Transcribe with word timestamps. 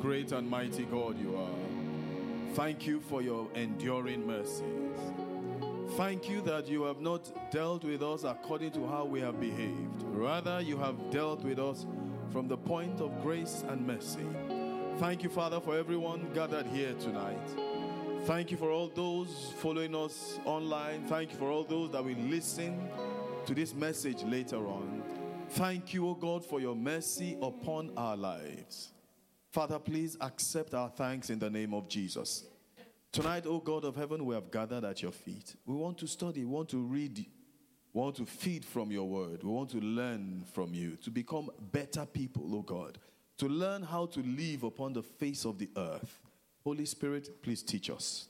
great 0.00 0.32
and 0.32 0.48
mighty 0.48 0.84
God 0.84 1.18
you 1.18 1.36
are. 1.36 2.54
Thank 2.54 2.86
you 2.86 3.00
for 3.00 3.22
your 3.22 3.48
enduring 3.54 4.26
mercies. 4.26 4.62
Thank 5.96 6.28
you 6.28 6.40
that 6.42 6.68
you 6.68 6.82
have 6.82 7.00
not 7.00 7.50
dealt 7.50 7.84
with 7.84 8.02
us 8.02 8.24
according 8.24 8.72
to 8.72 8.86
how 8.86 9.04
we 9.04 9.20
have 9.20 9.40
behaved. 9.40 10.02
Rather, 10.04 10.60
you 10.60 10.76
have 10.76 11.10
dealt 11.10 11.42
with 11.42 11.58
us 11.58 11.86
from 12.30 12.46
the 12.46 12.56
point 12.56 13.00
of 13.00 13.22
grace 13.22 13.64
and 13.68 13.86
mercy. 13.86 14.26
Thank 14.98 15.22
you, 15.22 15.28
Father, 15.28 15.60
for 15.60 15.76
everyone 15.76 16.28
gathered 16.34 16.66
here 16.66 16.92
tonight. 16.94 17.38
Thank 18.24 18.50
you 18.50 18.56
for 18.56 18.70
all 18.70 18.88
those 18.88 19.52
following 19.58 19.94
us 19.94 20.38
online. 20.44 21.06
Thank 21.06 21.32
you 21.32 21.38
for 21.38 21.50
all 21.50 21.64
those 21.64 21.90
that 21.92 22.04
will 22.04 22.18
listen 22.28 22.88
to 23.46 23.54
this 23.54 23.74
message 23.74 24.22
later 24.24 24.66
on. 24.66 25.02
Thank 25.50 25.94
you, 25.94 26.06
O 26.08 26.14
God, 26.14 26.44
for 26.44 26.60
your 26.60 26.76
mercy 26.76 27.38
upon 27.40 27.90
our 27.96 28.16
lives. 28.16 28.92
Father, 29.50 29.78
please 29.78 30.16
accept 30.20 30.74
our 30.74 30.90
thanks 30.90 31.30
in 31.30 31.38
the 31.38 31.48
name 31.48 31.72
of 31.72 31.88
Jesus. 31.88 32.44
Tonight, 33.10 33.46
O 33.46 33.58
God 33.58 33.84
of 33.84 33.96
heaven, 33.96 34.26
we 34.26 34.34
have 34.34 34.50
gathered 34.50 34.84
at 34.84 35.00
your 35.00 35.12
feet. 35.12 35.56
We 35.64 35.74
want 35.74 35.96
to 35.98 36.06
study, 36.06 36.44
we 36.44 36.52
want 36.52 36.68
to 36.70 36.78
read, 36.78 37.18
we 37.18 38.00
want 38.00 38.16
to 38.16 38.26
feed 38.26 38.64
from 38.64 38.90
your 38.92 39.08
word, 39.08 39.42
we 39.42 39.50
want 39.50 39.70
to 39.70 39.78
learn 39.78 40.44
from 40.52 40.74
you, 40.74 40.96
to 40.96 41.10
become 41.10 41.48
better 41.72 42.04
people, 42.04 42.54
O 42.54 42.60
God, 42.60 42.98
to 43.38 43.48
learn 43.48 43.82
how 43.82 44.04
to 44.06 44.20
live 44.20 44.64
upon 44.64 44.92
the 44.92 45.02
face 45.02 45.46
of 45.46 45.58
the 45.58 45.70
earth. 45.76 46.20
Holy 46.62 46.84
Spirit, 46.84 47.42
please 47.42 47.62
teach 47.62 47.88
us. 47.88 48.28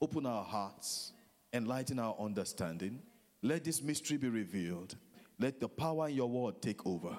Open 0.00 0.26
our 0.26 0.44
hearts, 0.44 1.12
enlighten 1.52 2.00
our 2.00 2.16
understanding. 2.18 2.98
Let 3.42 3.62
this 3.62 3.80
mystery 3.80 4.16
be 4.16 4.28
revealed. 4.28 4.96
Let 5.38 5.60
the 5.60 5.68
power 5.68 6.08
in 6.08 6.16
your 6.16 6.28
word 6.28 6.60
take 6.60 6.84
over. 6.84 7.16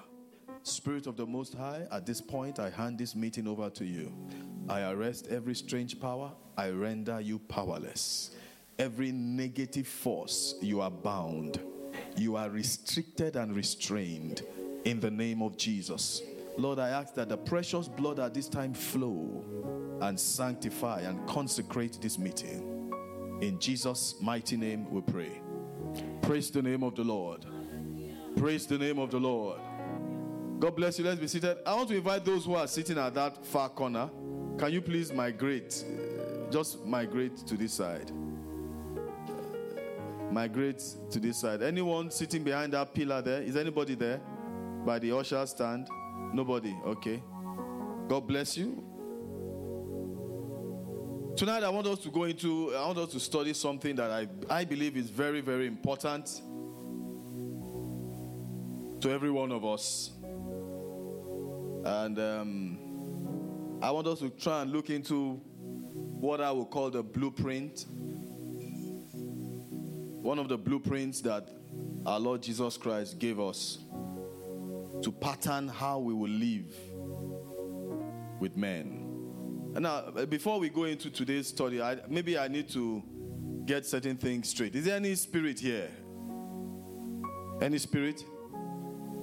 Spirit 0.62 1.06
of 1.06 1.16
the 1.16 1.26
Most 1.26 1.54
High, 1.54 1.86
at 1.90 2.06
this 2.06 2.20
point, 2.20 2.58
I 2.58 2.70
hand 2.70 2.98
this 2.98 3.16
meeting 3.16 3.48
over 3.48 3.68
to 3.70 3.84
you. 3.84 4.12
I 4.68 4.90
arrest 4.90 5.26
every 5.28 5.54
strange 5.54 6.00
power, 6.00 6.32
I 6.56 6.70
render 6.70 7.20
you 7.20 7.38
powerless. 7.38 8.30
Every 8.78 9.12
negative 9.12 9.86
force, 9.86 10.54
you 10.60 10.80
are 10.80 10.90
bound. 10.90 11.60
You 12.16 12.36
are 12.36 12.48
restricted 12.48 13.36
and 13.36 13.54
restrained 13.54 14.42
in 14.84 15.00
the 15.00 15.10
name 15.10 15.42
of 15.42 15.56
Jesus. 15.56 16.22
Lord, 16.56 16.78
I 16.78 16.90
ask 16.90 17.14
that 17.14 17.28
the 17.28 17.36
precious 17.36 17.88
blood 17.88 18.18
at 18.18 18.34
this 18.34 18.48
time 18.48 18.74
flow 18.74 19.44
and 20.00 20.18
sanctify 20.18 21.00
and 21.00 21.26
consecrate 21.26 21.98
this 22.00 22.18
meeting. 22.18 22.92
In 23.40 23.58
Jesus' 23.58 24.14
mighty 24.20 24.56
name 24.56 24.90
we 24.90 25.00
pray. 25.00 25.40
Praise 26.22 26.50
the 26.50 26.62
name 26.62 26.82
of 26.82 26.94
the 26.94 27.04
Lord. 27.04 27.44
Praise 28.36 28.66
the 28.66 28.78
name 28.78 28.98
of 28.98 29.10
the 29.10 29.18
Lord. 29.18 29.60
God 30.62 30.76
bless 30.76 30.96
you. 30.96 31.04
Let's 31.04 31.18
be 31.18 31.26
seated. 31.26 31.56
I 31.66 31.74
want 31.74 31.88
to 31.88 31.96
invite 31.96 32.24
those 32.24 32.44
who 32.44 32.54
are 32.54 32.68
sitting 32.68 32.96
at 32.96 33.12
that 33.14 33.44
far 33.44 33.68
corner. 33.68 34.08
Can 34.56 34.72
you 34.72 34.80
please 34.80 35.12
migrate? 35.12 35.84
uh, 35.84 36.48
Just 36.52 36.84
migrate 36.86 37.36
to 37.38 37.56
this 37.56 37.74
side. 37.74 38.12
Migrate 40.30 40.80
to 41.10 41.18
this 41.18 41.40
side. 41.40 41.62
Anyone 41.64 42.12
sitting 42.12 42.44
behind 42.44 42.74
that 42.74 42.94
pillar 42.94 43.20
there? 43.20 43.42
Is 43.42 43.56
anybody 43.56 43.96
there? 43.96 44.20
By 44.86 45.00
the 45.00 45.10
usher 45.16 45.44
stand? 45.46 45.88
Nobody. 46.32 46.76
Okay. 46.86 47.20
God 48.06 48.28
bless 48.28 48.56
you. 48.56 48.84
Tonight, 51.36 51.64
I 51.64 51.70
want 51.70 51.88
us 51.88 51.98
to 52.04 52.08
go 52.08 52.22
into, 52.22 52.72
I 52.76 52.86
want 52.86 52.98
us 52.98 53.10
to 53.14 53.18
study 53.18 53.52
something 53.52 53.96
that 53.96 54.12
I, 54.12 54.28
I 54.48 54.64
believe 54.64 54.96
is 54.96 55.10
very, 55.10 55.40
very 55.40 55.66
important 55.66 56.40
to 59.00 59.10
every 59.10 59.32
one 59.32 59.50
of 59.50 59.64
us. 59.64 60.12
And 61.84 62.18
um, 62.18 63.78
I 63.82 63.90
want 63.90 64.06
us 64.06 64.20
to 64.20 64.30
try 64.30 64.62
and 64.62 64.72
look 64.72 64.90
into 64.90 65.40
what 66.20 66.40
I 66.40 66.52
would 66.52 66.70
call 66.70 66.90
the 66.90 67.02
blueprint. 67.02 67.86
One 70.22 70.38
of 70.38 70.48
the 70.48 70.56
blueprints 70.56 71.20
that 71.22 71.48
our 72.06 72.20
Lord 72.20 72.42
Jesus 72.42 72.76
Christ 72.76 73.18
gave 73.18 73.40
us 73.40 73.78
to 75.02 75.10
pattern 75.10 75.66
how 75.66 75.98
we 75.98 76.14
will 76.14 76.30
live 76.30 76.72
with 78.38 78.56
men. 78.56 79.08
And 79.74 79.82
now, 79.82 80.10
before 80.28 80.60
we 80.60 80.68
go 80.68 80.84
into 80.84 81.10
today's 81.10 81.48
study, 81.48 81.82
I, 81.82 81.98
maybe 82.08 82.38
I 82.38 82.46
need 82.46 82.68
to 82.70 83.02
get 83.64 83.86
certain 83.86 84.16
things 84.16 84.48
straight. 84.48 84.76
Is 84.76 84.84
there 84.84 84.96
any 84.96 85.14
spirit 85.16 85.58
here? 85.58 85.88
Any 87.60 87.78
spirit? 87.78 88.22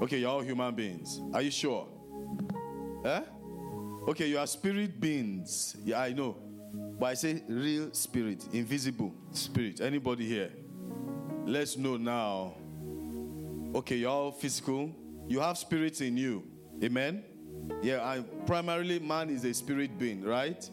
Okay, 0.02 0.18
you're 0.18 0.30
all 0.30 0.42
human 0.42 0.76
beings. 0.76 1.22
Are 1.34 1.42
you 1.42 1.52
sure? 1.52 1.88
Eh? 3.06 3.22
Okay, 4.08 4.28
you 4.28 4.38
are 4.38 4.48
spirit 4.48 5.00
beings. 5.00 5.78
Yeah, 5.84 6.02
I 6.02 6.14
know. 6.14 6.38
But 7.00 7.06
I 7.08 7.14
say 7.14 7.44
real 7.48 7.94
spirit, 7.94 8.46
invisible 8.52 9.14
spirit. 9.32 9.82
Anybody 9.82 10.26
here? 10.26 10.52
Let's 11.46 11.78
know 11.78 11.98
now. 11.98 12.56
Okay, 13.76 13.98
you're 13.98 14.10
all 14.10 14.32
physical. 14.32 14.94
You 15.28 15.40
have 15.40 15.58
spirits 15.58 16.02
in 16.02 16.18
you. 16.18 16.44
Amen? 16.84 17.24
Yeah, 17.82 18.04
I, 18.04 18.22
primarily 18.46 19.00
man 19.00 19.30
is 19.30 19.46
a 19.46 19.54
spirit 19.54 19.98
being, 19.98 20.24
right? 20.24 20.70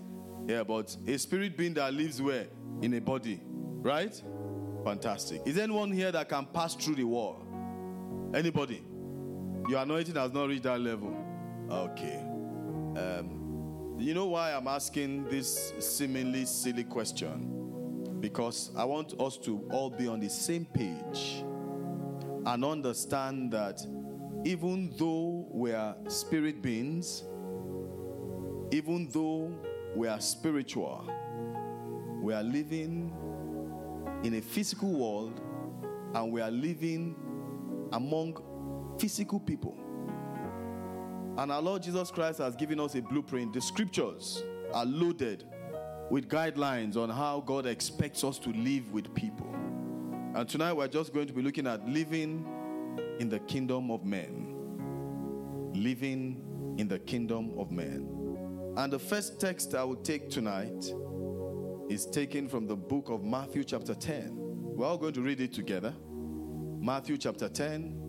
Yeah, 0.46 0.62
but 0.62 0.96
a 1.06 1.18
spirit 1.18 1.56
being 1.56 1.74
that 1.74 1.92
lives 1.92 2.20
where? 2.20 2.46
In 2.82 2.94
a 2.94 3.00
body, 3.00 3.40
right? 3.44 4.20
Fantastic. 4.84 5.42
Is 5.44 5.58
anyone 5.58 5.92
here 5.92 6.12
that 6.12 6.28
can 6.28 6.46
pass 6.46 6.74
through 6.74 6.96
the 6.96 7.04
wall? 7.04 7.44
Anybody? 8.34 8.82
Your 9.68 9.82
anointing 9.82 10.14
has 10.14 10.32
not 10.32 10.48
reached 10.48 10.62
that 10.64 10.80
level. 10.80 11.25
Okay. 11.70 12.18
Um, 12.96 13.96
you 13.98 14.14
know 14.14 14.26
why 14.26 14.52
I'm 14.52 14.68
asking 14.68 15.28
this 15.28 15.72
seemingly 15.80 16.44
silly 16.44 16.84
question? 16.84 18.18
Because 18.20 18.70
I 18.76 18.84
want 18.84 19.20
us 19.20 19.36
to 19.38 19.66
all 19.72 19.90
be 19.90 20.06
on 20.06 20.20
the 20.20 20.28
same 20.28 20.64
page 20.64 21.44
and 22.46 22.64
understand 22.64 23.50
that 23.52 23.80
even 24.44 24.92
though 24.96 25.48
we 25.50 25.72
are 25.72 25.96
spirit 26.06 26.62
beings, 26.62 27.24
even 28.70 29.08
though 29.10 29.52
we 29.96 30.06
are 30.06 30.20
spiritual, 30.20 31.10
we 32.22 32.32
are 32.32 32.44
living 32.44 33.12
in 34.22 34.34
a 34.34 34.40
physical 34.40 34.92
world 34.92 35.40
and 36.14 36.30
we 36.30 36.40
are 36.40 36.50
living 36.50 37.16
among 37.92 38.96
physical 38.98 39.40
people. 39.40 39.76
And 41.38 41.52
our 41.52 41.60
Lord 41.60 41.82
Jesus 41.82 42.10
Christ 42.10 42.38
has 42.38 42.56
given 42.56 42.80
us 42.80 42.94
a 42.94 43.02
blueprint. 43.02 43.52
The 43.52 43.60
scriptures 43.60 44.42
are 44.72 44.86
loaded 44.86 45.44
with 46.10 46.28
guidelines 46.28 46.96
on 46.96 47.10
how 47.10 47.40
God 47.40 47.66
expects 47.66 48.24
us 48.24 48.38
to 48.38 48.50
live 48.50 48.90
with 48.90 49.14
people. 49.14 49.46
And 50.34 50.48
tonight 50.48 50.72
we're 50.72 50.88
just 50.88 51.12
going 51.12 51.26
to 51.26 51.34
be 51.34 51.42
looking 51.42 51.66
at 51.66 51.86
living 51.86 52.46
in 53.18 53.28
the 53.28 53.38
kingdom 53.40 53.90
of 53.90 54.04
men. 54.04 55.72
Living 55.74 56.74
in 56.78 56.88
the 56.88 56.98
kingdom 57.00 57.52
of 57.58 57.70
men. 57.70 58.74
And 58.78 58.90
the 58.90 58.98
first 58.98 59.38
text 59.38 59.74
I 59.74 59.84
will 59.84 59.96
take 59.96 60.30
tonight 60.30 60.90
is 61.90 62.06
taken 62.06 62.48
from 62.48 62.66
the 62.66 62.76
book 62.76 63.10
of 63.10 63.24
Matthew, 63.24 63.62
chapter 63.62 63.94
10. 63.94 64.32
We're 64.32 64.86
all 64.86 64.98
going 64.98 65.14
to 65.14 65.20
read 65.22 65.40
it 65.40 65.52
together. 65.52 65.94
Matthew, 66.80 67.18
chapter 67.18 67.48
10. 67.48 68.05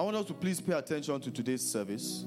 I 0.00 0.02
want 0.02 0.16
us 0.16 0.24
to 0.28 0.32
please 0.32 0.62
pay 0.62 0.72
attention 0.72 1.20
to 1.20 1.30
today's 1.30 1.60
service. 1.60 2.24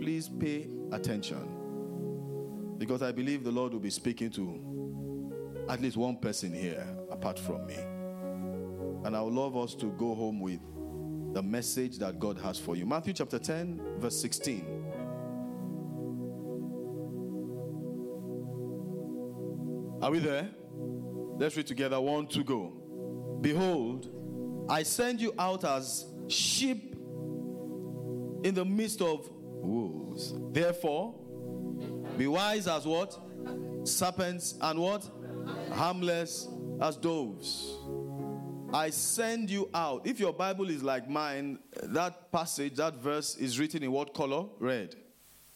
Please 0.00 0.28
pay 0.28 0.66
attention. 0.90 2.74
Because 2.76 3.02
I 3.02 3.12
believe 3.12 3.44
the 3.44 3.52
Lord 3.52 3.72
will 3.72 3.78
be 3.78 3.90
speaking 3.90 4.30
to 4.32 5.64
at 5.68 5.80
least 5.80 5.96
one 5.96 6.16
person 6.16 6.52
here 6.52 6.84
apart 7.08 7.38
from 7.38 7.66
me. 7.66 7.76
And 7.76 9.16
I 9.16 9.20
would 9.20 9.32
love 9.32 9.56
us 9.56 9.76
to 9.76 9.92
go 9.92 10.12
home 10.16 10.40
with 10.40 10.58
the 11.34 11.40
message 11.40 11.98
that 11.98 12.18
God 12.18 12.36
has 12.38 12.58
for 12.58 12.74
you. 12.74 12.84
Matthew 12.84 13.12
chapter 13.12 13.38
10, 13.38 13.98
verse 13.98 14.20
16. 14.20 14.66
Are 20.02 20.10
we 20.10 20.18
there? 20.18 20.50
Let's 21.38 21.56
read 21.56 21.68
together. 21.68 22.00
One, 22.00 22.26
two, 22.26 22.42
go. 22.42 23.38
Behold, 23.40 24.08
I 24.68 24.82
send 24.82 25.20
you 25.20 25.32
out 25.38 25.62
as 25.62 26.06
sheep 26.28 26.94
in 28.44 28.54
the 28.54 28.64
midst 28.64 29.00
of 29.02 29.28
wolves. 29.32 30.34
Therefore, 30.52 31.14
be 32.16 32.26
wise 32.26 32.66
as 32.68 32.86
what? 32.86 33.18
Serpents 33.84 34.54
and 34.60 34.78
what? 34.78 35.08
Harmless 35.72 36.48
as 36.80 36.96
doves. 36.96 37.76
I 38.72 38.90
send 38.90 39.50
you 39.50 39.70
out. 39.72 40.06
If 40.06 40.18
your 40.18 40.32
Bible 40.32 40.68
is 40.70 40.82
like 40.82 41.08
mine, 41.08 41.58
that 41.82 42.32
passage, 42.32 42.74
that 42.74 42.96
verse 42.96 43.36
is 43.36 43.58
written 43.58 43.82
in 43.82 43.92
what 43.92 44.12
color? 44.12 44.46
Red. 44.58 44.96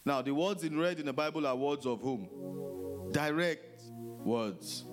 Now, 0.05 0.21
the 0.21 0.33
words 0.33 0.63
in 0.63 0.79
red 0.79 0.99
in 0.99 1.05
the 1.05 1.13
Bible 1.13 1.45
are 1.45 1.55
words 1.55 1.85
of 1.85 2.01
whom? 2.01 3.11
Direct 3.11 3.83
words. 4.23 4.85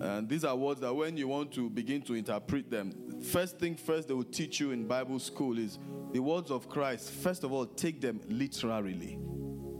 And 0.00 0.28
these 0.28 0.44
are 0.44 0.54
words 0.54 0.80
that 0.80 0.94
when 0.94 1.16
you 1.16 1.28
want 1.28 1.52
to 1.54 1.68
begin 1.68 2.02
to 2.02 2.14
interpret 2.14 2.70
them, 2.70 2.92
first 3.22 3.58
thing 3.58 3.76
first 3.76 4.08
they 4.08 4.14
will 4.14 4.24
teach 4.24 4.60
you 4.60 4.70
in 4.70 4.86
Bible 4.86 5.18
school 5.18 5.58
is 5.58 5.78
the 6.12 6.20
words 6.20 6.50
of 6.50 6.68
Christ. 6.68 7.10
First 7.10 7.44
of 7.44 7.52
all, 7.52 7.66
take 7.66 8.00
them 8.00 8.20
literally. 8.28 9.18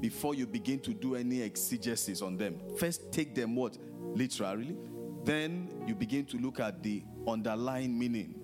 before 0.00 0.34
you 0.34 0.46
begin 0.46 0.78
to 0.80 0.94
do 0.94 1.14
any 1.16 1.42
exegesis 1.42 2.22
on 2.22 2.36
them. 2.36 2.60
First, 2.78 3.10
take 3.12 3.34
them 3.34 3.56
what? 3.56 3.76
Literally. 4.14 4.76
Then 5.24 5.68
you 5.86 5.94
begin 5.94 6.24
to 6.26 6.36
look 6.38 6.60
at 6.60 6.82
the 6.82 7.02
underlying 7.26 7.98
meaning. 7.98 8.34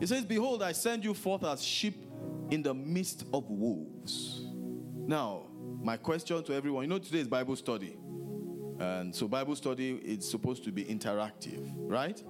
It 0.00 0.08
says, 0.08 0.24
Behold, 0.24 0.62
I 0.62 0.72
send 0.72 1.04
you 1.04 1.14
forth 1.14 1.44
as 1.44 1.62
sheep 1.62 2.06
in 2.50 2.62
the 2.62 2.72
midst 2.72 3.24
of 3.32 3.48
wolves. 3.50 4.46
Now, 5.06 5.46
my 5.82 5.96
question 5.96 6.42
to 6.42 6.54
everyone 6.54 6.84
you 6.84 6.88
know, 6.88 6.98
today 6.98 7.18
is 7.18 7.28
Bible 7.28 7.56
study. 7.56 7.96
And 8.78 9.14
so, 9.14 9.28
Bible 9.28 9.56
study 9.56 9.96
is 9.96 10.28
supposed 10.28 10.64
to 10.64 10.72
be 10.72 10.84
interactive, 10.84 11.70
right? 11.76 12.22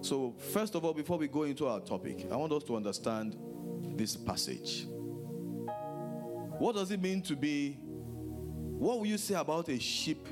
So, 0.00 0.34
first 0.52 0.74
of 0.74 0.84
all, 0.84 0.94
before 0.94 1.18
we 1.18 1.28
go 1.28 1.42
into 1.42 1.66
our 1.66 1.80
topic, 1.80 2.26
I 2.30 2.36
want 2.36 2.52
us 2.52 2.62
to 2.64 2.76
understand 2.76 3.36
this 3.96 4.16
passage. 4.16 4.86
What 6.58 6.76
does 6.76 6.90
it 6.90 7.00
mean 7.00 7.22
to 7.22 7.36
be? 7.36 7.78
What 7.80 8.98
will 8.98 9.06
you 9.06 9.18
say 9.18 9.34
about 9.34 9.68
a 9.68 9.78
sheep 9.78 10.28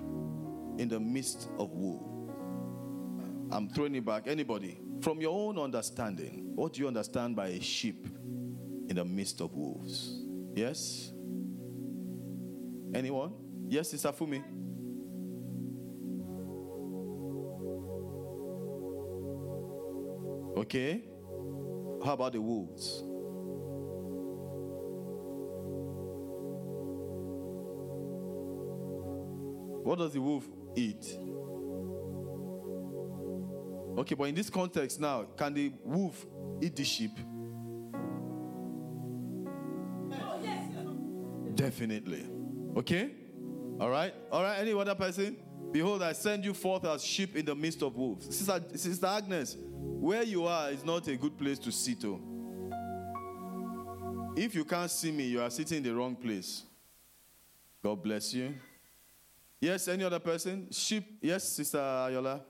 in 0.79 0.89
the 0.89 1.01
midst 1.01 1.49
of 1.59 1.73
wolves? 1.73 2.05
I'm 3.51 3.69
throwing 3.69 3.95
it 3.95 4.05
back. 4.05 4.27
Anybody, 4.27 4.79
from 5.01 5.21
your 5.21 5.33
own 5.33 5.59
understanding, 5.59 6.53
what 6.55 6.73
do 6.75 6.81
you 6.83 6.89
understand 6.89 7.37
by 7.37 7.49
a 7.49 7.61
sheep 7.61 8.07
in 8.89 8.97
the 8.97 9.05
midst 9.05 9.41
of 9.41 9.53
wolves? 9.55 10.21
Yes? 10.55 11.13
Anyone? 12.95 13.35
Yes, 13.69 13.91
Sister 13.91 14.13
Fumi? 14.13 14.43
Okay. 20.67 21.01
How 22.05 22.15
about 22.15 22.33
the 22.33 22.41
wolves? 22.41 23.05
What 29.85 30.01
does 30.01 30.13
the 30.13 30.21
wolf 30.21 30.45
eat? 30.75 31.07
Okay, 33.97 34.17
but 34.17 34.25
in 34.25 34.35
this 34.35 34.51
context 34.51 35.01
now, 35.01 35.29
can 35.37 35.55
the 35.55 35.73
wolf 35.85 36.27
eat 36.61 36.75
the 36.75 36.83
sheep? 36.83 37.13
Oh, 40.13 40.41
yes. 40.43 40.65
Definitely. 41.55 42.27
Okay? 42.77 43.13
All 43.79 43.89
right? 43.89 44.13
All 44.33 44.43
right, 44.43 44.59
any 44.59 44.73
other 44.73 44.97
person? 44.97 45.37
Behold, 45.71 46.03
I 46.03 46.13
send 46.13 46.45
you 46.45 46.55
forth 46.55 46.85
as 46.87 47.05
sheep 47.05 47.37
in 47.37 47.45
the 47.45 47.55
midst 47.55 47.83
of 47.83 47.95
wolves. 47.95 48.35
Sister, 48.35 48.61
Sister 48.75 49.07
Agnes, 49.07 49.57
where 50.07 50.23
you 50.23 50.47
are 50.47 50.71
is 50.71 50.85
not 50.85 51.09
a 51.09 51.17
good 51.17 51.37
place 51.37 51.59
to 51.59 51.73
sit. 51.73 52.05
Oh. 52.05 52.21
If 54.37 54.55
you 54.55 54.65
can't 54.65 54.89
see 54.89 55.11
me, 55.11 55.25
you 55.25 55.41
are 55.43 55.51
sitting 55.51 55.79
in 55.79 55.83
the 55.83 55.93
wrong 55.93 56.15
place. 56.15 56.63
God 57.83 58.01
bless 58.01 58.33
you. 58.33 58.55
Yes, 59.61 59.89
any 59.89 60.05
other 60.05 60.21
person? 60.21 60.69
Sheep. 60.71 61.19
Yes, 61.21 61.49
Sister 61.49 61.79
Ayola. 61.79 62.41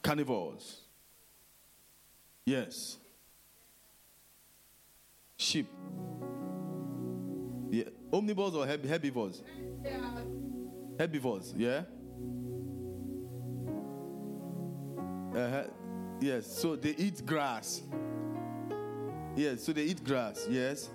Carnivores. 0.00 0.82
Yes. 2.44 2.98
Sheep. 5.36 5.66
Yeah. 7.72 7.84
Omnivores 8.12 8.54
or 8.54 8.64
herbivores? 8.64 9.42
Herbivores, 11.00 11.52
yeah? 11.56 11.82
Uh-huh. 15.36 15.64
Yes, 16.18 16.46
so 16.46 16.76
they 16.76 16.94
eat 16.96 17.24
grass. 17.26 17.82
Yes, 19.34 19.62
so 19.64 19.72
they 19.72 19.82
eat 19.82 20.02
grass, 20.02 20.46
yes. 20.48 20.88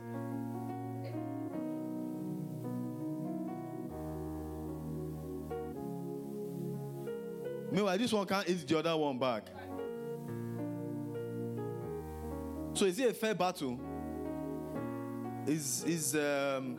Meanwhile, 7.72 7.98
this 8.00 8.12
one 8.12 8.26
can't 8.26 8.50
eat 8.50 8.68
the 8.68 8.80
other 8.80 8.98
one 8.98 9.20
back. 9.20 9.48
So 12.74 12.86
is 12.86 13.00
it 13.00 13.12
a 13.12 13.14
fair 13.14 13.36
battle? 13.36 13.80
Is 15.46 15.84
is 15.86 16.16
um 16.16 16.78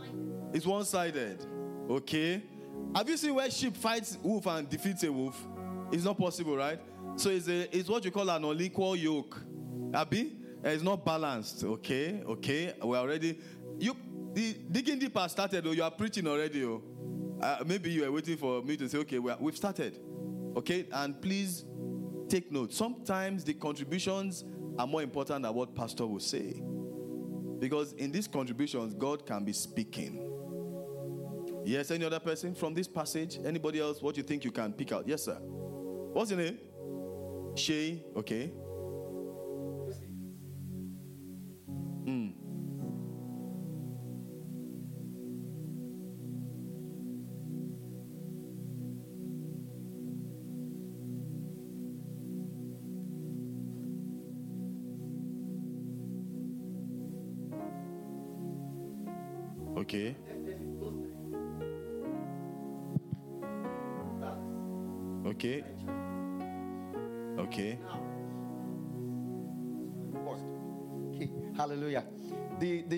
is 0.53 0.67
one-sided? 0.67 1.47
Okay. 1.89 2.43
Have 2.95 3.09
you 3.09 3.17
seen 3.17 3.35
where 3.35 3.51
sheep 3.51 3.77
fights 3.77 4.19
wolf 4.23 4.47
and 4.47 4.69
defeats 4.69 5.05
a 5.05 5.13
wolf? 5.13 5.41
It's 5.93 6.05
not 6.05 6.19
possible, 6.19 6.57
right? 6.57 6.81
So 7.17 7.31
it's 7.31 7.49
a 7.49 7.77
it's 7.77 7.89
what 7.89 8.05
you 8.05 8.11
call 8.11 8.29
an 8.31 8.45
unequal 8.45 8.97
yoke. 8.97 9.41
Abby? 9.95 10.37
It's 10.65 10.83
not 10.83 11.05
balanced. 11.05 11.65
Okay, 11.65 12.23
okay. 12.27 12.75
We're 12.83 12.99
already 12.99 13.39
you 13.79 13.97
the 14.33 14.55
digging 14.71 14.99
deep 14.99 15.17
has 15.19 15.33
started, 15.33 15.67
or 15.67 15.75
you 15.75 15.83
are 15.83 15.91
preaching 15.91 16.27
already. 16.27 16.65
Oh. 16.65 16.83
Uh, 17.41 17.65
maybe 17.67 17.91
you 17.91 18.05
are 18.05 18.13
waiting 18.13 18.37
for 18.37 18.63
me 18.63 18.77
to 18.77 18.89
say, 18.89 18.99
okay, 18.99 19.19
we 19.19 19.31
are, 19.31 19.37
we've 19.41 19.57
started. 19.57 19.99
Okay, 20.57 20.87
and 20.93 21.21
please 21.21 21.65
take 22.29 22.53
note. 22.53 22.73
Sometimes 22.73 23.43
the 23.43 23.55
contributions 23.55 24.45
are 24.79 24.87
more 24.87 25.03
important 25.03 25.43
than 25.43 25.53
what 25.53 25.75
pastor 25.75 26.07
will 26.07 26.21
say. 26.21 26.63
Because 27.59 27.93
in 27.95 28.11
these 28.13 28.27
contributions, 28.27 28.95
God 28.95 29.27
can 29.27 29.45
be 29.45 29.53
speaking. 29.53 30.29
Yes, 31.65 31.91
any 31.91 32.05
other 32.05 32.21
person 32.21 32.55
from 32.55 32.75
this 32.75 32.89
passage? 32.89 33.39
Anybody 33.45 33.81
else? 33.81 34.01
What 34.01 34.17
you 34.17 34.23
think 34.23 34.45
you 34.45 34.51
can 34.51 34.73
pick 34.73 34.93
out? 34.93 35.07
Yes, 35.07 35.25
sir. 35.25 35.39
What's 35.41 36.31
your 36.31 36.41
name? 36.41 36.59
Shay. 37.55 38.03
Okay. 38.17 38.51
Mm. 42.07 42.33
Okay. 59.77 60.17
Okay. 60.17 60.17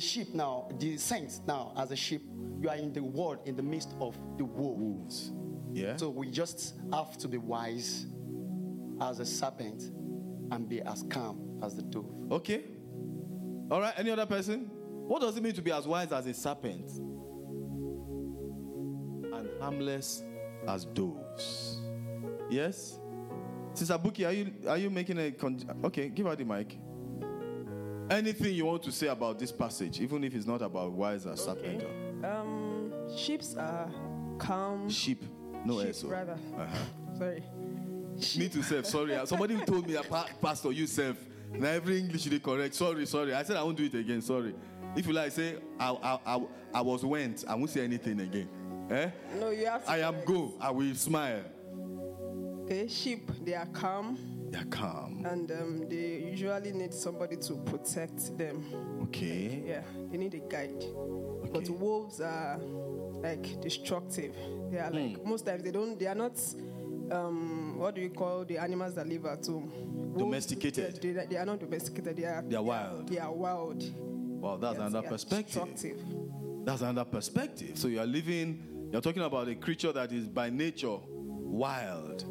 Sheep 0.04 0.34
now, 0.34 0.68
the 0.78 0.96
saints 0.96 1.40
now, 1.46 1.73
as 1.76 1.90
a 1.90 1.96
sheep, 1.96 2.23
you 2.61 2.68
are 2.68 2.76
in 2.76 2.92
the 2.92 3.02
world 3.02 3.38
in 3.46 3.56
the 3.56 3.62
midst 3.62 3.94
of 4.00 4.16
the 4.38 4.44
wolves. 4.44 5.32
Yeah. 5.73 5.96
So 5.96 6.11
we 6.11 6.30
just 6.30 6.75
have 6.92 7.16
to 7.18 7.28
be 7.28 7.38
wise 7.38 8.06
as 9.00 9.18
a 9.20 9.26
serpent 9.26 9.90
and 10.52 10.68
be 10.68 10.80
as 10.82 11.04
calm 11.11 11.58
as 11.62 11.75
the 11.75 11.82
dove. 11.82 12.06
Okay. 12.30 12.64
All 13.70 13.80
right. 13.80 13.94
Any 13.96 14.11
other 14.11 14.26
person? 14.26 14.70
What 15.08 15.20
does 15.20 15.37
it 15.37 15.42
mean 15.42 15.52
to 15.54 15.62
be 15.62 15.73
as 15.73 15.87
wise 15.87 16.12
as 16.12 16.26
a 16.26 16.34
serpent 16.34 16.90
and 19.32 19.49
harmless 19.61 20.23
as 20.68 20.84
doves? 20.84 21.80
Yes. 22.49 22.99
Sister 23.75 23.99
Buki, 23.99 24.26
are 24.26 24.32
you 24.32 24.52
are 24.68 24.78
you 24.78 24.90
making 24.90 25.18
a 25.18 25.32
con- 25.32 25.61
okay? 25.84 26.08
Give 26.08 26.26
her 26.26 26.37
the 26.37 26.44
mic. 26.44 26.78
Anything 28.11 28.54
you 28.54 28.66
want 28.66 28.82
to 28.82 28.92
say 28.92 29.06
about 29.08 29.38
this 29.38 29.50
passage, 29.50 30.00
even 30.00 30.25
if 30.25 30.34
it's 30.34 30.46
not 30.46 30.61
about 30.62 30.92
wise 30.92 31.26
as 31.26 31.42
serpent? 31.44 31.82
Okay. 31.82 32.26
Um, 32.28 32.92
sheeps 33.16 33.56
are 33.56 33.90
calm. 34.38 34.88
Sheep, 34.90 35.25
no 35.64 35.82
sheep, 35.82 35.94
SO. 35.94 36.08
rather. 36.08 36.38
Uh-huh. 36.58 36.76
Sorry. 37.18 37.42
Me 38.16 38.20
Sheep. 38.20 38.52
too, 38.52 38.62
self. 38.62 38.87
Sorry, 38.87 39.18
somebody 39.26 39.56
told 39.64 39.87
me, 39.88 39.96
"Pa- 40.08 40.28
Pastor, 40.40 40.70
you 40.73 40.87
self. 40.87 41.16
Now 41.52 41.68
every 41.68 41.99
English 41.99 42.25
they 42.25 42.38
correct. 42.38 42.75
Sorry, 42.75 43.06
sorry. 43.06 43.32
I 43.34 43.42
said 43.42 43.56
I 43.56 43.62
won't 43.62 43.76
do 43.76 43.84
it 43.84 43.94
again. 43.94 44.20
Sorry. 44.20 44.54
If 44.96 45.06
you 45.06 45.12
like, 45.12 45.32
say 45.32 45.56
I 45.80 45.90
I, 45.90 46.18
I, 46.37 46.42
I 46.75 46.80
was 46.82 47.04
went. 47.04 47.44
I 47.49 47.54
won't 47.54 47.70
say 47.70 47.82
anything 47.84 48.20
again. 48.20 48.49
Eh? 48.90 49.11
No, 49.40 49.50
you 49.50 49.66
have 49.66 49.84
to. 49.84 49.90
I 49.90 49.99
am 49.99 50.16
go. 50.25 50.52
I 50.61 50.70
will 50.70 50.94
smile. 50.94 51.42
Okay, 52.64 52.87
sheep. 52.88 53.30
They 53.44 53.54
are 53.54 53.66
calm, 53.66 54.16
They're 54.54 54.64
calm. 54.70 55.25
and 55.26 55.50
um, 55.50 55.88
they 55.88 56.28
usually 56.30 56.70
need 56.73 56.94
somebody 56.94 57.34
to 57.38 57.54
protect 57.56 58.38
them. 58.38 58.64
Okay. 59.02 59.64
Yeah, 59.66 59.82
they 60.12 60.16
need 60.16 60.32
a 60.34 60.38
guide. 60.38 60.80
Okay. 60.80 61.50
But 61.52 61.68
wolves 61.70 62.20
are 62.20 62.58
like 63.20 63.61
destructive. 63.61 64.32
They 64.70 64.78
are 64.78 64.92
like 64.92 65.16
Hmm. 65.20 65.28
most 65.28 65.44
times 65.44 65.64
they 65.64 65.73
don't. 65.73 65.99
They 65.99 66.06
are 66.06 66.14
not. 66.14 66.38
Um, 67.11 67.78
what 67.78 67.96
do 67.96 68.00
you 68.00 68.11
call 68.11 68.44
the 68.44 68.58
animals 68.58 68.94
that 68.94 69.08
live 69.08 69.26
at 69.26 69.44
home? 69.44 69.73
Wolves, 69.75 70.18
Domesticated. 70.18 71.02
They, 71.02 71.11
they, 71.12 71.26
they 71.26 71.37
are 71.37 71.44
not 71.46 71.58
domesticated. 71.58 72.16
They 72.16 72.25
are. 72.25 72.42
They 72.42 72.54
are 72.56 72.62
wild. 72.62 73.08
They 73.08 73.18
are 73.18 73.32
wild. 73.32 73.82
Wow, 73.99 74.56
that's 74.56 74.78
Yes, 74.78 74.88
another 74.88 75.08
perspective. 75.08 75.99
That's 76.64 76.80
another 76.82 77.04
perspective. 77.11 77.76
So 77.76 77.88
you 77.88 77.99
are 77.99 78.06
living. 78.06 78.88
You're 78.92 79.00
talking 79.02 79.23
about 79.25 79.49
a 79.49 79.56
creature 79.56 79.90
that 79.92 80.12
is 80.12 80.28
by 80.28 80.49
nature 80.50 80.96
wild. 81.08 82.25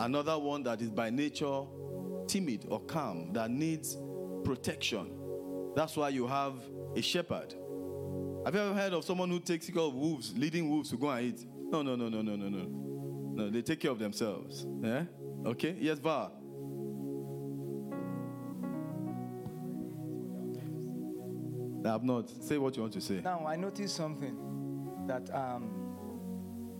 Another 0.00 0.38
one 0.38 0.62
that 0.64 0.80
is 0.82 0.90
by 0.90 1.10
nature 1.10 1.62
timid 2.26 2.66
or 2.68 2.80
calm 2.80 3.32
that 3.32 3.50
needs 3.50 3.96
protection. 4.44 5.10
That's 5.76 5.96
why 5.96 6.10
you 6.10 6.26
have 6.26 6.54
a 6.96 7.02
shepherd. 7.02 7.54
Have 8.44 8.54
you 8.54 8.60
ever 8.60 8.74
heard 8.74 8.92
of 8.92 9.04
someone 9.04 9.30
who 9.30 9.40
takes 9.40 9.68
care 9.70 9.82
of 9.82 9.94
wolves, 9.94 10.34
leading 10.36 10.68
wolves 10.68 10.90
to 10.90 10.96
go 10.96 11.08
and 11.10 11.26
eat? 11.26 11.46
No, 11.70 11.82
no, 11.82 11.96
no, 11.96 12.08
no, 12.08 12.22
no, 12.22 12.36
no, 12.36 12.48
no. 12.48 12.68
No, 13.34 13.50
they 13.50 13.62
take 13.62 13.80
care 13.80 13.90
of 13.90 13.98
themselves. 13.98 14.66
Yeah? 14.82 15.04
Okay? 15.46 15.76
Yes, 15.80 15.98
Va. 15.98 16.30
I 21.84 21.88
have 21.88 22.04
not. 22.04 22.30
Say 22.42 22.58
what 22.58 22.76
you 22.76 22.82
want 22.82 22.94
to 22.94 23.00
say. 23.00 23.20
Now, 23.22 23.44
I 23.46 23.56
noticed 23.56 23.96
something 23.96 24.36
that 25.06 25.34
um, 25.34 25.62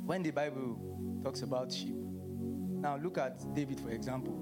when 0.07 0.23
the 0.23 0.31
Bible 0.31 0.79
talks 1.23 1.43
about 1.43 1.73
sheep, 1.73 1.97
now 2.85 2.97
look 2.99 3.17
at 3.19 3.43
David, 3.55 3.81
for 3.81 3.91
example. 3.91 4.35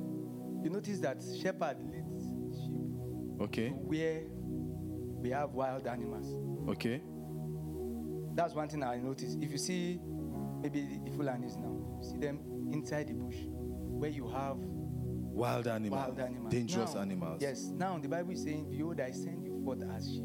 You 0.65 0.71
notice 0.71 0.99
that 0.99 1.23
shepherd 1.41 1.77
leads 1.81 2.25
sheep 2.61 3.41
Okay? 3.41 3.69
where 3.71 4.23
we 5.23 5.31
have 5.31 5.53
wild 5.53 5.87
animals. 5.87 6.27
Okay? 6.69 7.01
That's 8.35 8.53
one 8.55 8.69
thing 8.69 8.83
I 8.83 8.97
noticed. 8.99 9.39
If 9.41 9.53
you 9.53 9.59
see 9.59 10.01
maybe 10.61 10.99
the 11.05 11.11
Fulanis 11.13 11.57
now, 11.57 12.01
see 12.03 12.19
them 12.19 12.41
inside 12.73 13.09
the 13.09 13.15
bush 13.15 13.37
where 13.47 14.11
you 14.11 14.29
have 14.29 14.57
Wild 14.59 15.67
animals. 15.69 15.99
wild 16.07 16.19
animals. 16.21 16.51
Dangerous 16.53 16.95
Now- 16.95 17.01
animals. 17.01 17.39
Yes. 17.41 17.69
Now 17.71 17.99
the 17.99 18.09
Bible 18.09 18.33
is 18.33 18.43
saying, 18.43 18.69
Behold, 18.71 19.01
I 19.01 19.13
send 19.13 19.45
you 19.45 19.63
forth 19.65 19.83
as 19.97 20.09
sheep 20.11 20.25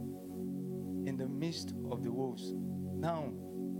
in 1.05 1.15
the 1.17 1.27
midst 1.27 1.74
of 1.91 2.03
the 2.03 2.12
wolves. 2.12 2.53
Now 2.95 3.31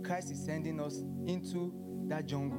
Christ 0.04 0.30
is 0.30 0.42
sending 0.44 0.80
us 0.80 1.02
into 1.26 1.72
that 2.06 2.26
jungle. 2.26 2.58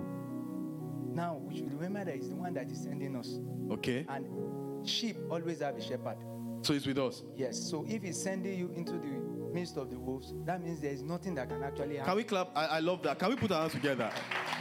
Now 1.13 1.41
we 1.43 1.57
should 1.57 1.73
remember 1.73 2.05
that 2.05 2.15
it's 2.15 2.29
the 2.29 2.35
one 2.35 2.53
that 2.53 2.71
is 2.71 2.83
sending 2.83 3.15
us. 3.15 3.39
Okay? 3.71 4.05
And 4.09 4.87
sheep 4.87 5.17
always 5.29 5.59
have 5.61 5.75
a 5.75 5.81
shepherd. 5.81 6.17
So 6.61 6.73
it's 6.73 6.85
with 6.85 6.97
us. 6.97 7.23
Yes. 7.35 7.57
So 7.57 7.85
if 7.87 8.03
he's 8.03 8.21
sending 8.21 8.57
you 8.57 8.71
into 8.75 8.93
the 8.93 9.53
midst 9.53 9.77
of 9.77 9.89
the 9.89 9.97
wolves, 9.97 10.33
that 10.45 10.61
means 10.61 10.81
there 10.81 10.91
is 10.91 11.01
nothing 11.01 11.35
that 11.35 11.49
can 11.49 11.63
actually 11.63 11.95
happen. 11.95 12.05
Can 12.05 12.15
we 12.17 12.23
clap? 12.23 12.51
I, 12.55 12.65
I 12.65 12.79
love 12.79 13.01
that. 13.03 13.17
Can 13.17 13.29
we 13.29 13.35
put 13.35 13.51
our 13.51 13.61
hands 13.61 13.73
together? 13.73 14.11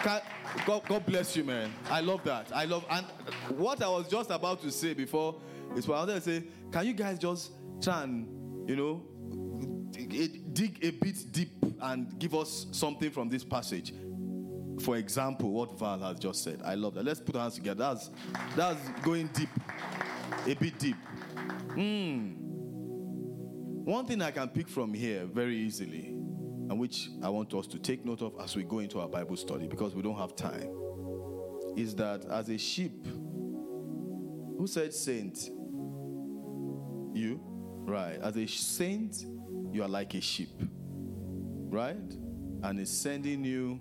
Can, 0.02 0.21
God, 0.64 0.83
God 0.87 1.07
bless 1.07 1.37
you, 1.37 1.45
man. 1.45 1.73
I 1.90 2.00
love 2.00 2.23
that. 2.25 2.50
I 2.55 2.64
love 2.64 2.85
and 2.90 3.05
what 3.57 3.83
I 3.83 3.88
was 3.88 4.09
just 4.09 4.31
about 4.31 4.62
to 4.62 4.71
say 4.71 4.95
before 4.95 5.40
is 5.76 5.87
what 5.88 5.97
I 5.97 5.99
wanted 6.00 6.14
to 6.14 6.21
say. 6.21 6.45
Can 6.71 6.87
you 6.87 6.93
guys 6.93 7.19
just 7.19 7.52
try 7.83 8.05
and 8.05 8.69
you 8.69 8.76
know 8.76 9.02
dig 10.52 10.78
a 10.83 10.90
bit 10.90 11.33
deep 11.33 11.50
and 11.81 12.19
give 12.19 12.35
us 12.35 12.67
something 12.71 13.11
from 13.11 13.28
this 13.28 13.45
passage? 13.45 13.93
For 14.80 14.97
example, 14.97 15.50
what 15.50 15.78
Val 15.78 15.99
has 16.00 16.18
just 16.18 16.42
said. 16.44 16.61
I 16.64 16.75
love 16.75 16.94
that. 16.94 17.04
Let's 17.04 17.20
put 17.20 17.37
our 17.37 17.42
hands 17.42 17.54
together. 17.54 17.80
That's 17.80 18.11
that's 18.56 18.88
going 19.02 19.28
deep, 19.28 19.49
a 20.47 20.54
bit 20.54 20.78
deep. 20.78 20.97
Hmm. 21.75 22.35
One 23.85 24.04
thing 24.06 24.20
I 24.20 24.30
can 24.30 24.49
pick 24.49 24.68
from 24.68 24.92
here 24.92 25.25
very 25.25 25.56
easily, 25.56 26.08
and 26.08 26.78
which 26.78 27.08
I 27.23 27.28
want 27.30 27.54
us 27.54 27.66
to 27.68 27.78
take 27.78 28.04
note 28.04 28.23
of 28.23 28.35
as 28.40 28.54
we 28.54 28.62
go 28.62 28.80
into 28.80 29.00
our 29.00 29.08
Bible 29.08 29.37
study 29.37 29.66
because 29.66 29.94
we 29.94 30.02
don't 30.02 30.18
have 30.18 30.37
time, 30.37 30.70
is 31.76 31.94
that 31.94 32.25
as 32.26 32.50
a 32.50 32.58
sheep, 32.58 33.06
who 33.06 34.66
said 34.66 34.92
saint? 34.92 35.38
You? 37.14 37.40
Right. 37.87 38.18
As 38.20 38.37
a 38.37 38.47
saint, 38.47 39.25
you 39.73 39.82
are 39.82 39.88
like 39.88 40.14
a 40.14 40.20
sheep. 40.20 40.61
Right? 41.70 41.97
And 42.62 42.80
it's 42.80 42.90
sending 42.90 43.44
you 43.44 43.80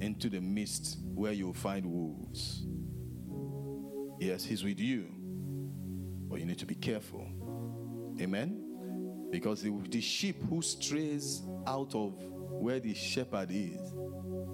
into 0.00 0.28
the 0.28 0.40
midst 0.40 0.98
where 1.14 1.32
you'll 1.32 1.52
find 1.52 1.86
wolves. 1.86 2.66
Yes, 4.18 4.44
he's 4.44 4.64
with 4.64 4.80
you, 4.80 5.06
but 6.28 6.40
you 6.40 6.46
need 6.46 6.58
to 6.58 6.66
be 6.66 6.74
careful. 6.74 7.26
Amen. 8.20 9.28
Because 9.30 9.62
the, 9.62 9.70
the 9.90 10.00
sheep 10.00 10.42
who 10.48 10.62
strays 10.62 11.42
out 11.66 11.94
of 11.94 12.14
where 12.18 12.80
the 12.80 12.94
shepherd 12.94 13.50
is 13.50 13.92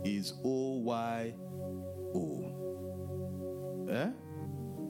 is 0.05 0.33
O 0.45 0.79
Y 0.79 1.35
O. 2.15 3.87
Eh? 3.89 4.11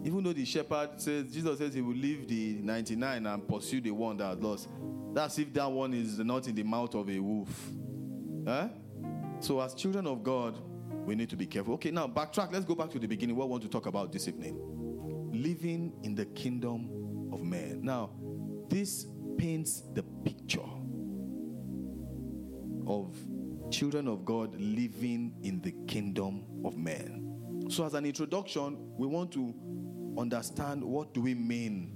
Even 0.05 0.25
though 0.25 0.33
the 0.33 0.45
shepherd 0.45 0.91
says, 0.97 1.33
Jesus 1.33 1.59
says 1.59 1.75
he 1.75 1.81
will 1.81 1.95
leave 1.95 2.27
the 2.27 2.55
99 2.63 3.27
and 3.27 3.49
pursue 3.49 3.81
the 3.81 3.91
one 3.91 4.17
that 4.17 4.41
lost. 4.41 4.69
That's 5.13 5.39
if 5.39 5.53
that 5.55 5.71
one 5.71 5.95
is 5.95 6.19
not 6.19 6.47
in 6.49 6.55
the 6.55 6.63
mouth 6.63 6.95
of 6.95 7.09
a 7.09 7.19
wolf. 7.19 7.71
Eh? 8.47 8.69
So, 9.43 9.61
as 9.61 9.75
children 9.75 10.07
of 10.07 10.23
God, 10.23 10.57
we 11.05 11.17
need 11.17 11.29
to 11.31 11.37
be 11.37 11.47
careful. 11.47 11.75
Okay, 11.75 11.91
now 11.91 12.07
backtrack. 12.07 12.53
Let's 12.53 12.65
go 12.65 12.77
back 12.77 12.91
to 12.91 13.01
the 13.01 13.09
beginning. 13.09 13.35
What 13.35 13.47
I 13.47 13.49
want 13.49 13.63
to 13.65 13.69
talk 13.69 13.87
about 13.87 14.13
this 14.13 14.29
evening 14.29 14.57
living 15.33 15.93
in 16.05 16.15
the 16.15 16.27
kingdom 16.27 17.31
of 17.33 17.43
man. 17.43 17.81
Now, 17.83 18.11
this 18.69 19.07
paints 19.37 19.83
the 19.95 20.05
picture 20.25 20.61
of 22.87 23.17
children 23.73 24.07
of 24.07 24.25
God 24.25 24.55
living 24.61 25.35
in 25.43 25.61
the 25.61 25.73
kingdom 25.89 26.45
of 26.65 26.77
man. 26.77 27.67
So 27.69 27.85
as 27.85 27.95
an 27.95 28.05
introduction, 28.05 28.77
we 28.97 29.09
want 29.09 29.33
to 29.33 29.55
understand 30.19 30.85
what 30.85 31.15
do 31.15 31.21
we 31.23 31.35
mean 31.35 31.95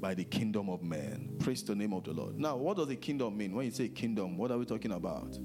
by 0.00 0.12
the 0.12 0.24
kingdom 0.24 0.68
of 0.68 0.82
man. 0.82 1.30
Praise 1.38 1.62
the 1.62 1.74
name 1.74 1.94
of 1.94 2.04
the 2.04 2.12
Lord. 2.12 2.38
Now, 2.38 2.56
what 2.56 2.76
does 2.76 2.90
a 2.90 2.96
kingdom 2.96 3.38
mean? 3.38 3.54
When 3.54 3.64
you 3.64 3.72
say 3.72 3.88
kingdom, 3.88 4.36
what 4.36 4.50
are 4.50 4.58
we 4.58 4.66
talking 4.66 4.92
about? 4.92 5.38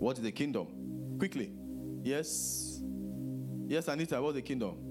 What 0.00 0.16
is 0.16 0.24
the 0.24 0.32
kingdom? 0.32 0.66
Quickly. 1.18 1.52
Yes. 2.02 2.80
Yes, 3.68 3.86
Anita, 3.86 4.20
what's 4.20 4.34
the 4.34 4.42
kingdom? 4.42 4.90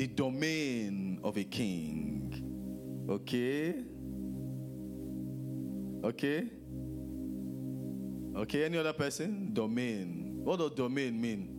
the 0.00 0.06
domain 0.06 1.20
of 1.22 1.36
a 1.36 1.44
king. 1.44 3.04
Okay? 3.06 3.84
Okay? 6.02 6.48
Okay, 8.34 8.64
any 8.64 8.78
other 8.78 8.94
person? 8.94 9.52
Domain. 9.52 10.40
What 10.42 10.58
does 10.58 10.70
domain 10.70 11.20
mean? 11.20 11.54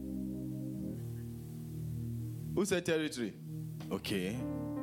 Who 2.56 2.66
said 2.66 2.84
territory? 2.84 3.36
Okay. 3.92 4.36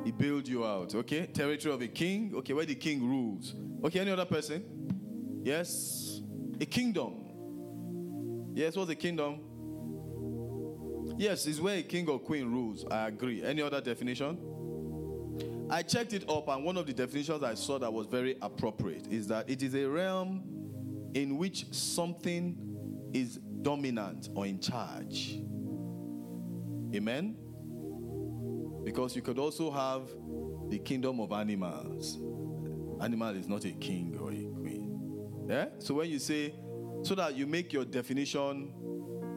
He 0.05 0.11
built 0.13 0.47
you 0.47 0.65
out. 0.65 0.95
Okay? 0.95 1.25
Territory 1.25 1.73
of 1.73 1.81
a 1.81 1.87
king. 1.89 2.31
Okay, 2.37 2.53
where 2.53 2.65
the 2.65 2.75
king 2.75 3.05
rules. 3.05 3.55
Okay, 3.83 3.99
any 3.99 4.11
other 4.11 4.23
person? 4.23 4.63
Yes? 5.43 6.08
A 6.61 6.65
kingdom. 6.65 8.53
Yes, 8.53 8.75
what's 8.75 8.91
a 8.91 8.95
kingdom? 8.95 9.39
Yes, 11.17 11.45
it's 11.47 11.59
where 11.59 11.77
a 11.77 11.83
king 11.83 12.07
or 12.09 12.19
queen 12.19 12.51
rules. 12.51 12.85
I 12.89 13.07
agree. 13.07 13.43
Any 13.43 13.61
other 13.61 13.81
definition? 13.81 14.37
I 15.69 15.83
checked 15.83 16.13
it 16.13 16.29
up, 16.29 16.47
and 16.47 16.63
one 16.65 16.77
of 16.77 16.87
the 16.87 16.93
definitions 16.93 17.43
I 17.43 17.53
saw 17.53 17.77
that 17.79 17.93
was 17.93 18.07
very 18.07 18.37
appropriate 18.41 19.07
is 19.11 19.27
that 19.27 19.49
it 19.49 19.61
is 19.61 19.75
a 19.75 19.85
realm 19.87 20.43
in 21.13 21.37
which 21.37 21.71
something 21.71 22.57
is 23.13 23.37
dominant 23.61 24.29
or 24.33 24.45
in 24.45 24.59
charge. 24.59 25.39
Amen? 26.95 27.35
Because 28.83 29.15
you 29.15 29.21
could 29.21 29.37
also 29.37 29.69
have 29.69 30.09
the 30.69 30.79
kingdom 30.79 31.19
of 31.19 31.31
animals. 31.31 32.17
Animal 33.01 33.35
is 33.35 33.47
not 33.47 33.65
a 33.65 33.71
king 33.71 34.17
or 34.19 34.31
a. 34.31 34.38
Yeah? 35.49 35.65
So 35.79 35.95
when 35.95 36.09
you 36.09 36.19
say, 36.19 36.53
so 37.01 37.15
that 37.15 37.35
you 37.35 37.47
make 37.47 37.73
your 37.73 37.85
definition 37.85 38.73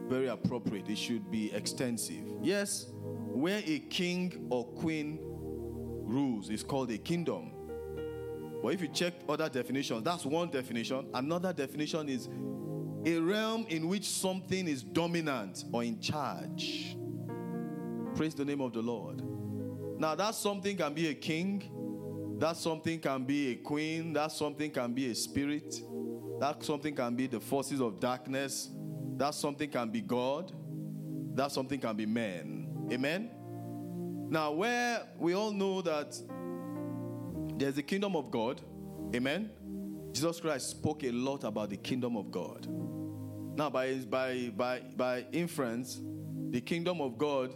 very 0.07 0.27
appropriate. 0.27 0.87
It 0.89 0.97
should 0.97 1.31
be 1.31 1.51
extensive. 1.53 2.23
Yes, 2.41 2.87
where 2.91 3.61
a 3.65 3.79
king 3.79 4.47
or 4.49 4.65
queen 4.65 5.19
rules 5.21 6.49
is 6.49 6.63
called 6.63 6.91
a 6.91 6.97
kingdom. 6.97 7.51
But 8.61 8.73
if 8.73 8.81
you 8.81 8.87
check 8.89 9.13
other 9.27 9.49
definitions, 9.49 10.03
that's 10.03 10.25
one 10.25 10.49
definition. 10.49 11.07
Another 11.13 11.51
definition 11.51 12.09
is 12.09 12.29
a 13.05 13.19
realm 13.19 13.65
in 13.69 13.87
which 13.87 14.07
something 14.07 14.67
is 14.67 14.83
dominant 14.83 15.65
or 15.71 15.83
in 15.83 15.99
charge. 15.99 16.95
Praise 18.15 18.35
the 18.35 18.45
name 18.45 18.61
of 18.61 18.71
the 18.71 18.81
Lord. 18.81 19.21
Now, 19.99 20.15
that 20.15 20.35
something 20.35 20.77
can 20.77 20.93
be 20.93 21.07
a 21.07 21.13
king, 21.13 22.37
that 22.39 22.55
something 22.55 22.99
can 22.99 23.25
be 23.25 23.51
a 23.51 23.55
queen, 23.55 24.13
that 24.13 24.31
something 24.31 24.71
can 24.71 24.93
be 24.93 25.09
a 25.11 25.15
spirit, 25.15 25.81
that 26.43 26.61
something 26.61 26.93
can 26.93 27.15
be 27.15 27.25
the 27.25 27.39
forces 27.39 27.79
of 27.79 28.01
darkness, 28.01 28.67
that 29.15 29.33
something 29.33 29.69
can 29.69 29.89
be 29.89 30.01
God. 30.01 30.51
That 31.35 31.53
something 31.53 31.79
can 31.79 31.95
be 31.95 32.05
man. 32.05 32.89
Amen. 32.91 33.31
Now, 34.29 34.51
where 34.51 35.03
we 35.17 35.35
all 35.35 35.53
know 35.53 35.81
that 35.83 36.13
there's 37.57 37.75
the 37.75 37.81
kingdom 37.81 38.17
of 38.17 38.29
God. 38.29 38.59
Amen. 39.15 39.51
Jesus 40.11 40.41
Christ 40.41 40.71
spoke 40.71 41.05
a 41.05 41.11
lot 41.11 41.45
about 41.45 41.69
the 41.69 41.77
kingdom 41.77 42.17
of 42.17 42.29
God. 42.29 42.67
Now, 43.55 43.69
by, 43.69 43.93
by, 44.09 44.51
by, 44.53 44.81
by 44.97 45.25
inference, 45.31 46.01
the 46.49 46.59
kingdom 46.59 46.99
of 46.99 47.17
God 47.17 47.53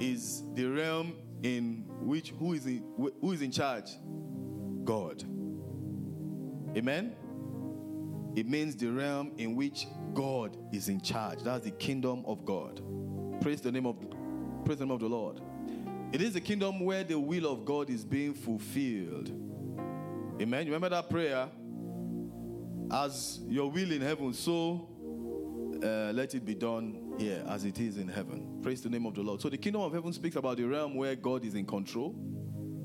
is 0.00 0.42
the 0.54 0.64
realm 0.64 1.16
in 1.42 1.84
which 2.00 2.30
who 2.38 2.54
is 2.54 2.64
in, 2.64 2.82
who 2.96 3.32
is 3.32 3.42
in 3.42 3.52
charge? 3.52 3.90
God. 4.84 5.22
Amen. 6.74 7.14
It 8.34 8.48
means 8.48 8.76
the 8.76 8.86
realm 8.88 9.32
in 9.36 9.54
which 9.54 9.86
God 10.14 10.56
is 10.72 10.88
in 10.88 11.00
charge. 11.00 11.42
That's 11.42 11.64
the 11.64 11.70
kingdom 11.70 12.24
of 12.26 12.44
God. 12.44 12.80
Praise 13.40 13.60
the 13.60 13.70
name 13.70 13.86
of 13.86 13.96
praise 14.64 14.78
the 14.78 14.86
name 14.86 14.92
of 14.92 15.00
the 15.00 15.08
Lord. 15.08 15.40
It 16.12 16.20
is 16.20 16.34
the 16.34 16.40
kingdom 16.40 16.80
where 16.80 17.04
the 17.04 17.18
will 17.18 17.50
of 17.50 17.64
God 17.64 17.90
is 17.90 18.04
being 18.04 18.34
fulfilled. 18.34 19.28
Amen. 20.40 20.66
Remember 20.66 20.88
that 20.88 21.08
prayer? 21.08 21.48
As 22.90 23.40
your 23.48 23.70
will 23.70 23.90
in 23.90 24.02
heaven, 24.02 24.32
so 24.34 24.88
uh, 25.82 26.12
let 26.12 26.34
it 26.34 26.44
be 26.44 26.54
done 26.54 27.14
here 27.18 27.44
as 27.48 27.64
it 27.64 27.78
is 27.80 27.96
in 27.96 28.08
heaven. 28.08 28.60
Praise 28.62 28.82
the 28.82 28.88
name 28.88 29.06
of 29.06 29.14
the 29.14 29.22
Lord. 29.22 29.40
So 29.40 29.48
the 29.48 29.56
kingdom 29.56 29.82
of 29.82 29.92
heaven 29.92 30.12
speaks 30.12 30.36
about 30.36 30.58
the 30.58 30.64
realm 30.64 30.94
where 30.94 31.16
God 31.16 31.44
is 31.44 31.54
in 31.54 31.66
control. 31.66 32.14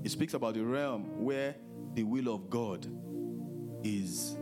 It 0.03 0.11
speaks 0.11 0.33
about 0.33 0.53
the 0.53 0.63
realm 0.63 1.23
where 1.23 1.55
the 1.93 2.03
will 2.03 2.33
of 2.33 2.49
God 2.49 2.87
is 3.83 4.37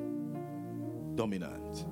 dominant. 1.15 1.86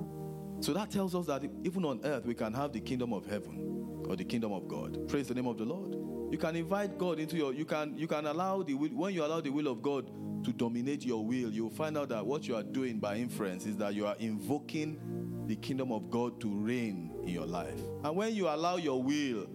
So 0.60 0.72
that 0.72 0.90
tells 0.90 1.14
us 1.14 1.26
that 1.26 1.42
even 1.64 1.84
on 1.84 2.00
earth 2.04 2.24
we 2.24 2.34
can 2.34 2.52
have 2.54 2.72
the 2.72 2.80
kingdom 2.80 3.12
of 3.12 3.26
heaven 3.26 4.04
or 4.08 4.16
the 4.16 4.24
kingdom 4.24 4.52
of 4.52 4.68
God. 4.68 5.08
Praise 5.08 5.28
the 5.28 5.34
name 5.34 5.46
of 5.46 5.58
the 5.58 5.64
Lord. 5.64 5.94
You 6.32 6.38
can 6.38 6.56
invite 6.56 6.98
God 6.98 7.18
into 7.18 7.36
your 7.36 7.52
you 7.52 7.64
can 7.64 7.96
you 7.96 8.06
can 8.06 8.26
allow 8.26 8.62
the 8.62 8.74
will 8.74 8.88
when 8.90 9.14
you 9.14 9.24
allow 9.24 9.40
the 9.40 9.50
will 9.50 9.68
of 9.68 9.82
God 9.82 10.10
to 10.44 10.52
dominate 10.52 11.04
your 11.04 11.24
will, 11.24 11.50
you'll 11.50 11.70
find 11.70 11.96
out 11.96 12.10
that 12.10 12.24
what 12.24 12.46
you 12.46 12.54
are 12.54 12.62
doing 12.62 12.98
by 12.98 13.16
inference 13.16 13.66
is 13.66 13.76
that 13.78 13.94
you 13.94 14.06
are 14.06 14.16
invoking 14.18 15.44
the 15.46 15.56
kingdom 15.56 15.90
of 15.90 16.10
God 16.10 16.40
to 16.40 16.54
reign 16.54 17.10
in 17.22 17.30
your 17.30 17.46
life. 17.46 17.80
And 18.04 18.14
when 18.14 18.34
you 18.34 18.48
allow 18.48 18.76
your 18.76 19.02
will 19.02 19.48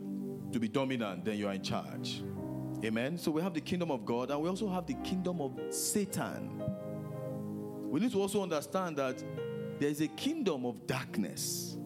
to 0.52 0.60
be 0.60 0.68
dominant, 0.68 1.26
then 1.26 1.38
you 1.38 1.48
are 1.48 1.54
in 1.54 1.62
charge. 1.62 2.24
Amen. 2.84 3.18
So 3.18 3.30
we 3.32 3.42
have 3.42 3.54
the 3.54 3.62
kingdom 3.62 3.92
of 3.92 4.06
God 4.06 4.32
and 4.32 4.42
we 4.42 4.50
also 4.50 4.68
have 4.70 4.88
the 4.88 4.96
kingdom 4.96 5.42
of 5.42 5.60
Satan. 5.70 6.64
We 7.90 8.00
need 8.00 8.12
to 8.12 8.22
also 8.22 8.42
understand 8.42 8.98
that 8.98 9.24
there 9.80 9.90
is 9.90 10.02
a 10.02 10.08
kingdom 10.10 10.66
of 10.66 10.86
darkness 10.86 11.78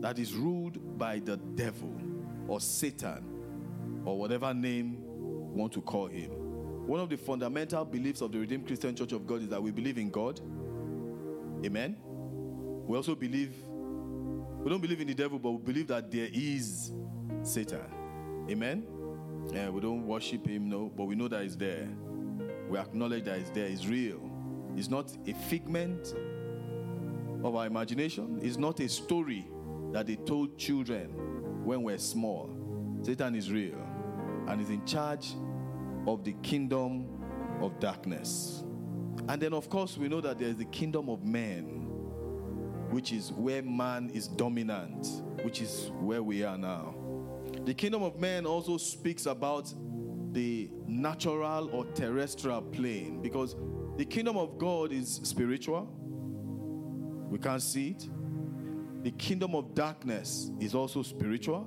that 0.00 0.18
is 0.18 0.34
ruled 0.34 0.98
by 0.98 1.18
the 1.18 1.36
devil 1.36 1.94
or 2.46 2.60
Satan 2.60 3.24
or 4.04 4.18
whatever 4.18 4.52
name 4.52 4.98
you 5.02 5.58
want 5.58 5.72
to 5.72 5.80
call 5.80 6.08
him. 6.08 6.30
One 6.86 7.00
of 7.00 7.08
the 7.08 7.16
fundamental 7.16 7.84
beliefs 7.84 8.20
of 8.20 8.32
the 8.32 8.38
Redeemed 8.38 8.66
Christian 8.66 8.94
Church 8.94 9.12
of 9.12 9.26
God 9.26 9.42
is 9.42 9.48
that 9.48 9.62
we 9.62 9.70
believe 9.70 9.96
in 9.96 10.10
God. 10.10 10.40
Amen. 11.64 11.96
We 12.86 12.96
also 12.96 13.14
believe, 13.14 13.54
we 13.64 14.70
don't 14.70 14.80
believe 14.80 15.00
in 15.00 15.06
the 15.06 15.14
devil, 15.14 15.38
but 15.38 15.52
we 15.52 15.58
believe 15.58 15.86
that 15.86 16.10
there 16.10 16.28
is 16.32 16.92
Satan. 17.42 17.80
Amen. 18.50 18.86
Yeah, 19.52 19.70
we 19.70 19.80
don't 19.80 20.06
worship 20.06 20.46
him, 20.46 20.68
no, 20.68 20.92
but 20.94 21.04
we 21.04 21.14
know 21.14 21.28
that 21.28 21.42
he's 21.44 21.56
there. 21.56 21.88
We 22.68 22.78
acknowledge 22.78 23.24
that 23.24 23.38
he's 23.38 23.50
there, 23.50 23.68
he's 23.68 23.86
real. 23.86 24.20
It's 24.76 24.88
not 24.88 25.12
a 25.26 25.32
figment 25.32 26.14
of 27.44 27.56
our 27.56 27.66
imagination, 27.66 28.38
is 28.42 28.58
not 28.58 28.80
a 28.80 28.88
story 28.88 29.46
that 29.92 30.06
they 30.06 30.16
told 30.16 30.56
children 30.58 31.08
when 31.64 31.82
we're 31.82 31.98
small. 31.98 32.50
Satan 33.02 33.34
is 33.34 33.50
real 33.50 33.78
and 34.48 34.60
is 34.60 34.70
in 34.70 34.84
charge 34.84 35.34
of 36.06 36.24
the 36.24 36.32
kingdom 36.42 37.06
of 37.60 37.78
darkness. 37.78 38.62
And 39.28 39.40
then, 39.40 39.52
of 39.52 39.68
course, 39.68 39.96
we 39.96 40.08
know 40.08 40.20
that 40.20 40.38
there's 40.38 40.56
the 40.56 40.64
kingdom 40.66 41.08
of 41.08 41.24
men, 41.24 41.86
which 42.90 43.12
is 43.12 43.32
where 43.32 43.62
man 43.62 44.10
is 44.12 44.26
dominant, 44.26 45.06
which 45.42 45.60
is 45.60 45.90
where 46.00 46.22
we 46.22 46.42
are 46.42 46.58
now. 46.58 46.94
The 47.64 47.74
kingdom 47.74 48.02
of 48.02 48.18
men 48.18 48.46
also 48.46 48.76
speaks 48.76 49.26
about 49.26 49.72
the 50.32 50.70
natural 50.86 51.70
or 51.72 51.84
terrestrial 51.94 52.62
plane 52.62 53.20
because 53.20 53.54
the 53.96 54.04
kingdom 54.04 54.36
of 54.36 54.58
God 54.58 54.90
is 54.90 55.20
spiritual. 55.22 55.88
We 57.32 57.38
can't 57.38 57.62
see 57.62 57.88
it. 57.88 58.08
The 59.02 59.10
kingdom 59.10 59.54
of 59.54 59.74
darkness 59.74 60.50
is 60.60 60.74
also 60.74 61.02
spiritual. 61.02 61.66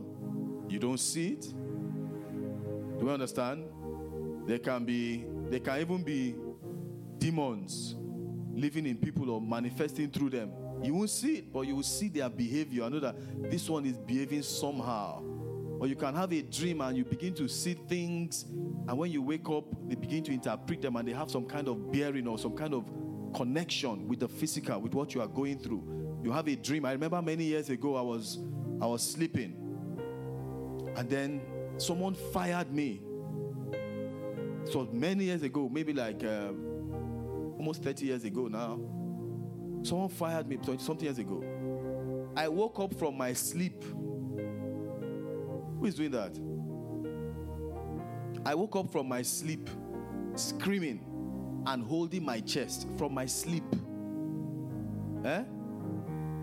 You 0.70 0.78
don't 0.78 1.00
see 1.00 1.30
it. 1.30 1.42
Do 1.42 3.06
you 3.06 3.10
understand? 3.10 3.66
There 4.46 4.60
can 4.60 4.86
be, 4.86 5.26
there 5.50 5.60
can 5.60 5.82
even 5.82 6.04
be 6.04 6.36
demons 7.18 7.96
living 8.54 8.86
in 8.86 8.96
people 8.98 9.32
or 9.32 9.42
manifesting 9.42 10.12
through 10.12 10.30
them. 10.30 10.52
You 10.84 10.94
won't 10.94 11.10
see 11.10 11.38
it, 11.38 11.52
but 11.52 11.62
you 11.62 11.76
will 11.78 11.84
see 11.84 12.10
their 12.10 12.30
behavior. 12.30 12.84
I 12.84 12.90
know 12.90 13.00
that 13.00 13.16
this 13.50 13.68
one 13.68 13.88
is 13.88 13.98
behaving 13.98 14.44
somehow. 14.44 15.24
Or 15.80 15.88
you 15.88 15.96
can 15.96 16.14
have 16.14 16.32
a 16.32 16.42
dream 16.44 16.82
and 16.82 16.96
you 16.96 17.04
begin 17.04 17.34
to 17.34 17.48
see 17.48 17.74
things, 17.74 18.46
and 18.88 18.96
when 18.96 19.12
you 19.12 19.24
wake 19.24 19.50
up, 19.50 19.66
they 19.90 19.96
begin 19.96 20.24
to 20.26 20.32
interpret 20.32 20.84
them 20.84 20.96
and 20.96 21.08
they 21.08 21.14
have 21.14 21.32
some 21.32 21.46
kind 21.46 21.68
of 21.68 21.92
bearing 21.92 22.28
or 22.28 22.38
some 22.38 22.56
kind 22.56 22.76
of 22.76 22.86
connection 23.36 24.08
with 24.08 24.20
the 24.22 24.28
physical, 24.28 24.80
with 24.80 24.94
what 24.94 25.14
you 25.14 25.22
are 25.22 25.28
going 25.28 25.60
through. 25.60 25.84
You 26.24 26.32
have 26.32 26.48
a 26.48 26.56
dream. 26.56 26.86
I 26.86 26.94
remember 26.94 27.22
many 27.22 27.44
years 27.44 27.70
ago, 27.70 27.96
I 27.96 28.02
was 28.02 28.40
I 28.82 28.86
was 28.88 29.04
sleeping, 29.04 29.56
and 30.96 31.10
then 31.10 31.42
someone 31.78 32.16
fired 32.16 32.72
me. 32.74 33.02
So 34.66 34.88
many 34.92 35.26
years 35.26 35.44
ago, 35.44 35.70
maybe 35.72 35.94
like 35.94 36.24
uh, 36.24 36.48
almost 37.58 37.84
30 37.84 38.06
years 38.06 38.24
ago 38.24 38.48
now, 38.48 38.80
someone 39.84 40.10
fired 40.10 40.48
me 40.48 40.58
20 40.58 40.82
something 40.82 41.06
years 41.06 41.20
ago. 41.20 41.44
I 42.36 42.48
woke 42.48 42.80
up 42.80 42.98
from 42.98 43.16
my 43.18 43.34
sleep. 43.34 43.84
Who 45.80 45.86
is 45.86 45.96
doing 45.96 46.12
that? 46.12 46.36
I 48.46 48.56
woke 48.56 48.76
up 48.76 48.92
from 48.92 49.08
my 49.08 49.22
sleep 49.22 49.70
screaming 50.36 51.15
and 51.68 51.84
holding 51.84 52.24
my 52.24 52.40
chest 52.40 52.88
from 52.98 53.14
my 53.14 53.26
sleep. 53.26 53.64
Eh? 55.26 55.44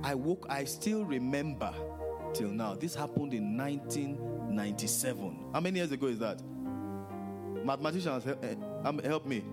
I 0.05 0.15
woke, 0.15 0.47
I 0.49 0.65
still 0.65 1.05
remember 1.05 1.73
till 2.35 2.49
now. 2.49 2.75
This 2.75 2.95
happened 2.95 3.35
in 3.35 3.57
1997. 3.57 5.47
How 5.53 5.61
many 5.61 5.79
years 5.79 5.93
ago 5.93 6.09
is 6.09 6.19
that? 6.19 6.43
Mathematicians, 7.65 8.25
help, 8.25 8.45
eh, 8.45 8.55
um, 8.85 9.01
me. 9.29 9.45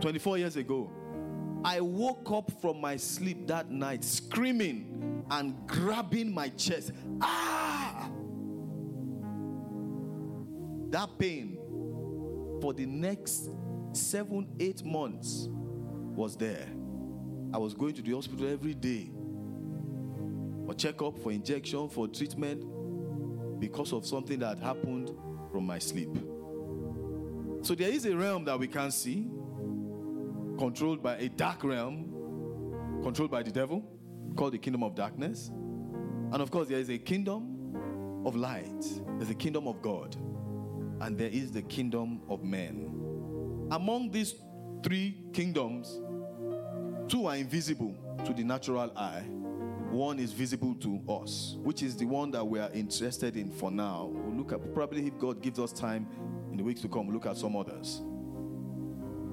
24 0.00 0.38
years 0.38 0.56
ago. 0.56 0.90
I 1.64 1.80
woke 1.80 2.30
up 2.32 2.50
from 2.60 2.80
my 2.80 2.96
sleep 2.96 3.46
that 3.46 3.70
night 3.70 4.02
screaming 4.04 5.24
and 5.30 5.66
grabbing 5.66 6.32
my 6.32 6.48
chest. 6.50 6.92
Ah! 7.20 8.10
That 10.90 11.08
pain 11.18 11.56
for 12.60 12.74
the 12.74 12.86
next 12.86 13.48
seven, 13.92 14.48
eight 14.60 14.84
months 14.84 15.48
was 15.50 16.36
there. 16.36 16.68
I 17.52 17.58
was 17.58 17.74
going 17.74 17.94
to 17.94 18.02
the 18.02 18.12
hospital 18.12 18.48
every 18.48 18.74
day 18.74 19.10
for 20.66 20.74
checkup, 20.74 21.18
for 21.18 21.32
injection, 21.32 21.88
for 21.88 22.08
treatment 22.08 22.64
because 23.60 23.92
of 23.92 24.06
something 24.06 24.38
that 24.40 24.58
happened 24.58 25.10
from 25.50 25.66
my 25.66 25.78
sleep. 25.78 26.10
So 27.62 27.74
there 27.74 27.90
is 27.90 28.06
a 28.06 28.16
realm 28.16 28.44
that 28.46 28.58
we 28.58 28.66
can't 28.66 28.92
see, 28.92 29.30
controlled 30.58 31.02
by 31.02 31.16
a 31.16 31.28
dark 31.28 31.62
realm, 31.62 33.00
controlled 33.02 33.30
by 33.30 33.42
the 33.42 33.52
devil, 33.52 33.84
called 34.36 34.54
the 34.54 34.58
kingdom 34.58 34.82
of 34.82 34.94
darkness. 34.94 35.48
And 35.48 36.40
of 36.40 36.50
course, 36.50 36.68
there 36.68 36.78
is 36.78 36.88
a 36.88 36.98
kingdom 36.98 38.22
of 38.24 38.34
light, 38.36 38.84
there's 39.18 39.30
a 39.30 39.34
kingdom 39.34 39.68
of 39.68 39.82
God, 39.82 40.16
and 41.00 41.18
there 41.18 41.28
is 41.28 41.52
the 41.52 41.62
kingdom 41.62 42.22
of 42.28 42.42
men. 42.42 43.01
Among 43.72 44.10
these 44.10 44.34
three 44.82 45.16
kingdoms, 45.32 45.98
two 47.08 47.26
are 47.26 47.36
invisible 47.36 47.96
to 48.22 48.34
the 48.34 48.44
natural 48.44 48.92
eye, 48.94 49.22
one 49.90 50.18
is 50.18 50.30
visible 50.30 50.74
to 50.74 51.00
us, 51.08 51.56
which 51.62 51.82
is 51.82 51.96
the 51.96 52.04
one 52.04 52.30
that 52.32 52.46
we 52.46 52.60
are 52.60 52.70
interested 52.72 53.34
in 53.34 53.50
for 53.50 53.70
now. 53.70 54.10
We'll 54.12 54.36
look 54.36 54.52
at 54.52 54.74
probably 54.74 55.06
if 55.06 55.18
God 55.18 55.40
gives 55.40 55.58
us 55.58 55.72
time 55.72 56.06
in 56.50 56.58
the 56.58 56.62
weeks 56.62 56.82
to 56.82 56.88
come, 56.88 57.06
we'll 57.06 57.14
look 57.14 57.24
at 57.24 57.38
some 57.38 57.56
others. 57.56 58.02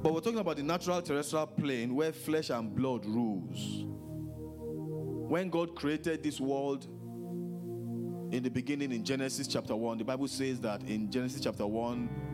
But 0.01 0.13
we're 0.13 0.21
talking 0.21 0.39
about 0.39 0.55
the 0.55 0.63
natural 0.63 1.01
terrestrial 1.01 1.47
plane 1.47 1.93
where 1.93 2.13
flesh 2.13 2.49
and 2.49 2.73
blood 2.73 3.05
rules. 3.05 3.83
When 5.27 5.49
God 5.49 5.75
created 5.75 6.23
this 6.23 6.39
world 6.39 6.85
in 8.31 8.41
the 8.41 8.49
beginning 8.49 8.93
in 8.93 9.03
Genesis 9.03 9.47
chapter 9.47 9.75
1, 9.75 9.97
the 9.97 10.05
Bible 10.05 10.29
says 10.29 10.61
that 10.61 10.83
in 10.83 11.11
Genesis 11.11 11.41
chapter 11.41 11.67
1, 11.67 12.28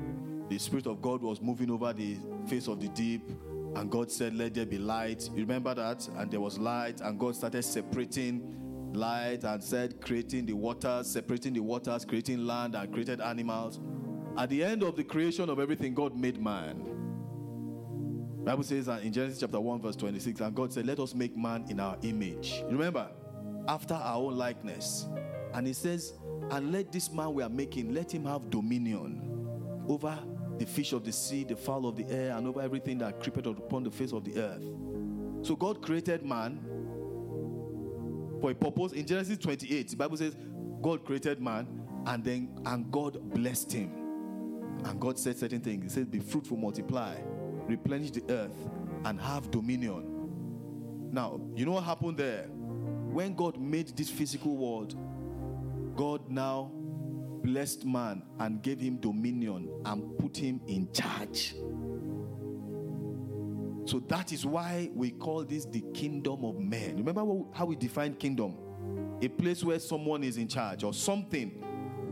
the 0.50 0.58
Spirit 0.58 0.88
of 0.88 1.02
God 1.02 1.22
was 1.22 1.42
moving 1.42 1.72
over 1.72 1.92
the 1.94 2.18
face 2.48 2.68
of 2.68 2.80
the 2.80 2.90
deep, 2.90 3.30
and 3.76 3.90
God 3.90 4.12
said, 4.12 4.36
Let 4.36 4.54
there 4.54 4.66
be 4.66 4.78
light. 4.78 5.30
You 5.34 5.42
remember 5.42 5.74
that? 5.74 6.08
And 6.18 6.32
there 6.32 6.40
was 6.40 6.58
light, 6.58 7.02
and 7.02 7.20
God 7.20 7.36
started 7.36 7.64
separating 7.64 8.56
light 8.96 9.44
and 9.44 9.62
said, 9.62 10.02
creating 10.02 10.46
the 10.46 10.54
waters, 10.54 11.08
separating 11.12 11.54
the 11.54 11.60
waters, 11.60 12.06
creating 12.06 12.46
land, 12.46 12.76
and 12.76 12.92
created 12.92 13.22
animals. 13.22 13.80
At 14.38 14.50
the 14.50 14.64
end 14.64 14.84
of 14.84 14.96
the 14.96 15.04
creation 15.04 15.50
of 15.50 15.60
everything, 15.60 15.94
God 15.94 16.18
made 16.18 16.42
man. 16.42 16.92
Bible 18.44 18.64
says 18.64 18.88
in 18.88 19.12
Genesis 19.12 19.40
chapter 19.40 19.60
1, 19.60 19.82
verse 19.82 19.96
26, 19.96 20.40
and 20.42 20.56
God 20.56 20.72
said, 20.72 20.86
Let 20.86 21.00
us 21.00 21.14
make 21.14 21.36
man 21.36 21.66
in 21.70 21.80
our 21.80 21.98
image. 22.04 22.64
Remember, 22.70 23.10
after 23.68 23.96
our 23.96 24.18
own 24.18 24.38
likeness. 24.38 25.08
And 25.54 25.66
he 25.66 25.74
says, 25.74 26.14
And 26.52 26.72
let 26.72 26.92
this 26.92 27.12
man 27.12 27.34
we 27.34 27.44
are 27.44 27.50
making, 27.50 27.94
let 27.94 28.14
him 28.14 28.26
have 28.26 28.50
dominion 28.50 29.22
over 29.88 30.18
the 30.58 30.66
fish 30.66 30.94
of 30.94 31.04
the 31.04 31.12
sea, 31.12 31.44
the 31.44 31.56
fowl 31.56 31.88
of 31.88 31.96
the 31.96 32.06
air, 32.10 32.36
and 32.36 32.48
over 32.48 32.62
everything 32.62 32.98
that 33.00 33.20
creepeth 33.20 33.46
upon 33.46 33.84
the 33.84 33.92
face 33.92 34.14
of 34.14 34.24
the 34.24 34.40
earth. 34.40 34.64
So 35.42 35.56
God 35.56 35.82
created 35.82 36.26
man 36.26 36.60
for 38.42 38.52
a 38.52 38.56
purpose. 38.56 38.94
In 38.94 39.06
Genesis 39.06 39.38
28, 39.38 39.90
the 39.90 39.96
Bible 39.96 40.18
says, 40.18 40.36
God 40.82 41.04
created 41.06 41.42
man, 41.42 41.68
and 42.06 42.24
then 42.24 42.60
and 42.66 42.92
God 42.92 43.20
blessed 43.34 43.72
him. 43.72 43.92
And 44.84 45.00
God 45.00 45.18
said 45.18 45.38
certain 45.38 45.62
things. 45.62 45.84
He 45.84 45.90
said, 45.90 46.12
Be 46.12 46.20
fruitful, 46.20 46.58
multiply, 46.58 47.16
replenish 47.68 48.12
the 48.12 48.24
earth, 48.30 48.58
and 49.06 49.20
have 49.20 49.50
dominion. 49.52 51.10
Now, 51.12 51.40
you 51.56 51.66
know 51.66 51.74
what 51.74 51.84
happened 51.84 52.18
there? 52.18 52.44
When 52.44 53.36
God 53.36 53.58
made 53.58 53.96
this 53.96 54.10
physical 54.10 54.56
world, 54.58 54.96
God 55.96 56.30
now 56.30 56.72
blessed 57.46 57.86
man 57.86 58.24
and 58.40 58.62
gave 58.62 58.80
him 58.80 58.98
dominion 58.98 59.70
and 59.86 60.18
put 60.18 60.36
him 60.36 60.60
in 60.68 60.92
charge. 60.92 61.56
So 63.86 64.00
that 64.08 64.34
is 64.34 64.46
why 64.46 64.90
we 64.96 65.12
call 65.12 65.44
this 65.44 65.66
the 65.66 65.82
kingdom 65.94 66.44
of 66.44 66.60
men. 66.60 66.98
Remember 66.98 67.24
how 67.54 67.66
we 67.66 67.76
define 67.76 68.16
kingdom? 68.16 68.58
A 69.22 69.28
place 69.28 69.64
where 69.64 69.78
someone 69.80 70.24
is 70.24 70.38
in 70.38 70.48
charge 70.48 70.84
or 70.84 70.94
something 70.94 71.64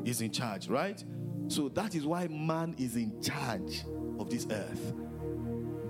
is 0.06 0.22
in 0.22 0.32
charge, 0.32 0.67
right? 0.67 1.04
So 1.48 1.67
that 1.69 1.96
is 1.96 2.06
why 2.06 2.28
man 2.28 2.76
is 2.78 2.96
in 2.96 3.19
charge 3.19 3.84
of 4.19 4.30
this 4.30 4.46
earth 4.52 4.93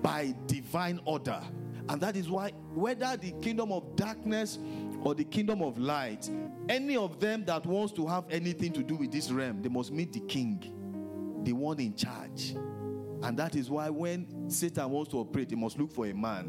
by 0.01 0.34
divine 0.47 1.01
order. 1.03 1.41
And 1.89 1.99
that 1.99 2.15
is 2.15 2.29
why, 2.29 2.51
whether 2.73 3.17
the 3.17 3.34
kingdom 3.41 3.73
of 3.73 3.97
darkness 3.97 4.58
or 5.03 5.13
the 5.13 5.23
kingdom 5.23 5.61
of 5.61 5.77
light, 5.77 6.29
any 6.69 6.95
of 6.95 7.19
them 7.19 7.43
that 7.45 7.65
wants 7.65 7.93
to 7.93 8.07
have 8.07 8.23
anything 8.29 8.71
to 8.71 8.81
do 8.81 8.95
with 8.95 9.11
this 9.11 9.29
realm, 9.31 9.61
they 9.61 9.69
must 9.69 9.91
meet 9.91 10.13
the 10.13 10.21
king, 10.21 11.41
the 11.43 11.51
one 11.51 11.79
in 11.79 11.93
charge. 11.93 12.55
And 13.21 13.37
that 13.37 13.55
is 13.55 13.69
why 13.69 13.89
when 13.89 14.49
Satan 14.49 14.89
wants 14.89 15.11
to 15.11 15.17
operate, 15.19 15.49
he 15.49 15.55
must 15.55 15.77
look 15.77 15.91
for 15.91 16.05
a 16.07 16.13
man. 16.13 16.45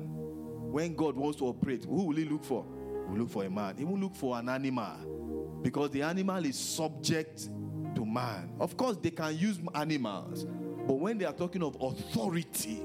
When 0.70 0.94
God 0.94 1.16
wants 1.16 1.38
to 1.38 1.46
operate, 1.46 1.84
who 1.84 2.04
will 2.04 2.16
he 2.16 2.24
look 2.24 2.44
for? 2.44 2.64
He 3.06 3.12
will 3.12 3.18
look 3.18 3.30
for 3.30 3.44
a 3.44 3.50
man. 3.50 3.76
He 3.76 3.84
will 3.84 3.98
look 3.98 4.14
for 4.14 4.38
an 4.38 4.48
animal 4.48 5.60
because 5.62 5.90
the 5.90 6.02
animal 6.02 6.44
is 6.44 6.58
subject 6.58 7.48
to 7.94 8.04
man. 8.04 8.52
Of 8.60 8.76
course, 8.76 8.96
they 8.96 9.10
can 9.10 9.36
use 9.36 9.58
animals, 9.74 10.44
but 10.86 10.94
when 10.94 11.18
they 11.18 11.24
are 11.24 11.32
talking 11.32 11.62
of 11.62 11.76
authority, 11.80 12.82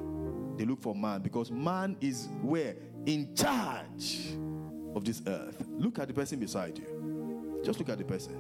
they 0.55 0.65
look 0.65 0.81
for 0.81 0.95
man 0.95 1.21
because 1.21 1.51
man 1.51 1.95
is 2.01 2.27
where? 2.41 2.75
In 3.05 3.33
charge 3.35 4.37
of 4.95 5.05
this 5.05 5.21
earth. 5.27 5.63
Look 5.69 5.99
at 5.99 6.07
the 6.07 6.13
person 6.13 6.39
beside 6.39 6.77
you. 6.77 7.61
Just 7.63 7.79
look 7.79 7.89
at 7.89 7.97
the 7.97 8.05
person. 8.05 8.35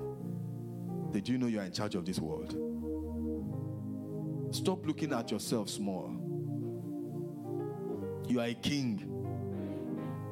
Did 1.11 1.27
you 1.27 1.37
know 1.37 1.47
you 1.47 1.59
are 1.59 1.65
in 1.65 1.71
charge 1.71 1.95
of 1.95 2.05
this 2.05 2.19
world? 2.19 2.55
Stop 4.51 4.85
looking 4.85 5.13
at 5.13 5.31
yourself 5.31 5.69
small. 5.69 6.15
You 8.27 8.39
are 8.39 8.47
a 8.47 8.53
king. 8.53 9.05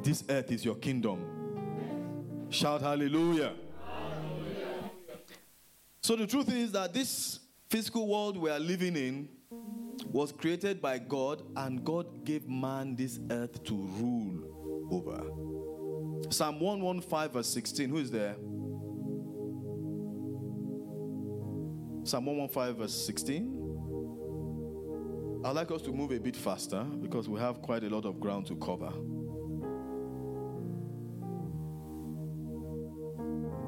This 0.04 0.24
earth 0.30 0.52
is 0.52 0.64
your 0.64 0.76
kingdom. 0.76 2.48
Shout 2.50 2.82
hallelujah. 2.82 3.54
hallelujah. 3.86 5.18
So 6.02 6.16
the 6.16 6.28
truth 6.28 6.54
is 6.54 6.72
that 6.72 6.94
this 6.94 7.40
physical 7.70 8.08
world 8.08 8.38
we 8.38 8.50
are 8.50 8.60
living 8.60 8.96
in 8.96 9.30
was 10.12 10.32
created 10.32 10.82
by 10.82 11.00
God, 11.00 11.44
and 11.56 11.84
God 11.84 12.24
gave 12.24 12.48
man 12.48 12.96
this 12.96 13.20
earth 13.30 13.64
to 13.66 13.76
rule 13.76 14.88
over. 14.92 15.47
Psalm 16.30 16.60
115, 16.60 17.30
verse 17.30 17.48
16. 17.48 17.90
Who 17.90 17.98
is 17.98 18.12
there? 18.12 18.36
Psalm 22.04 22.26
115, 22.26 22.76
verse 22.76 22.94
16. 23.06 23.54
I'd 25.46 25.52
like 25.52 25.72
us 25.72 25.82
to 25.84 25.92
move 25.92 26.12
a 26.12 26.20
bit 26.20 26.36
faster 26.36 26.84
because 26.84 27.30
we 27.30 27.40
have 27.40 27.62
quite 27.62 27.84
a 27.84 27.90
lot 27.90 28.06
of 28.06 28.20
ground 28.20 28.48
to 28.48 28.56
cover. 28.56 28.92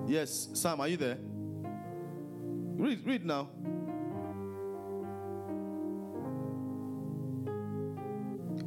Yes, 0.07 0.49
Sam, 0.53 0.81
are 0.81 0.87
you 0.87 0.97
there? 0.97 1.17
Read, 2.77 3.05
read 3.05 3.25
now. 3.25 3.49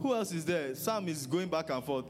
Who 0.00 0.14
else 0.14 0.32
is 0.32 0.44
there? 0.44 0.74
Sam 0.74 1.08
is 1.08 1.26
going 1.26 1.48
back 1.48 1.70
and 1.70 1.84
forth. 1.84 2.06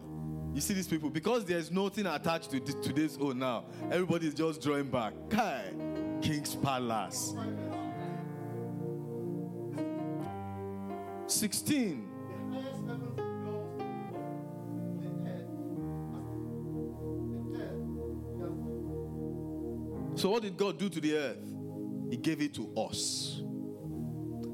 You 0.55 0.61
see 0.61 0.75
these 0.75 0.89
people 0.89 1.09
because 1.09 1.45
there's 1.45 1.71
nothing 1.71 2.07
attached 2.07 2.51
to 2.51 2.61
this, 2.61 2.75
today's 2.87 3.19
own 3.19 3.39
now. 3.39 3.65
Is 3.91 4.35
just 4.35 4.61
drawing 4.61 4.91
back. 4.91 5.15
Kai, 5.31 5.73
King's 6.21 6.55
Palace. 6.57 7.35
16. 11.27 12.09
So, 20.15 20.29
what 20.29 20.43
did 20.43 20.57
God 20.57 20.79
do 20.79 20.89
to 20.91 21.01
the 21.01 21.17
earth? 21.17 21.39
He 22.11 22.17
gave 22.19 22.43
it 22.43 22.55
to 22.55 22.71
us. 22.77 23.43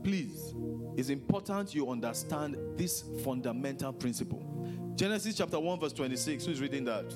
Please, 0.05 0.55
it's 0.97 1.09
important 1.09 1.75
you 1.75 1.91
understand 1.91 2.57
this 2.77 3.05
fundamental 3.25 3.93
principle. 3.93 4.48
Genesis 4.99 5.37
chapter 5.37 5.61
1, 5.61 5.79
verse 5.79 5.93
26. 5.93 6.45
Who's 6.45 6.61
reading 6.61 6.85
that? 6.87 7.09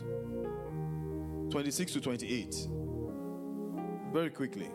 26 1.51 1.95
to 1.95 2.01
28. 2.01 2.69
Very 4.13 4.31
quickly. 4.31 4.71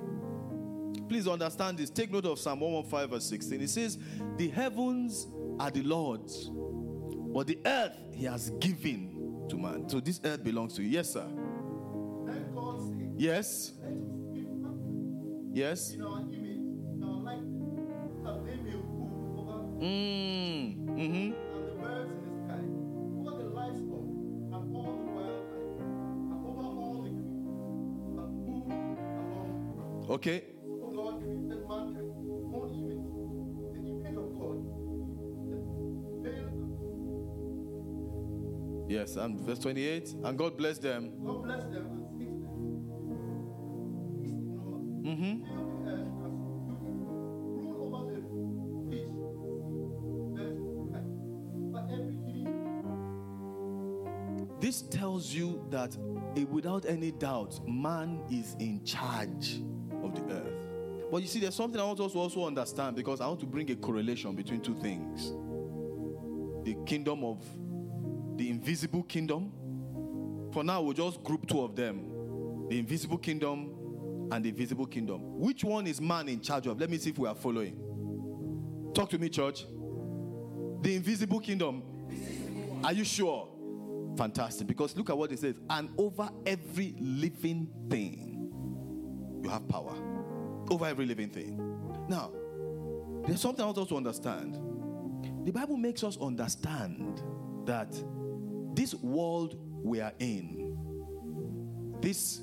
Please 1.08 1.26
understand 1.26 1.78
this. 1.78 1.90
Take 1.90 2.12
note 2.12 2.26
of 2.26 2.38
Psalm 2.38 2.60
115, 2.60 3.10
verse 3.10 3.24
16. 3.30 3.62
It 3.62 3.70
says, 3.70 3.98
The 4.36 4.50
heavens 4.50 5.28
are 5.58 5.72
the 5.72 5.84
Lord's, 5.84 6.50
but 6.52 7.48
the 7.48 7.58
earth 7.66 7.96
he 8.14 8.26
has 8.26 8.50
given 8.60 9.46
to 9.48 9.56
man. 9.56 9.88
So 9.88 10.02
this 10.02 10.20
earth 10.26 10.44
belongs 10.44 10.74
to 10.74 10.84
you. 10.84 10.90
Yes, 10.90 11.14
sir. 11.14 11.28
Yes. 13.16 13.72
Yes. 15.54 15.96
Mm. 19.80 20.76
Mm-hmm. 20.88 21.47
Okay. 30.10 30.44
Yes, 38.90 39.18
and 39.18 39.40
verse 39.42 39.60
28. 39.60 40.16
And 40.24 40.38
God 40.38 40.58
bless 40.58 40.78
them. 40.78 41.12
God 41.26 41.44
bless 41.44 41.64
them 41.66 41.98
Mm-hmm. 45.08 45.68
This 54.60 54.82
tells 54.82 55.34
you 55.34 55.66
that 55.70 55.96
eh, 56.36 56.44
without 56.50 56.86
any 56.86 57.12
doubt, 57.12 57.60
man 57.66 58.22
is 58.30 58.56
in 58.60 58.84
charge 58.84 59.24
of 59.24 59.56
the 59.56 59.62
earth. 59.62 59.77
But 61.12 61.22
you 61.22 61.28
see, 61.28 61.40
there's 61.40 61.56
something 61.56 61.80
I 61.80 61.84
want 61.84 62.00
us 62.00 62.12
to 62.12 62.20
also 62.20 62.46
understand 62.46 62.96
because 62.96 63.22
I 63.22 63.28
want 63.28 63.40
to 63.40 63.46
bring 63.46 63.70
a 63.72 63.76
correlation 63.76 64.36
between 64.36 64.62
two 64.62 64.80
things 64.80 65.34
the 66.64 66.76
kingdom 66.86 67.24
of 67.24 67.42
the 68.36 68.50
invisible 68.50 69.04
kingdom. 69.04 69.52
For 70.54 70.64
now, 70.64 70.82
we'll 70.82 70.94
just 70.94 71.24
group 71.24 71.48
two 71.48 71.62
of 71.62 71.76
them 71.76 72.68
the 72.70 72.80
invisible 72.80 73.18
kingdom 73.18 74.28
and 74.32 74.44
the 74.44 74.52
visible 74.52 74.86
kingdom. 74.86 75.40
Which 75.40 75.64
one 75.64 75.88
is 75.88 76.02
man 76.02 76.28
in 76.28 76.42
charge 76.42 76.68
of? 76.68 76.80
Let 76.80 76.90
me 76.90 76.98
see 76.98 77.12
if 77.12 77.18
we 77.18 77.28
are 77.28 77.36
following. 77.36 78.92
Talk 78.94 79.10
to 79.12 79.18
me, 79.18 79.30
church. 79.30 79.66
The 80.82 80.96
invisible 80.96 81.40
kingdom. 81.40 81.84
Are 82.84 82.94
you 82.94 83.06
sure? 83.06 83.48
Fantastic. 84.18 84.68
Because 84.68 84.96
look 84.98 85.10
at 85.10 85.18
what 85.18 85.32
it 85.32 85.40
says. 85.40 85.56
And 85.70 85.90
over 85.98 86.30
every 86.46 86.96
living 87.00 87.70
thing, 87.90 88.52
you 89.44 89.50
have 89.50 89.68
power. 89.70 89.94
Over 90.70 90.86
every 90.86 91.06
living 91.06 91.30
thing. 91.30 91.58
Now, 92.10 92.32
there's 93.26 93.42
something 93.42 93.64
I 93.64 93.66
want 93.66 93.78
us 93.78 93.88
to 93.90 93.98
understand. 93.98 94.56
The 95.46 95.52
Bible 95.52 95.78
makes 95.78 96.04
us 96.04 96.18
understand 96.20 97.22
that 97.66 97.92
this 98.74 98.94
world 98.96 99.58
we 99.84 100.02
are 100.02 100.14
in, 100.20 100.78
this 102.02 102.42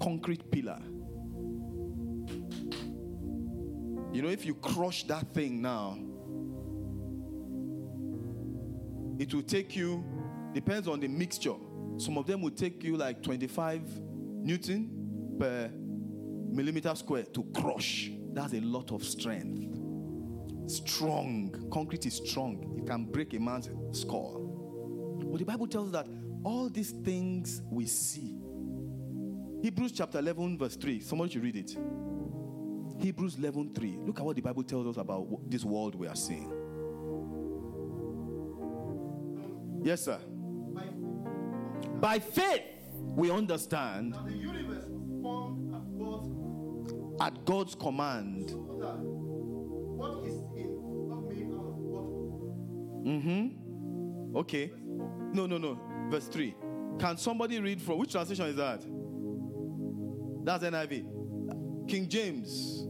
concrete 0.00 0.50
pillar, 0.50 0.80
you 4.12 4.20
know, 4.20 4.28
if 4.28 4.44
you 4.44 4.54
crush 4.54 5.04
that 5.04 5.32
thing 5.32 5.62
now, 5.62 5.98
it 9.18 9.32
will 9.32 9.42
take 9.42 9.74
you, 9.74 10.04
depends 10.52 10.86
on 10.86 11.00
the 11.00 11.08
mixture. 11.08 11.54
Some 11.96 12.18
of 12.18 12.26
them 12.26 12.42
will 12.42 12.50
take 12.50 12.84
you 12.84 12.96
like 12.96 13.22
25 13.22 13.82
Newton 14.42 15.36
per 15.38 15.70
millimeter 16.52 16.94
square 16.94 17.24
to 17.24 17.44
crush. 17.54 18.10
That's 18.32 18.52
a 18.54 18.60
lot 18.60 18.92
of 18.92 19.04
strength. 19.04 19.78
Strong. 20.70 21.68
Concrete 21.72 22.06
is 22.06 22.16
strong. 22.16 22.76
It 22.78 22.86
can 22.86 23.04
break 23.04 23.34
a 23.34 23.40
man's 23.40 23.68
skull. 23.92 25.18
But 25.30 25.38
the 25.38 25.44
Bible 25.44 25.66
tells 25.66 25.88
us 25.88 25.92
that 25.92 26.06
all 26.44 26.68
these 26.68 26.90
things 26.90 27.62
we 27.70 27.86
see. 27.86 28.36
Hebrews 29.62 29.92
chapter 29.92 30.18
11, 30.18 30.58
verse 30.58 30.76
3. 30.76 31.00
Somebody 31.00 31.32
should 31.32 31.42
read 31.42 31.56
it. 31.56 31.76
Hebrews 32.98 33.36
11 33.36 33.72
3. 33.74 33.98
Look 34.04 34.18
at 34.18 34.24
what 34.24 34.36
the 34.36 34.42
Bible 34.42 34.62
tells 34.62 34.86
us 34.86 34.96
about 34.96 35.26
this 35.48 35.64
world 35.64 35.94
we 35.94 36.06
are 36.06 36.16
seeing. 36.16 36.52
Yes, 39.82 40.04
sir. 40.04 40.18
By 42.00 42.18
faith, 42.18 42.62
we 42.92 43.30
understand 43.30 44.16
at 47.22 47.44
God's 47.44 47.74
command. 47.76 48.50
what 48.50 50.24
is 50.26 50.34
seen 50.52 50.70
was 50.70 51.08
not 51.08 51.28
made 51.28 51.46
out 51.54 51.68
of 51.68 51.76
what 51.78 53.06
Mm-hmm. 53.06 54.36
Okay. 54.36 54.72
No, 55.32 55.46
no, 55.46 55.58
no. 55.58 55.78
Verse 56.10 56.26
3. 56.26 56.54
Can 56.98 57.16
somebody 57.16 57.60
read 57.60 57.80
from 57.80 57.98
which 57.98 58.12
translation 58.12 58.46
is 58.46 58.56
that? 58.56 58.84
That's 60.44 60.64
NIV. 60.64 61.88
King 61.88 62.08
James. 62.08 62.86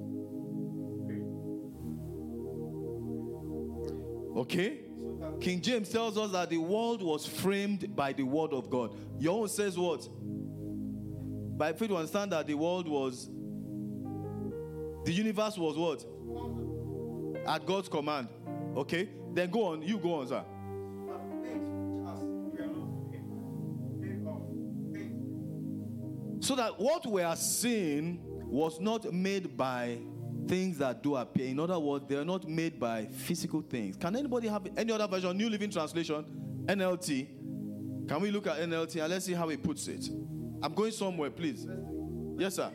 Okay. 4.37 4.81
King 5.41 5.61
James 5.61 5.89
tells 5.91 6.17
us 6.17 6.33
that 6.33 6.49
the 6.49 6.59
world 6.59 7.03
was 7.03 7.27
framed 7.27 7.95
by 7.95 8.13
the 8.13 8.23
word 8.23 8.53
of 8.53 8.71
God. 8.71 8.97
Your 9.19 9.43
own 9.43 9.49
says 9.49 9.77
what? 9.79 10.09
By 11.59 11.73
faith, 11.75 11.91
we 11.91 11.97
understand 11.97 12.33
that 12.33 12.47
the 12.47 12.55
world 12.55 12.89
was, 12.89 13.31
the 15.05 15.13
universe 15.13 15.59
was 15.59 15.77
what? 15.77 16.05
At 17.47 17.67
God's 17.67 17.89
command. 17.89 18.29
Okay. 18.77 19.09
Then 19.33 19.51
go 19.51 19.65
on. 19.65 19.83
You 19.83 19.99
go 19.99 20.15
on, 20.15 20.29
sir. 20.29 20.45
So 26.41 26.57
that 26.57 26.79
what 26.79 27.07
we 27.07 27.23
are 27.23 27.37
seeing 27.37 28.21
was 28.47 28.81
not 28.81 29.13
made 29.13 29.57
by 29.57 29.99
things 30.49 30.79
that 30.79 31.01
do 31.03 31.15
appear. 31.15 31.47
In 31.47 31.61
other 31.61 31.79
words, 31.79 32.05
they 32.09 32.17
are 32.17 32.25
not 32.25 32.49
made 32.49 32.81
by 32.81 33.07
physical 33.07 33.63
things. 33.63 33.97
Can 33.97 34.17
anybody 34.17 34.49
have 34.49 34.67
any 34.77 34.93
other 34.93 35.07
version? 35.07 35.37
New 35.37 35.49
Living 35.49 35.71
Translation, 35.71 36.25
NLT. 36.67 38.09
Can 38.09 38.21
we 38.21 38.33
look 38.33 38.49
at 38.49 38.59
NLT 38.59 39.01
and 39.01 39.11
let's 39.11 39.25
see 39.25 39.35
how 39.35 39.49
he 39.49 39.57
puts 39.57 39.87
it? 39.87 40.09
I'm 40.63 40.75
going 40.75 40.91
somewhere, 40.91 41.31
please. 41.31 41.67
Yes, 42.37 42.57
sir. 42.57 42.71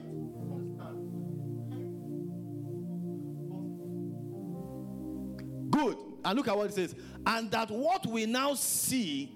And 6.27 6.35
look 6.35 6.49
at 6.49 6.57
what 6.57 6.69
it 6.69 6.73
says. 6.73 6.93
And 7.25 7.49
that 7.51 7.71
what 7.71 8.05
we 8.05 8.25
now 8.25 8.53
see 8.53 9.33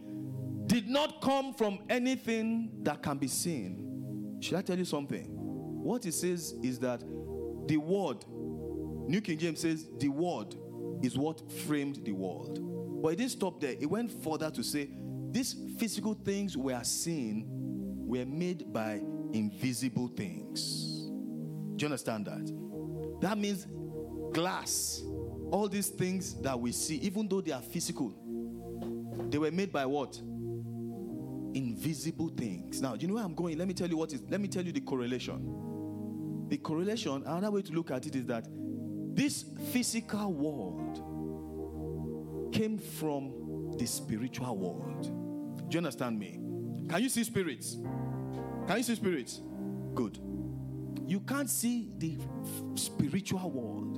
did 0.66 0.90
not 0.90 1.22
come 1.22 1.54
from 1.54 1.80
anything 1.90 2.70
that 2.84 3.02
can 3.02 3.18
be 3.18 3.30
seen. 3.30 4.38
Should 4.42 4.58
I 4.58 4.62
tell 4.62 4.78
you 4.78 4.84
something? 4.84 5.26
What 5.30 6.06
it 6.06 6.14
says 6.14 6.54
is 6.62 6.80
that 6.80 7.00
the 7.68 7.78
word, 7.78 8.26
New 8.28 9.22
King 9.22 9.38
James 9.38 9.62
says, 9.62 9.88
the 10.00 10.10
word 10.10 10.54
is 11.02 11.18
what 11.18 11.50
framed 11.50 12.04
the 12.04 12.12
world. 12.12 12.60
But 13.02 13.14
it 13.14 13.16
didn't 13.20 13.32
stop 13.32 13.62
there. 13.62 13.76
It 13.80 13.90
went 13.90 14.12
further 14.22 14.52
to 14.52 14.62
say, 14.62 14.90
these 15.32 15.56
physical 15.80 16.14
things 16.14 16.58
we 16.58 16.74
are 16.74 16.84
seeing 16.84 17.46
were 18.06 18.26
made 18.26 18.74
by 18.74 19.02
invisible 19.32 20.10
things. 20.10 21.08
Do 21.78 21.84
you 21.84 21.86
understand 21.86 22.26
that? 22.26 22.52
That 23.22 23.38
means 23.38 23.66
glass, 24.34 25.02
all 25.52 25.68
these 25.68 25.90
things 25.90 26.36
that 26.42 26.58
we 26.60 26.72
see, 26.72 26.96
even 26.98 27.28
though 27.28 27.42
they 27.42 27.52
are 27.52 27.62
physical, 27.62 28.14
they 29.30 29.38
were 29.38 29.52
made 29.52 29.72
by 29.72 29.86
what? 29.86 30.18
Invisible 31.54 32.30
things. 32.30 32.82
Now, 32.82 32.94
you 32.94 33.08
know 33.08 33.16
where 33.16 33.24
I'm 33.24 33.36
going? 33.36 33.58
Let 33.58 33.68
me 33.68 33.74
tell 33.74 33.90
you 33.90 33.98
what 33.98 34.14
is, 34.14 34.24
let 34.30 34.40
me 34.40 34.48
tell 34.48 34.64
you 34.64 34.72
the 34.72 34.80
correlation. 34.82 36.48
The 36.48 36.58
correlation, 36.58 37.24
another 37.26 37.52
way 37.52 37.62
to 37.62 37.74
look 37.74 37.92
at 37.92 38.06
it 38.06 38.16
is 38.16 38.26
that 38.28 38.48
this 39.14 39.46
physical 39.72 40.32
world 40.34 41.04
came 42.54 42.78
from 42.78 43.76
the 43.78 43.86
spiritual 43.86 44.58
world. 44.58 45.04
Do 45.70 45.76
you 45.76 45.80
understand 45.80 46.18
me? 46.18 46.40
Can 46.90 47.02
you 47.02 47.10
see 47.10 47.24
spirits? 47.24 47.78
Can 48.68 48.78
you 48.78 48.84
see 48.84 48.96
spirits? 48.96 49.42
Good. 49.94 50.18
You 51.06 51.20
can't 51.22 51.50
see 51.50 51.90
the 51.98 52.18
spiritual 52.76 53.50
world, 53.52 53.91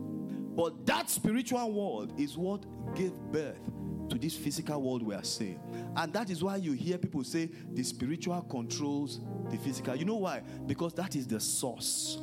but 0.56 0.86
that 0.86 1.10
spiritual 1.10 1.72
world 1.72 2.20
is 2.20 2.38
what 2.38 2.66
gave 2.96 3.14
birth 3.32 3.60
to 4.10 4.18
this 4.18 4.36
physical 4.36 4.82
world 4.82 5.02
we 5.02 5.16
are 5.16 5.24
seeing. 5.24 5.60
And 5.96 6.14
that 6.14 6.30
is 6.30 6.44
why 6.44 6.58
you 6.58 6.74
hear 6.74 6.98
people 6.98 7.24
say 7.24 7.50
the 7.72 7.84
spiritual 7.84 8.42
controls 8.44 9.22
the 9.50 9.58
physical. 9.58 9.96
You 9.96 10.06
know 10.06 10.16
why? 10.16 10.42
Because 10.66 10.94
that 10.94 11.16
is 11.16 11.28
the 11.28 11.40
source, 11.40 12.20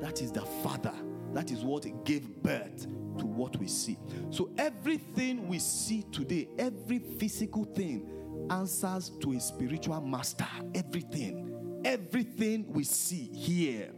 that 0.00 0.22
is 0.22 0.32
the 0.32 0.42
father, 0.62 0.94
that 1.32 1.50
is 1.50 1.60
what 1.60 1.86
gave 2.04 2.42
birth 2.42 2.86
to 3.18 3.26
what 3.26 3.56
we 3.58 3.68
see. 3.68 3.98
So 4.30 4.50
everything 4.58 5.46
we 5.48 5.58
see 5.58 6.04
today, 6.10 6.48
every 6.58 6.98
physical 6.98 7.64
thing, 7.64 8.08
answers 8.50 9.10
to 9.20 9.32
a 9.32 9.40
spiritual 9.40 10.00
master. 10.00 10.46
Everything, 10.74 11.80
everything 11.84 12.66
we 12.72 12.84
see 12.84 13.30
here 13.32 13.90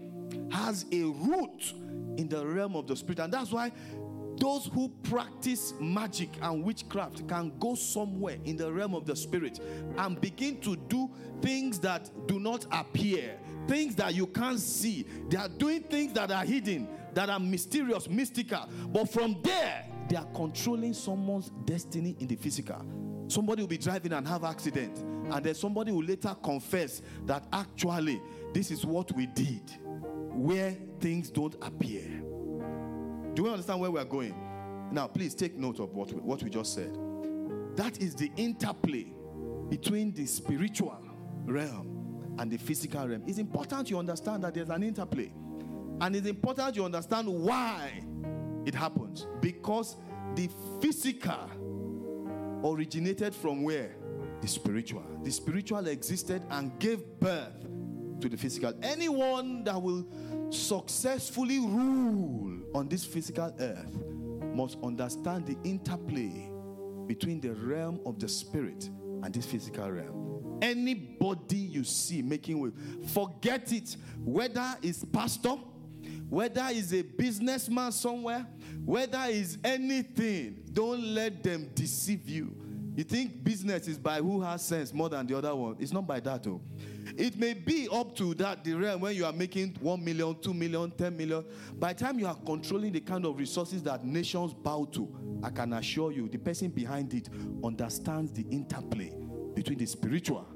has 0.50 0.86
a 0.92 1.02
root 1.04 1.74
in 2.16 2.28
the 2.28 2.46
realm 2.46 2.76
of 2.76 2.86
the 2.86 2.96
spirit. 2.96 3.18
And 3.18 3.32
that's 3.32 3.50
why 3.50 3.72
those 4.38 4.66
who 4.66 4.88
practice 5.04 5.72
magic 5.80 6.28
and 6.42 6.62
witchcraft 6.62 7.26
can 7.26 7.52
go 7.58 7.74
somewhere 7.74 8.36
in 8.44 8.56
the 8.56 8.70
realm 8.70 8.94
of 8.94 9.06
the 9.06 9.16
spirit 9.16 9.60
and 9.96 10.20
begin 10.20 10.60
to 10.60 10.76
do 10.76 11.10
things 11.40 11.78
that 11.80 12.10
do 12.26 12.38
not 12.38 12.66
appear, 12.70 13.38
things 13.66 13.94
that 13.94 14.14
you 14.14 14.26
can't 14.26 14.60
see. 14.60 15.06
They 15.28 15.38
are 15.38 15.48
doing 15.48 15.84
things 15.84 16.12
that 16.14 16.30
are 16.30 16.44
hidden, 16.44 16.88
that 17.14 17.30
are 17.30 17.40
mysterious, 17.40 18.08
mystical. 18.08 18.68
But 18.88 19.10
from 19.10 19.40
there, 19.42 19.86
they 20.08 20.16
are 20.16 20.28
controlling 20.34 20.92
someone's 20.92 21.50
destiny 21.64 22.14
in 22.20 22.26
the 22.26 22.36
physical. 22.36 22.84
Somebody 23.28 23.62
will 23.62 23.68
be 23.68 23.78
driving 23.78 24.12
and 24.12 24.28
have 24.28 24.44
accident, 24.44 24.98
and 24.98 25.44
then 25.44 25.54
somebody 25.54 25.90
will 25.90 26.04
later 26.04 26.36
confess 26.42 27.02
that 27.24 27.44
actually 27.52 28.20
this 28.52 28.70
is 28.70 28.86
what 28.86 29.10
we 29.12 29.26
did, 29.26 29.62
where 30.36 30.76
things 31.00 31.30
don't 31.30 31.54
appear. 31.62 32.04
Do 33.34 33.44
we 33.44 33.50
understand 33.50 33.80
where 33.80 33.90
we 33.90 34.00
are 34.00 34.04
going? 34.04 34.34
Now, 34.90 35.06
please 35.06 35.34
take 35.34 35.56
note 35.56 35.80
of 35.80 35.94
what 35.94 36.12
we, 36.12 36.20
what 36.20 36.42
we 36.42 36.50
just 36.50 36.74
said. 36.74 36.96
That 37.76 38.00
is 38.00 38.14
the 38.14 38.30
interplay 38.36 39.12
between 39.68 40.12
the 40.12 40.26
spiritual 40.26 40.98
realm 41.44 42.34
and 42.38 42.50
the 42.50 42.56
physical 42.56 43.06
realm. 43.08 43.22
It's 43.26 43.38
important 43.38 43.90
you 43.90 43.98
understand 43.98 44.44
that 44.44 44.54
there's 44.54 44.70
an 44.70 44.82
interplay. 44.82 45.32
And 46.00 46.14
it's 46.14 46.26
important 46.26 46.76
you 46.76 46.84
understand 46.84 47.28
why 47.28 48.02
it 48.64 48.74
happens. 48.74 49.26
Because 49.40 49.96
the 50.34 50.50
physical 50.80 51.50
originated 52.64 53.34
from 53.34 53.62
where? 53.62 53.96
The 54.40 54.48
spiritual. 54.48 55.04
The 55.22 55.30
spiritual 55.30 55.86
existed 55.86 56.42
and 56.50 56.78
gave 56.78 57.02
birth 57.18 57.66
to 58.20 58.28
the 58.28 58.36
physical. 58.36 58.72
Anyone 58.82 59.64
that 59.64 59.80
will 59.80 60.06
successfully 60.50 61.58
rule 61.58 62.58
on 62.74 62.88
this 62.88 63.04
physical 63.04 63.54
earth 63.58 63.96
must 64.54 64.78
understand 64.82 65.46
the 65.46 65.56
interplay 65.68 66.50
between 67.06 67.40
the 67.40 67.54
realm 67.54 68.00
of 68.06 68.18
the 68.18 68.28
spirit 68.28 68.88
and 69.22 69.32
this 69.34 69.46
physical 69.46 69.90
realm. 69.90 70.58
Anybody 70.62 71.56
you 71.56 71.84
see 71.84 72.22
making 72.22 72.58
way, 72.58 72.70
forget 73.08 73.72
it. 73.72 73.96
Whether 74.24 74.76
it's 74.82 75.04
pastor, 75.04 75.56
whether 76.28 76.66
it's 76.70 76.92
a 76.92 77.02
businessman 77.02 77.92
somewhere, 77.92 78.46
whether 78.84 79.22
it's 79.26 79.58
anything, 79.62 80.62
don't 80.72 81.02
let 81.02 81.42
them 81.42 81.70
deceive 81.74 82.28
you. 82.28 82.56
You 82.96 83.04
think 83.04 83.44
business 83.44 83.86
is 83.88 83.98
by 83.98 84.20
who 84.20 84.40
has 84.40 84.64
sense 84.64 84.94
more 84.94 85.10
than 85.10 85.26
the 85.26 85.36
other 85.36 85.54
one? 85.54 85.76
It's 85.78 85.92
not 85.92 86.06
by 86.06 86.18
that, 86.20 86.42
though. 86.42 86.62
It 87.14 87.36
may 87.36 87.52
be 87.52 87.88
up 87.92 88.16
to 88.16 88.32
that 88.34 88.64
the 88.64 88.72
realm 88.72 89.02
when 89.02 89.14
you 89.14 89.26
are 89.26 89.34
making 89.34 89.76
1 89.80 90.02
million, 90.02 90.34
2 90.40 90.54
million, 90.54 90.90
10 90.90 91.14
million. 91.14 91.44
By 91.78 91.92
the 91.92 92.04
time 92.04 92.18
you 92.18 92.26
are 92.26 92.34
controlling 92.34 92.92
the 92.92 93.00
kind 93.00 93.26
of 93.26 93.38
resources 93.38 93.82
that 93.82 94.06
nations 94.06 94.54
bow 94.54 94.86
to, 94.92 95.14
I 95.42 95.50
can 95.50 95.74
assure 95.74 96.10
you 96.10 96.26
the 96.26 96.38
person 96.38 96.70
behind 96.70 97.12
it 97.12 97.28
understands 97.62 98.32
the 98.32 98.46
interplay 98.50 99.12
between 99.54 99.76
the 99.76 99.86
spiritual 99.86 100.46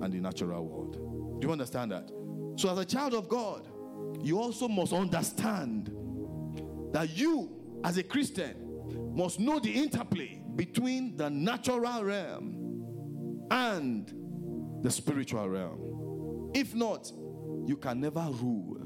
and 0.00 0.12
the 0.12 0.20
natural 0.20 0.64
world. 0.64 1.40
Do 1.40 1.48
you 1.48 1.52
understand 1.52 1.90
that? 1.90 2.08
So, 2.54 2.70
as 2.70 2.78
a 2.78 2.84
child 2.84 3.14
of 3.14 3.28
God, 3.28 3.66
you 4.20 4.38
also 4.38 4.68
must 4.68 4.92
understand 4.92 5.90
that 6.92 7.16
you, 7.16 7.50
as 7.82 7.98
a 7.98 8.04
Christian, 8.04 9.12
must 9.16 9.40
know 9.40 9.58
the 9.58 9.72
interplay 9.72 10.39
between 10.60 11.16
the 11.16 11.30
natural 11.30 12.04
realm 12.04 13.46
and 13.50 14.12
the 14.82 14.90
spiritual 14.90 15.48
realm. 15.48 16.50
If 16.52 16.74
not, 16.74 17.10
you 17.64 17.78
can 17.78 17.98
never 17.98 18.28
rule. 18.42 18.76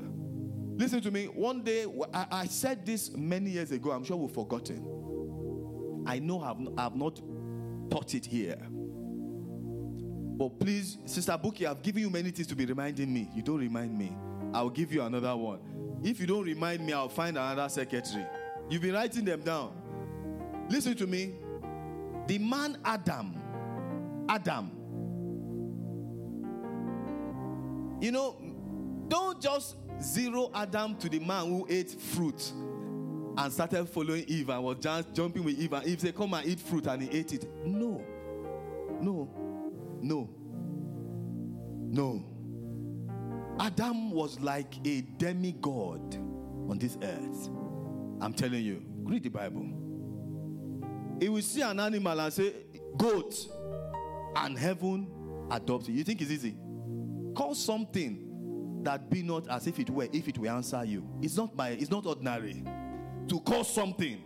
Listen 0.76 1.00
to 1.00 1.10
me. 1.10 1.24
One 1.24 1.64
day, 1.64 1.86
I, 2.12 2.26
I 2.30 2.46
said 2.46 2.86
this 2.86 3.10
many 3.16 3.50
years 3.50 3.72
ago. 3.72 3.90
I'm 3.90 4.04
sure 4.04 4.16
we've 4.16 4.30
forgotten. 4.30 6.04
I 6.06 6.20
know 6.20 6.42
I've, 6.42 6.78
I've 6.78 6.94
not 6.94 7.20
taught 7.90 8.14
it 8.14 8.24
here. 8.24 8.64
But 8.70 10.60
please, 10.60 10.98
Sister 11.06 11.32
Buki, 11.32 11.66
I've 11.66 11.82
given 11.82 12.02
you 12.02 12.10
many 12.10 12.30
things 12.30 12.46
to 12.46 12.54
be 12.54 12.66
reminding 12.66 13.12
me. 13.12 13.28
You 13.34 13.42
don't 13.42 13.58
remind 13.58 13.98
me. 13.98 14.16
I'll 14.52 14.70
give 14.70 14.92
you 14.92 15.02
another 15.02 15.34
one. 15.34 15.58
If 16.04 16.20
you 16.20 16.28
don't 16.28 16.44
remind 16.44 16.86
me, 16.86 16.92
I'll 16.92 17.08
find 17.08 17.36
another 17.36 17.68
secretary. 17.68 18.26
You've 18.70 18.82
been 18.82 18.94
writing 18.94 19.24
them 19.24 19.40
down. 19.40 19.72
Listen 20.70 20.94
to 20.98 21.08
me. 21.08 21.34
The 22.26 22.38
man 22.38 22.78
Adam, 22.84 23.34
Adam, 24.28 24.70
you 28.00 28.10
know, 28.12 28.36
don't 29.08 29.40
just 29.40 29.76
zero 30.02 30.50
Adam 30.54 30.96
to 30.96 31.08
the 31.08 31.18
man 31.18 31.46
who 31.46 31.66
ate 31.68 31.90
fruit 32.00 32.52
and 33.36 33.52
started 33.52 33.86
following 33.88 34.24
Eve 34.26 34.48
and 34.48 34.62
was 34.62 34.78
just 34.78 35.12
jumping 35.12 35.44
with 35.44 35.58
Eve. 35.58 35.72
And 35.72 35.86
Eve 35.86 36.00
said, 36.00 36.16
Come 36.16 36.34
and 36.34 36.46
eat 36.46 36.60
fruit, 36.60 36.86
and 36.86 37.02
he 37.02 37.18
ate 37.18 37.32
it. 37.32 37.48
No, 37.64 38.02
no, 39.00 39.28
no, 40.00 40.30
no. 41.90 42.24
Adam 43.60 44.10
was 44.10 44.40
like 44.40 44.74
a 44.86 45.00
demigod 45.18 46.14
on 46.68 46.78
this 46.78 46.96
earth. 47.02 47.48
I'm 48.20 48.32
telling 48.32 48.64
you, 48.64 48.82
read 49.02 49.22
the 49.22 49.28
Bible. 49.28 49.83
He 51.20 51.28
will 51.28 51.42
see 51.42 51.62
an 51.62 51.80
animal 51.80 52.20
and 52.20 52.32
say, 52.32 52.52
Goat, 52.96 53.34
and 54.36 54.58
heaven 54.58 55.08
adopts 55.50 55.88
it. 55.88 55.92
You 55.92 56.04
think 56.04 56.20
it's 56.20 56.30
easy? 56.30 56.56
Call 57.34 57.54
something 57.54 58.82
that 58.82 59.10
be 59.10 59.22
not 59.22 59.48
as 59.48 59.66
if 59.66 59.78
it 59.78 59.90
were, 59.90 60.08
if 60.12 60.28
it 60.28 60.38
will 60.38 60.50
answer 60.50 60.84
you. 60.84 61.08
It's 61.22 61.36
not 61.36 61.56
by 61.56 61.70
it's 61.70 61.90
not 61.90 62.06
ordinary. 62.06 62.62
To 63.28 63.40
call 63.40 63.64
something 63.64 64.20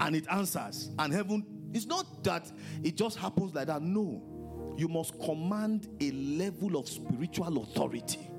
and 0.00 0.14
it 0.14 0.26
answers, 0.30 0.90
and 0.98 1.12
heaven, 1.12 1.44
it's 1.72 1.86
not 1.86 2.22
that 2.24 2.50
it 2.82 2.96
just 2.96 3.18
happens 3.18 3.54
like 3.54 3.66
that. 3.66 3.82
No. 3.82 4.74
You 4.76 4.86
must 4.86 5.18
command 5.20 5.88
a 6.00 6.10
level 6.12 6.76
of 6.76 6.88
spiritual 6.88 7.62
authority. 7.62 8.30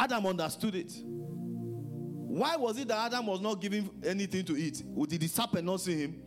Adam 0.00 0.26
understood 0.26 0.74
it. 0.74 0.92
Why 1.04 2.56
was 2.56 2.78
it 2.78 2.88
that 2.88 3.06
Adam 3.12 3.26
was 3.26 3.40
not 3.40 3.60
giving 3.60 3.88
anything 4.04 4.44
to 4.46 4.56
eat? 4.56 4.82
Did 5.08 5.20
the 5.20 5.28
serpent 5.28 5.64
not 5.64 5.80
see 5.80 5.96
him? 6.02 6.22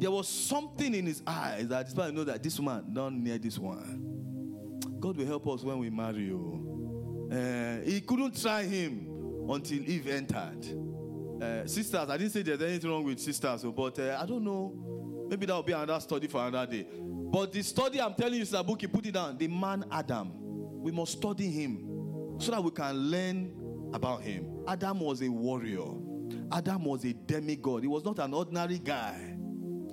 There 0.00 0.10
was 0.10 0.28
something 0.28 0.94
in 0.94 1.04
his 1.04 1.22
eyes 1.26 1.68
that 1.68 1.94
man 1.94 2.14
know 2.14 2.24
that 2.24 2.42
this 2.42 2.58
man 2.58 2.86
don't 2.90 3.22
near 3.22 3.36
this 3.36 3.58
one. 3.58 4.98
God 4.98 5.18
will 5.18 5.26
help 5.26 5.46
us 5.46 5.62
when 5.62 5.78
we 5.78 5.90
marry 5.90 6.24
you. 6.24 7.28
Uh, 7.30 7.84
he 7.84 8.00
couldn't 8.00 8.40
try 8.40 8.62
him 8.62 9.06
until 9.46 9.78
Eve 9.78 10.08
entered. 10.08 10.64
Uh, 11.42 11.66
sisters, 11.66 12.08
I 12.08 12.16
didn't 12.16 12.32
say 12.32 12.40
there's 12.40 12.62
anything 12.62 12.90
wrong 12.90 13.04
with 13.04 13.20
sisters, 13.20 13.62
but 13.62 13.98
uh, 13.98 14.18
I 14.18 14.24
don't 14.24 14.42
know. 14.42 15.26
Maybe 15.28 15.44
that 15.44 15.54
will 15.54 15.62
be 15.62 15.72
another 15.72 16.00
study 16.00 16.28
for 16.28 16.46
another 16.46 16.70
day. 16.72 16.86
But 16.98 17.52
the 17.52 17.62
study 17.62 18.00
I'm 18.00 18.14
telling 18.14 18.38
you, 18.38 18.44
Sister 18.46 18.64
put 18.64 19.06
it 19.06 19.12
down. 19.12 19.36
The 19.36 19.48
man 19.48 19.84
Adam. 19.92 20.32
We 20.82 20.92
must 20.92 21.12
study 21.12 21.50
him 21.50 22.36
so 22.38 22.52
that 22.52 22.64
we 22.64 22.70
can 22.70 22.96
learn 22.96 23.90
about 23.92 24.22
him. 24.22 24.64
Adam 24.66 25.00
was 25.00 25.20
a 25.20 25.28
warrior. 25.28 25.92
Adam 26.50 26.86
was 26.86 27.04
a 27.04 27.12
demigod. 27.12 27.82
He 27.82 27.88
was 27.88 28.02
not 28.02 28.18
an 28.18 28.32
ordinary 28.32 28.78
guy. 28.78 29.29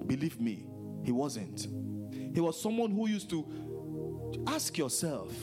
Believe 0.05 0.39
me, 0.39 0.65
he 1.03 1.11
wasn't. 1.11 1.67
He 2.33 2.39
was 2.39 2.61
someone 2.61 2.91
who 2.91 3.07
used 3.07 3.29
to 3.31 3.45
ask 4.47 4.77
yourself. 4.77 5.33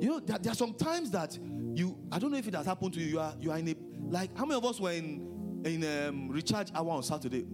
You 0.00 0.08
know, 0.08 0.20
there, 0.20 0.38
there 0.38 0.52
are 0.52 0.56
some 0.56 0.74
times 0.74 1.10
that 1.12 1.38
you, 1.74 1.96
I 2.10 2.18
don't 2.18 2.30
know 2.30 2.38
if 2.38 2.46
it 2.46 2.54
has 2.54 2.66
happened 2.66 2.94
to 2.94 3.00
you, 3.00 3.06
you 3.06 3.20
are, 3.20 3.34
you 3.40 3.50
are 3.50 3.58
in 3.58 3.68
a, 3.68 3.74
like, 4.08 4.36
how 4.36 4.44
many 4.44 4.56
of 4.56 4.64
us 4.64 4.80
were 4.80 4.92
in, 4.92 5.62
in 5.64 5.84
um, 5.84 6.28
recharge 6.28 6.68
hour 6.74 6.90
on 6.90 7.02
Saturday? 7.02 7.44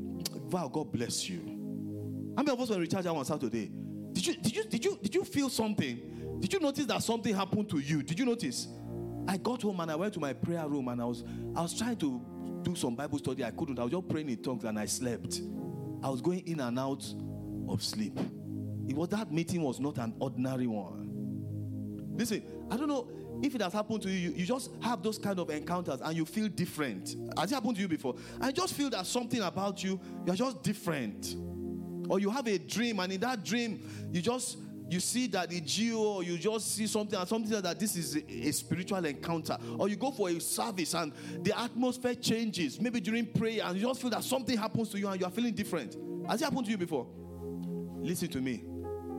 Wow, 0.50 0.68
God 0.68 0.92
bless 0.92 1.28
you. 1.28 1.40
How 2.36 2.42
many 2.42 2.52
of 2.52 2.60
us 2.60 2.68
were 2.68 2.76
in 2.76 2.82
recharge 2.82 3.06
hour 3.06 3.16
on 3.16 3.24
Saturday? 3.24 3.70
Did 4.12 4.26
you, 4.26 4.34
did 4.34 4.56
you, 4.56 4.64
did 4.64 4.84
you, 4.84 4.98
did 5.02 5.14
you 5.14 5.24
feel 5.24 5.48
something? 5.48 6.38
Did 6.40 6.52
you 6.52 6.60
notice 6.60 6.86
that 6.86 7.02
something 7.02 7.34
happened 7.34 7.68
to 7.70 7.78
you? 7.78 8.02
Did 8.02 8.18
you 8.18 8.24
notice? 8.24 8.68
I 9.28 9.36
got 9.36 9.62
home 9.62 9.80
and 9.80 9.90
I 9.90 9.96
went 9.96 10.14
to 10.14 10.20
my 10.20 10.32
prayer 10.32 10.66
room 10.68 10.88
and 10.88 11.00
I 11.00 11.04
was, 11.04 11.24
I 11.54 11.62
was 11.62 11.76
trying 11.76 11.96
to 11.98 12.20
do 12.62 12.74
some 12.74 12.96
Bible 12.96 13.18
study. 13.18 13.44
I 13.44 13.50
couldn't. 13.50 13.78
I 13.78 13.84
was 13.84 13.92
just 13.92 14.08
praying 14.08 14.28
in 14.28 14.42
tongues 14.42 14.64
and 14.64 14.78
I 14.78 14.86
slept. 14.86 15.40
I 16.02 16.08
was 16.08 16.20
going 16.20 16.40
in 16.46 16.60
and 16.60 16.78
out 16.78 17.04
of 17.68 17.82
sleep. 17.82 18.18
It 18.88 18.96
was 18.96 19.08
that 19.10 19.30
meeting 19.32 19.62
was 19.62 19.78
not 19.78 19.98
an 19.98 20.14
ordinary 20.18 20.66
one. 20.66 21.08
Listen, 22.16 22.42
I 22.70 22.76
don't 22.76 22.88
know 22.88 23.08
if 23.42 23.54
it 23.54 23.62
has 23.62 23.72
happened 23.72 24.02
to 24.02 24.10
you, 24.10 24.30
you, 24.30 24.36
you 24.36 24.46
just 24.46 24.70
have 24.82 25.02
those 25.02 25.18
kind 25.18 25.38
of 25.38 25.48
encounters 25.50 26.00
and 26.00 26.16
you 26.16 26.24
feel 26.24 26.48
different. 26.48 27.16
Has 27.38 27.50
it 27.50 27.54
happened 27.54 27.76
to 27.76 27.82
you 27.82 27.88
before? 27.88 28.16
I 28.40 28.52
just 28.52 28.74
feel 28.74 28.90
that 28.90 29.06
something 29.06 29.40
about 29.40 29.82
you, 29.82 30.00
you're 30.26 30.36
just 30.36 30.62
different. 30.62 31.36
Or 32.08 32.18
you 32.18 32.28
have 32.30 32.46
a 32.48 32.58
dream, 32.58 32.98
and 32.98 33.12
in 33.12 33.20
that 33.20 33.44
dream, 33.44 33.88
you 34.10 34.20
just 34.20 34.58
you 34.90 34.98
see 34.98 35.28
that 35.28 35.48
the 35.48 35.60
geo, 35.60 35.98
or 35.98 36.22
you 36.24 36.36
just 36.36 36.74
see 36.74 36.88
something 36.88 37.16
and 37.16 37.28
something 37.28 37.62
that 37.62 37.78
this 37.78 37.94
is 37.94 38.16
a, 38.16 38.48
a 38.48 38.52
spiritual 38.52 39.04
encounter. 39.04 39.56
Or 39.78 39.88
you 39.88 39.94
go 39.94 40.10
for 40.10 40.28
a 40.28 40.40
service 40.40 40.94
and 40.94 41.12
the 41.42 41.56
atmosphere 41.56 42.16
changes, 42.16 42.80
maybe 42.80 43.00
during 43.00 43.26
prayer, 43.26 43.62
and 43.64 43.78
you 43.78 43.86
just 43.86 44.00
feel 44.00 44.10
that 44.10 44.24
something 44.24 44.58
happens 44.58 44.88
to 44.90 44.98
you 44.98 45.08
and 45.08 45.20
you 45.20 45.26
are 45.26 45.30
feeling 45.30 45.54
different. 45.54 45.96
Has 46.28 46.42
it 46.42 46.44
happened 46.44 46.64
to 46.64 46.72
you 46.72 46.76
before? 46.76 47.06
Listen 48.00 48.28
to 48.28 48.40
me. 48.40 48.64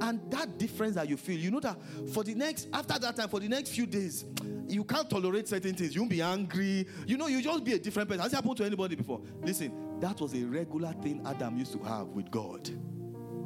And 0.02 0.20
that 0.32 0.58
difference 0.58 0.96
that 0.96 1.08
you 1.08 1.16
feel, 1.16 1.38
you 1.38 1.52
know 1.52 1.62
that 1.62 1.78
for 2.14 2.26
the 2.26 2.36
next, 2.36 2.68
after 2.74 3.00
that 3.00 3.16
time, 3.16 3.30
for 3.30 3.40
the 3.40 3.48
next 3.48 3.70
few 3.70 3.86
days, 3.86 4.26
you 4.68 4.84
can't 4.84 5.10
tolerate 5.10 5.48
certain 5.48 5.74
things. 5.74 5.96
You 5.96 6.02
won't 6.02 6.12
be 6.12 6.22
angry. 6.22 6.86
You 7.08 7.18
know, 7.18 7.28
you 7.28 7.42
just 7.42 7.64
be 7.64 7.74
a 7.74 7.80
different 7.80 8.10
person. 8.10 8.24
Has 8.24 8.34
it 8.34 8.36
happened 8.36 8.58
to 8.58 8.66
anybody 8.66 8.96
before? 8.96 9.22
Listen, 9.42 10.00
that 10.02 10.20
was 10.20 10.34
a 10.34 10.44
regular 10.44 10.92
thing 10.94 11.22
Adam 11.26 11.58
used 11.58 11.72
to 11.74 11.80
have 11.80 12.08
with 12.08 12.30
God. 12.30 12.70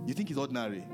You 0.07 0.13
think 0.13 0.31
it's 0.31 0.39
ordinary? 0.39 0.85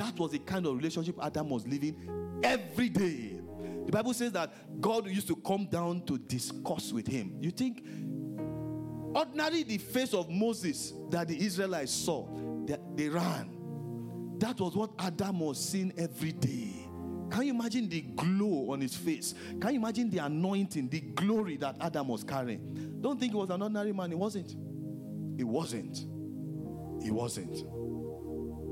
That 0.00 0.18
was 0.18 0.30
the 0.30 0.38
kind 0.38 0.64
of 0.64 0.74
relationship 0.78 1.16
Adam 1.20 1.50
was 1.50 1.66
living 1.66 2.40
every 2.42 2.88
day. 2.88 3.38
The 3.84 3.92
Bible 3.92 4.14
says 4.14 4.32
that 4.32 4.80
God 4.80 5.06
used 5.06 5.28
to 5.28 5.36
come 5.36 5.66
down 5.66 6.06
to 6.06 6.16
discuss 6.16 6.90
with 6.90 7.06
him. 7.06 7.36
You 7.38 7.50
think 7.50 7.84
ordinarily 9.14 9.62
the 9.62 9.76
face 9.76 10.14
of 10.14 10.30
Moses 10.30 10.94
that 11.10 11.28
the 11.28 11.38
Israelites 11.38 11.92
saw, 11.92 12.26
they, 12.64 12.78
they 12.94 13.08
ran. 13.10 14.38
That 14.38 14.58
was 14.58 14.74
what 14.74 14.92
Adam 14.98 15.40
was 15.40 15.62
seeing 15.62 15.92
every 15.98 16.32
day. 16.32 16.88
Can 17.30 17.42
you 17.42 17.52
imagine 17.52 17.86
the 17.86 18.00
glow 18.00 18.70
on 18.70 18.80
his 18.80 18.96
face? 18.96 19.34
Can 19.60 19.74
you 19.74 19.80
imagine 19.80 20.08
the 20.08 20.24
anointing, 20.24 20.88
the 20.88 21.00
glory 21.00 21.58
that 21.58 21.76
Adam 21.78 22.08
was 22.08 22.24
carrying? 22.24 22.96
Don't 23.02 23.20
think 23.20 23.32
he 23.32 23.36
was 23.36 23.50
an 23.50 23.60
ordinary 23.60 23.92
man. 23.92 24.08
He 24.08 24.16
wasn't. 24.16 24.56
He 25.36 25.44
wasn't. 25.44 26.06
He 27.02 27.10
wasn't. 27.10 27.66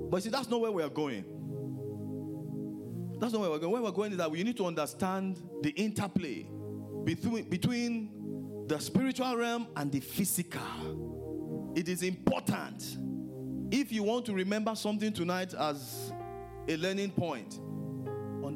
But 0.08 0.22
see, 0.22 0.30
that's 0.30 0.48
not 0.48 0.60
where 0.60 0.72
we 0.72 0.82
are 0.82 0.88
going. 0.88 1.24
That's 3.20 3.32
not 3.32 3.40
where 3.40 3.50
we're 3.50 3.58
going. 3.58 3.72
Where 3.72 3.82
we're 3.82 3.90
going 3.90 4.12
is 4.12 4.18
that 4.18 4.30
we 4.30 4.42
need 4.42 4.56
to 4.58 4.66
understand 4.66 5.42
the 5.62 5.70
interplay 5.70 6.46
between, 7.04 7.48
between 7.48 8.64
the 8.68 8.78
spiritual 8.78 9.36
realm 9.36 9.66
and 9.76 9.90
the 9.90 10.00
physical. 10.00 11.72
It 11.74 11.88
is 11.88 12.02
important. 12.02 12.96
If 13.70 13.92
you 13.92 14.02
want 14.02 14.24
to 14.26 14.34
remember 14.34 14.74
something 14.74 15.12
tonight 15.12 15.52
as 15.54 16.12
a 16.68 16.76
learning 16.76 17.10
point, 17.10 17.60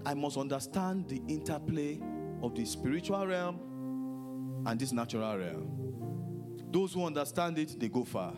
I 0.06 0.14
must 0.14 0.36
understand 0.36 1.08
the 1.08 1.22
interplay 1.28 2.00
of 2.42 2.54
the 2.54 2.64
spiritual 2.64 3.26
realm 3.26 4.62
and 4.66 4.78
this 4.80 4.92
natural 4.92 5.36
realm. 5.36 5.68
Those 6.70 6.94
who 6.94 7.04
understand 7.04 7.58
it, 7.58 7.78
they 7.78 7.88
go 7.88 8.04
far. 8.04 8.34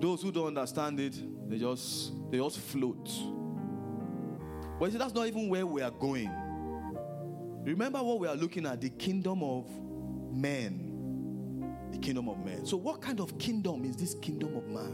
Those 0.00 0.22
who 0.22 0.30
don't 0.30 0.46
understand 0.46 1.00
it, 1.00 1.16
they 1.50 1.58
just 1.58 2.12
they 2.30 2.38
just 2.38 2.58
float. 2.58 3.10
But 4.78 4.86
you 4.86 4.92
see, 4.92 4.98
that's 4.98 5.12
not 5.12 5.26
even 5.26 5.48
where 5.48 5.66
we 5.66 5.82
are 5.82 5.90
going. 5.90 6.30
Remember 7.64 8.02
what 8.02 8.18
we 8.20 8.28
are 8.28 8.36
looking 8.36 8.64
at 8.64 8.80
the 8.80 8.88
kingdom 8.88 9.42
of 9.42 9.66
men. 10.32 10.86
The 11.92 11.98
kingdom 11.98 12.28
of 12.28 12.38
men. 12.44 12.64
So, 12.64 12.76
what 12.76 13.02
kind 13.02 13.20
of 13.20 13.36
kingdom 13.38 13.84
is 13.84 13.96
this 13.96 14.14
kingdom 14.14 14.56
of 14.56 14.66
man? 14.68 14.92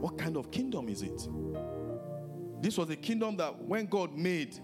What 0.00 0.18
kind 0.18 0.36
of 0.36 0.50
kingdom 0.50 0.88
is 0.88 1.02
it? 1.02 1.28
This 2.60 2.78
was 2.78 2.90
a 2.90 2.96
kingdom 2.96 3.36
that 3.38 3.60
when 3.64 3.86
God 3.86 4.16
made, 4.16 4.60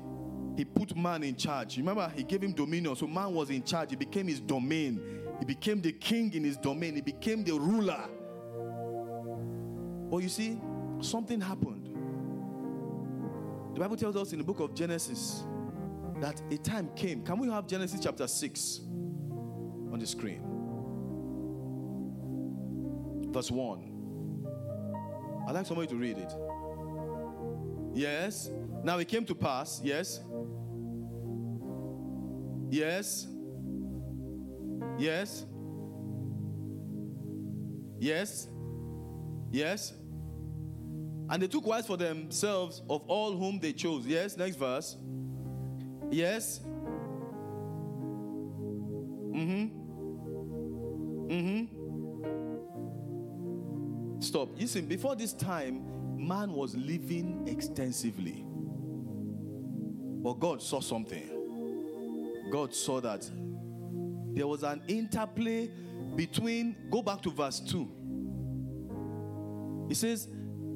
He 0.56 0.64
put 0.64 0.96
man 0.96 1.24
in 1.24 1.34
charge. 1.34 1.76
Remember, 1.78 2.12
He 2.14 2.22
gave 2.22 2.42
him 2.42 2.52
dominion. 2.52 2.94
So, 2.94 3.06
man 3.08 3.34
was 3.34 3.50
in 3.50 3.64
charge. 3.64 3.90
He 3.90 3.96
became 3.96 4.28
his 4.28 4.40
domain. 4.40 5.00
He 5.40 5.44
became 5.44 5.80
the 5.80 5.92
king 5.92 6.32
in 6.34 6.44
his 6.44 6.56
domain. 6.56 6.94
He 6.94 7.00
became 7.00 7.42
the 7.42 7.58
ruler. 7.58 8.04
But 10.10 10.18
you 10.18 10.28
see, 10.28 10.60
something 11.00 11.40
happened. 11.40 11.86
The 13.74 13.80
Bible 13.80 13.96
tells 13.96 14.16
us 14.16 14.32
in 14.32 14.38
the 14.38 14.44
book 14.44 14.60
of 14.60 14.74
Genesis 14.74 15.44
that 16.20 16.42
a 16.50 16.56
time 16.58 16.90
came. 16.96 17.22
Can 17.22 17.38
we 17.38 17.48
have 17.48 17.66
Genesis 17.66 18.00
chapter 18.02 18.26
6 18.26 18.80
on 19.92 19.98
the 19.98 20.06
screen? 20.06 20.42
Verse 23.32 23.50
1. 23.50 23.84
I'd 25.46 25.54
like 25.54 25.66
somebody 25.66 25.88
to 25.88 25.96
read 25.96 26.18
it. 26.18 26.32
Yes. 27.94 28.50
Now 28.82 28.98
it 28.98 29.08
came 29.08 29.24
to 29.24 29.34
pass. 29.34 29.80
Yes. 29.82 30.20
Yes. 32.68 33.26
Yes. 34.98 35.46
Yes. 37.98 38.48
Yes. 39.50 39.92
And 41.30 41.42
they 41.42 41.46
took 41.46 41.66
wives 41.66 41.86
for 41.86 41.96
themselves 41.96 42.82
of 42.88 43.02
all 43.06 43.36
whom 43.36 43.58
they 43.58 43.72
chose. 43.72 44.06
Yes. 44.06 44.36
Next 44.36 44.56
verse. 44.56 44.96
Yes. 46.10 46.60
Mm-hmm. 49.32 49.74
Stop. 54.20 54.48
Listen, 54.58 54.86
before 54.86 55.14
this 55.16 55.32
time, 55.32 55.84
man 56.16 56.52
was 56.52 56.74
living 56.74 57.46
extensively. 57.46 58.44
But 60.22 60.40
God 60.40 60.60
saw 60.60 60.80
something. 60.80 61.30
God 62.50 62.74
saw 62.74 63.00
that 63.00 63.30
there 64.34 64.46
was 64.46 64.62
an 64.62 64.82
interplay 64.88 65.70
between, 66.16 66.74
go 66.90 67.02
back 67.02 67.22
to 67.22 67.30
verse 67.30 67.60
2. 67.60 67.88
He 69.88 69.94
says 69.94 70.28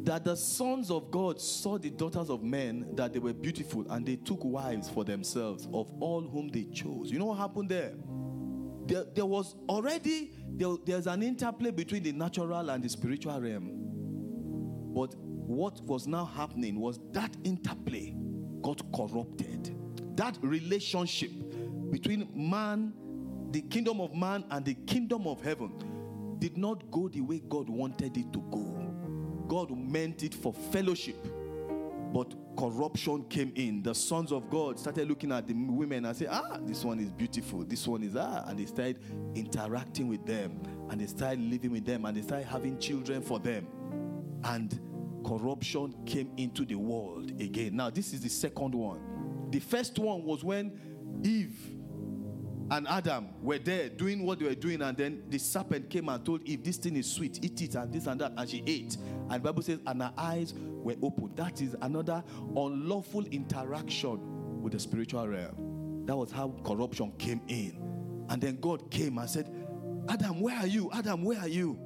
that 0.05 0.25
the 0.25 0.37
sons 0.37 0.91
of 0.91 1.11
God 1.11 1.41
saw 1.41 1.79
the 1.79 1.91
daughters 1.91 2.29
of 2.29 2.43
men 2.43 2.87
that 2.95 3.13
they 3.13 3.19
were 3.19 3.33
beautiful 3.33 3.87
and 3.91 4.05
they 4.05 4.17
took 4.17 4.45
wives 4.45 4.89
for 4.91 5.05
themselves 5.05 5.69
of 5.73 5.93
all 6.01 6.23
whom 6.23 6.49
they 6.49 6.65
chose. 6.65 7.11
You 7.11 7.19
know 7.19 7.27
what 7.27 7.39
happened 7.39 7.69
there? 7.69 7.95
There, 8.87 9.05
there 9.15 9.27
was 9.27 9.55
already 9.69 10.33
there, 10.57 10.75
there's 10.85 11.07
an 11.07 11.23
interplay 11.23 11.71
between 11.71 12.03
the 12.03 12.13
natural 12.13 12.71
and 12.71 12.83
the 12.83 12.89
spiritual 12.89 13.41
realm. 13.41 13.71
But 14.93 15.15
what 15.17 15.81
was 15.83 16.07
now 16.09 16.25
happening 16.25 16.81
was 16.81 16.99
that 17.13 17.37
interplay 17.45 18.15
got 18.61 18.83
corrupted. 18.93 19.77
That 20.17 20.37
relationship 20.43 21.31
between 21.91 22.29
man, 22.35 22.93
the 23.53 23.63
kingdom 23.63 24.01
of 24.01 24.15
man, 24.15 24.45
and 24.51 24.65
the 24.65 24.75
kingdom 24.75 25.27
of 25.27 25.41
heaven 25.43 26.37
did 26.39 26.59
not 26.59 26.91
go 26.91 27.09
the 27.09 27.21
way 27.21 27.41
God 27.49 27.69
wanted 27.69 28.17
it 28.17 28.33
to 28.33 28.41
go. 28.51 28.92
God 29.49 29.71
meant 29.71 30.23
it 30.23 30.35
for 30.35 30.53
fellowship, 30.53 31.17
but 32.13 32.35
corruption 32.57 33.25
came 33.25 33.53
in. 33.55 33.83
The 33.83 33.95
sons 33.95 34.33
of 34.33 34.51
God 34.51 34.79
started 34.79 35.09
looking 35.09 35.33
at 35.33 35.47
the 35.47 35.55
women 35.55 36.05
and 36.05 36.17
say, 36.17 36.27
"Ah, 36.31 36.59
this 36.63 36.85
one 36.85 37.01
is 37.01 37.11
beautiful. 37.11 37.65
This 37.65 37.87
one 37.89 38.03
is 38.03 38.17
ah," 38.17 38.45
and 38.47 38.59
they 38.59 38.67
started 38.67 38.99
interacting 39.35 40.09
with 40.09 40.25
them, 40.27 40.61
and 40.91 41.01
they 41.01 41.07
started 41.07 41.41
living 41.41 41.73
with 41.73 41.85
them, 41.85 42.05
and 42.05 42.17
they 42.17 42.23
started 42.23 42.47
having 42.47 42.79
children 42.79 43.23
for 43.23 43.39
them, 43.39 43.67
and 44.45 44.79
corruption 45.25 45.95
came 46.05 46.31
into 46.37 46.65
the 46.65 46.75
world 46.75 47.31
again. 47.41 47.77
Now, 47.77 47.91
this 47.91 48.13
is 48.13 48.21
the 48.21 48.29
second 48.29 48.75
one. 48.75 48.99
The 49.51 49.61
first 49.61 49.99
one 49.99 50.25
was 50.25 50.43
when 50.43 50.73
Eve 51.23 51.71
and 52.73 52.89
Adam 52.89 53.29
were 53.43 53.59
there 53.59 53.91
doing 53.91 54.25
what 54.25 54.39
they 54.39 54.47
were 54.47 54.55
doing, 54.55 54.81
and 54.81 54.97
then 54.97 55.25
the 55.29 55.37
serpent 55.37 55.91
came 55.91 56.09
and 56.09 56.25
told 56.25 56.43
Eve, 56.45 56.65
This 56.65 56.79
thing 56.79 56.97
is 56.97 57.07
sweet, 57.07 57.39
eat 57.45 57.61
it, 57.61 57.75
and 57.75 57.93
this 57.93 58.07
and 58.07 58.19
that. 58.23 58.33
And 58.35 58.49
she 58.49 58.65
ate. 58.67 58.97
And 59.29 59.43
Bible 59.43 59.63
says, 59.63 59.79
and 59.87 60.01
her 60.01 60.13
eyes 60.17 60.55
were 60.57 60.97
open. 61.03 61.33
That 61.35 61.61
is 61.61 61.77
another 61.83 62.25
unlawful 62.57 63.27
interaction 63.27 64.63
with 64.63 64.73
the 64.73 64.79
spiritual 64.79 65.29
realm. 65.29 66.07
That 66.07 66.17
was 66.17 66.33
how 66.33 66.55
corruption 66.65 67.13
came 67.19 67.43
in. 67.47 68.27
And 68.31 68.41
then 68.41 68.57
God 68.59 68.91
came 68.91 69.19
and 69.19 69.29
said, 69.29 69.55
Adam, 70.09 70.41
where 70.41 70.57
are 70.57 70.67
you? 70.67 70.91
Adam, 70.95 71.25
where 71.25 71.41
are 71.41 71.49
you? 71.49 71.79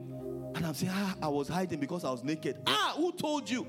Adam 0.55 0.73
said, 0.73 0.91
Ah, 0.93 1.17
I 1.21 1.29
was 1.29 1.49
hiding 1.49 1.81
because 1.81 2.05
I 2.05 2.13
was 2.13 2.23
naked. 2.23 2.59
Ah, 2.65 2.95
who 2.97 3.11
told 3.11 3.51
you? 3.51 3.67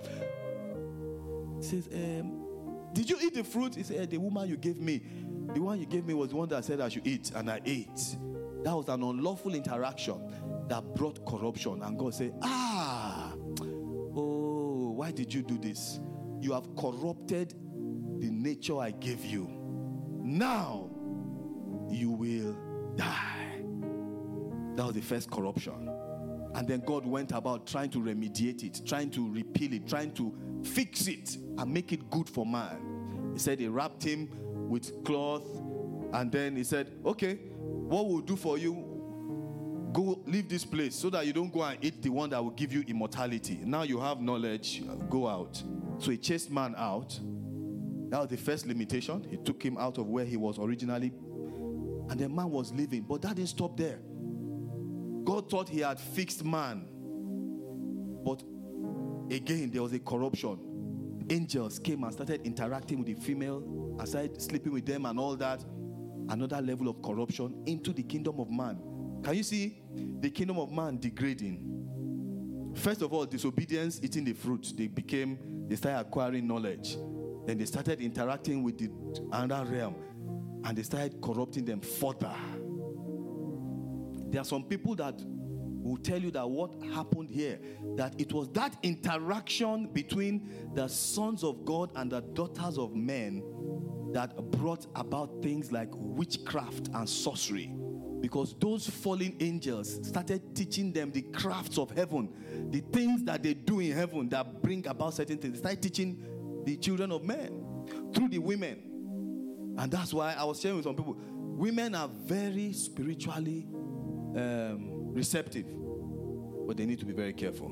He 1.58 1.64
says, 1.64 1.90
um, 1.92 2.46
Did 2.94 3.10
you 3.10 3.18
eat 3.22 3.34
the 3.34 3.44
fruit? 3.44 3.74
He 3.74 3.82
said, 3.82 4.12
The 4.12 4.18
woman 4.18 4.48
you 4.48 4.56
gave 4.56 4.80
me. 4.80 5.02
The 5.58 5.64
one 5.64 5.80
you 5.80 5.88
gave 5.88 6.06
me 6.06 6.14
was 6.14 6.30
the 6.30 6.36
one 6.36 6.48
that 6.50 6.64
said 6.66 6.80
I 6.82 6.88
should 6.88 7.08
eat, 7.08 7.32
and 7.34 7.50
I 7.50 7.60
ate. 7.66 8.16
That 8.64 8.76
was 8.76 8.90
an 8.90 9.02
unlawful 9.02 9.56
interaction 9.56 10.22
that 10.68 10.94
brought 10.94 11.26
corruption. 11.26 11.82
And 11.82 11.98
God 11.98 12.14
said, 12.14 12.36
Ah, 12.44 13.34
oh, 13.64 14.92
why 14.98 15.10
did 15.10 15.34
you 15.34 15.42
do 15.42 15.58
this? 15.58 16.00
You 16.42 16.54
have 16.54 16.76
corrupted 16.76 17.56
the 18.20 18.30
nature 18.30 18.78
I 18.78 18.92
gave 18.92 19.26
you. 19.26 19.48
Now 20.22 20.92
you 21.90 22.12
will 22.12 22.56
die. 22.96 23.64
That 24.76 24.86
was 24.86 24.94
the 24.94 25.02
first 25.02 25.32
corruption. 25.32 25.90
And 26.54 26.68
then 26.68 26.84
God 26.86 27.04
went 27.04 27.32
about 27.32 27.66
trying 27.66 27.90
to 27.90 27.98
remediate 27.98 28.64
it, 28.64 28.86
trying 28.86 29.10
to 29.10 29.34
repeal 29.34 29.74
it, 29.74 29.88
trying 29.88 30.12
to 30.12 30.32
fix 30.64 31.08
it 31.08 31.36
and 31.58 31.74
make 31.74 31.94
it 31.94 32.12
good 32.12 32.30
for 32.30 32.46
man. 32.46 33.32
He 33.34 33.40
said 33.40 33.60
he 33.60 33.68
wrapped 33.68 34.04
him 34.04 34.30
with 34.68 35.04
cloth 35.04 35.44
and 36.14 36.32
then 36.32 36.56
he 36.56 36.64
said, 36.64 36.92
Okay, 37.06 37.36
what 37.36 38.08
we'll 38.08 38.22
do 38.22 38.36
for 38.36 38.58
you, 38.58 38.74
go 39.94 40.22
leave 40.26 40.50
this 40.50 40.66
place 40.66 40.96
so 40.96 41.10
that 41.10 41.26
you 41.26 41.34
don't 41.34 41.52
go 41.52 41.64
and 41.64 41.78
eat 41.84 42.02
the 42.02 42.10
one 42.10 42.30
that 42.30 42.44
will 42.44 42.52
give 42.52 42.72
you 42.72 42.84
immortality. 42.88 43.60
Now 43.64 43.84
you 43.84 44.00
have 44.00 44.22
knowledge, 44.22 44.84
go 45.10 45.28
out. 45.28 45.62
So 46.00 46.12
he 46.12 46.18
chased 46.18 46.52
man 46.52 46.76
out. 46.78 47.20
That 48.10 48.22
was 48.22 48.30
the 48.30 48.38
first 48.38 48.66
limitation. 48.68 49.26
He 49.30 49.38
took 49.38 49.62
him 49.62 49.78
out 49.78 49.98
of 49.98 50.08
where 50.08 50.24
he 50.24 50.38
was 50.38 50.60
originally. 50.60 51.12
And 52.10 52.20
the 52.20 52.30
man 52.30 52.50
was 52.50 52.72
living. 52.72 53.02
But 53.02 53.22
that 53.24 53.36
didn't 53.36 53.50
stop 53.50 53.76
there. 53.76 54.00
God 55.26 55.50
thought 55.50 55.68
he 55.68 55.82
had 55.82 56.00
fixed 56.00 56.46
man. 56.46 56.88
But 58.24 58.44
again, 59.30 59.72
there 59.72 59.82
was 59.82 59.92
a 59.92 60.00
corruption. 60.00 60.60
Angels 61.30 61.80
came 61.80 62.04
and 62.04 62.14
started 62.14 62.42
interacting 62.46 63.00
with 63.00 63.08
the 63.08 63.16
female, 63.16 63.62
started 64.06 64.42
sleeping 64.42 64.74
with 64.74 64.86
them 64.86 65.06
and 65.06 65.20
all 65.20 65.36
that. 65.36 65.64
Another 66.30 66.62
level 66.62 66.90
of 66.90 67.02
corruption 67.02 67.64
into 67.66 67.94
the 67.94 68.04
kingdom 68.04 68.40
of 68.40 68.50
man. 68.52 68.80
Can 69.24 69.36
you 69.36 69.44
see 69.44 69.82
the 70.20 70.30
kingdom 70.30 70.60
of 70.60 70.72
man 70.72 71.00
degrading? 71.00 72.74
First 72.76 73.02
of 73.02 73.14
all, 73.14 73.26
disobedience, 73.26 74.00
eating 74.04 74.24
the 74.24 74.34
fruit. 74.34 74.74
They 74.76 74.88
became, 74.88 75.66
they 75.68 75.76
started 75.76 76.08
acquiring 76.08 76.48
knowledge. 76.48 76.98
Then 77.46 77.58
they 77.58 77.66
started 77.66 78.02
interacting 78.02 78.62
with 78.62 78.78
the 78.78 78.90
another 79.32 79.72
realm 79.72 79.96
and 80.66 80.78
they 80.78 80.84
started 80.84 81.22
corrupting 81.22 81.66
them 81.66 81.80
further. 81.80 82.36
There 84.30 84.42
are 84.42 84.46
some 84.46 84.64
people 84.66 84.96
that 84.96 85.22
will 85.88 85.98
tell 85.98 86.20
you 86.20 86.30
that 86.32 86.48
what 86.48 86.72
happened 86.94 87.30
here, 87.30 87.60
that 87.96 88.20
it 88.20 88.34
was 88.34 88.50
that 88.50 88.78
interaction 88.84 89.88
between 89.88 90.70
the 90.74 90.88
sons 90.90 91.44
of 91.44 91.64
God 91.64 91.92
and 91.96 92.12
the 92.12 92.22
daughters 92.22 92.78
of 92.78 92.94
men 92.94 93.42
that 94.18 94.36
brought 94.50 94.88
about 94.96 95.44
things 95.44 95.72
like 95.72 95.90
witchcraft 95.94 96.90
and 96.96 97.08
sorcery. 97.08 97.72
Because 98.20 98.56
those 98.60 98.90
fallen 98.90 99.36
angels 99.40 100.00
started 100.08 100.56
teaching 100.56 100.92
them 100.92 101.12
the 101.12 101.22
crafts 101.22 101.78
of 101.78 101.92
heaven, 101.92 102.34
the 102.72 102.80
things 102.80 103.24
that 103.26 103.44
they 103.44 103.54
do 103.54 103.80
in 103.80 103.92
heaven 103.92 104.28
that 104.30 104.64
bring 104.64 104.88
about 104.88 105.14
certain 105.14 105.38
things. 105.38 105.54
They 105.54 105.60
started 105.60 105.84
teaching 105.84 106.64
the 106.66 106.78
children 106.78 107.12
of 107.12 107.26
men 107.26 107.64
through 108.12 108.30
the 108.30 108.40
women. 108.40 109.76
And 109.78 109.92
that's 109.92 110.12
why 110.16 110.34
I 110.34 110.44
was 110.46 110.60
sharing 110.60 110.78
with 110.78 110.86
some 110.86 110.96
people 110.96 111.16
women 111.20 111.94
are 111.94 112.08
very 112.08 112.74
spiritually 112.74 113.68
um, 114.36 115.14
receptive, 115.14 115.68
but 116.66 116.76
they 116.76 116.88
need 116.88 116.98
to 116.98 117.06
be 117.06 117.14
very 117.14 117.34
careful. 117.34 117.70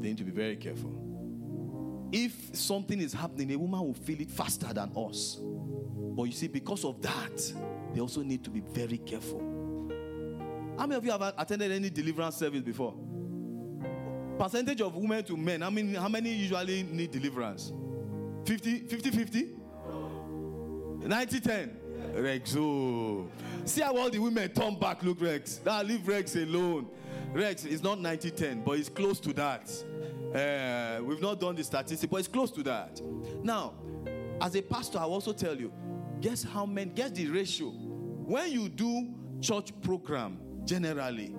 They 0.00 0.08
need 0.08 0.18
to 0.18 0.24
be 0.24 0.32
very 0.32 0.56
careful. 0.56 1.03
If 2.12 2.54
something 2.54 3.00
is 3.00 3.12
happening, 3.12 3.52
a 3.52 3.58
woman 3.58 3.80
will 3.80 3.94
feel 3.94 4.20
it 4.20 4.30
faster 4.30 4.72
than 4.72 4.92
us. 4.96 5.38
But 5.40 6.24
you 6.24 6.32
see, 6.32 6.48
because 6.48 6.84
of 6.84 7.02
that, 7.02 7.52
they 7.92 8.00
also 8.00 8.22
need 8.22 8.44
to 8.44 8.50
be 8.50 8.60
very 8.60 8.98
careful. 8.98 9.40
How 10.78 10.86
many 10.86 10.96
of 10.96 11.04
you 11.04 11.10
have 11.10 11.34
attended 11.38 11.72
any 11.72 11.90
deliverance 11.90 12.36
service 12.36 12.62
before? 12.62 12.94
Percentage 14.38 14.80
of 14.80 14.94
women 14.96 15.22
to 15.24 15.36
men, 15.36 15.62
I 15.62 15.70
mean, 15.70 15.94
how 15.94 16.08
many 16.08 16.32
usually 16.32 16.82
need 16.82 17.10
deliverance? 17.12 17.72
50 18.44 18.80
50 18.80 19.10
50? 19.10 19.50
90 21.06 21.40
10? 21.40 21.76
Rex, 22.16 22.54
oh. 22.56 23.28
See 23.64 23.80
how 23.80 23.96
all 23.96 24.10
the 24.10 24.18
women 24.18 24.48
turn 24.50 24.78
back. 24.78 25.02
Look, 25.02 25.20
Rex. 25.20 25.60
Now 25.64 25.82
leave 25.82 26.06
Rex 26.06 26.36
alone. 26.36 26.88
Rex 27.32 27.64
is 27.64 27.82
not 27.82 28.00
90 28.00 28.30
10, 28.30 28.62
but 28.62 28.78
it's 28.78 28.88
close 28.88 29.18
to 29.20 29.32
that. 29.32 29.70
Uh, 30.34 31.00
we've 31.04 31.20
not 31.20 31.38
done 31.38 31.54
the 31.54 31.62
statistic, 31.62 32.10
but 32.10 32.16
it's 32.16 32.26
close 32.26 32.50
to 32.50 32.62
that. 32.64 33.00
Now, 33.44 33.74
as 34.40 34.56
a 34.56 34.62
pastor, 34.62 34.98
I 34.98 35.04
also 35.04 35.32
tell 35.32 35.56
you, 35.56 35.72
guess 36.20 36.42
how 36.42 36.66
many, 36.66 36.90
guess 36.90 37.12
the 37.12 37.28
ratio. 37.28 37.68
When 37.68 38.50
you 38.50 38.68
do 38.68 39.14
church 39.40 39.72
program, 39.82 40.38
generally, 40.64 41.36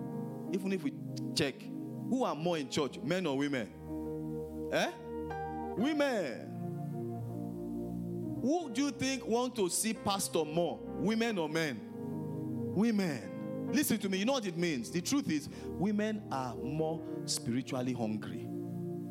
even 0.53 0.71
if 0.71 0.83
we 0.83 0.93
check, 1.35 1.55
who 2.09 2.23
are 2.23 2.35
more 2.35 2.57
in 2.57 2.69
church, 2.69 2.97
men 3.03 3.25
or 3.25 3.37
women? 3.37 3.69
Eh? 4.71 4.91
Women. 5.75 6.51
Who 8.41 8.69
do 8.71 8.83
you 8.83 8.91
think 8.91 9.27
want 9.27 9.57
to 9.57 9.67
see 9.69 9.93
pastor 9.93 10.45
more, 10.45 10.79
women 10.81 11.37
or 11.37 11.49
men? 11.49 11.81
Women. 12.73 13.71
Listen 13.73 13.97
to 13.97 14.07
me, 14.07 14.19
you 14.19 14.25
know 14.25 14.33
what 14.33 14.45
it 14.45 14.55
means? 14.55 14.89
The 14.89 15.01
truth 15.01 15.29
is, 15.29 15.49
women 15.65 16.23
are 16.31 16.55
more 16.55 17.01
spiritually 17.25 17.91
hungry 17.91 18.47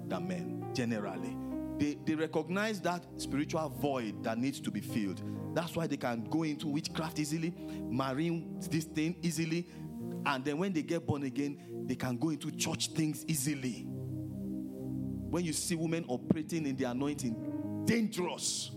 than 0.09 0.29
men, 0.29 0.67
generally. 0.73 1.37
They, 1.79 1.99
they 2.05 2.15
recognize 2.15 2.81
that 2.83 3.05
spiritual 3.17 3.69
void 3.69 4.23
that 4.23 4.39
needs 4.39 4.61
to 4.61 4.71
be 4.71 4.81
filled. 4.81 5.23
That's 5.55 5.75
why 5.75 5.87
they 5.87 5.97
can 5.97 6.25
go 6.25 6.45
into 6.45 6.69
witchcraft 6.69 7.19
easily, 7.19 7.53
marrying 7.91 8.59
this 8.71 8.85
thing 8.85 9.17
easily, 9.23 9.69
and 10.27 10.45
then 10.45 10.59
when 10.59 10.73
they 10.73 10.83
get 10.83 11.07
born 11.07 11.25
again, 11.25 11.85
they 11.87 11.97
can 11.97 12.17
go 12.17 12.31
into 12.31 12.51
church 12.51 12.89
things 12.89 13.25
easily. 13.29 13.85
When 13.87 15.45
you 15.45 15.53
see 15.53 15.75
women 15.75 16.05
operating 16.09 16.67
in 16.67 16.77
the 16.77 16.85
anointing, 16.85 17.85
dangerous. 17.85 18.71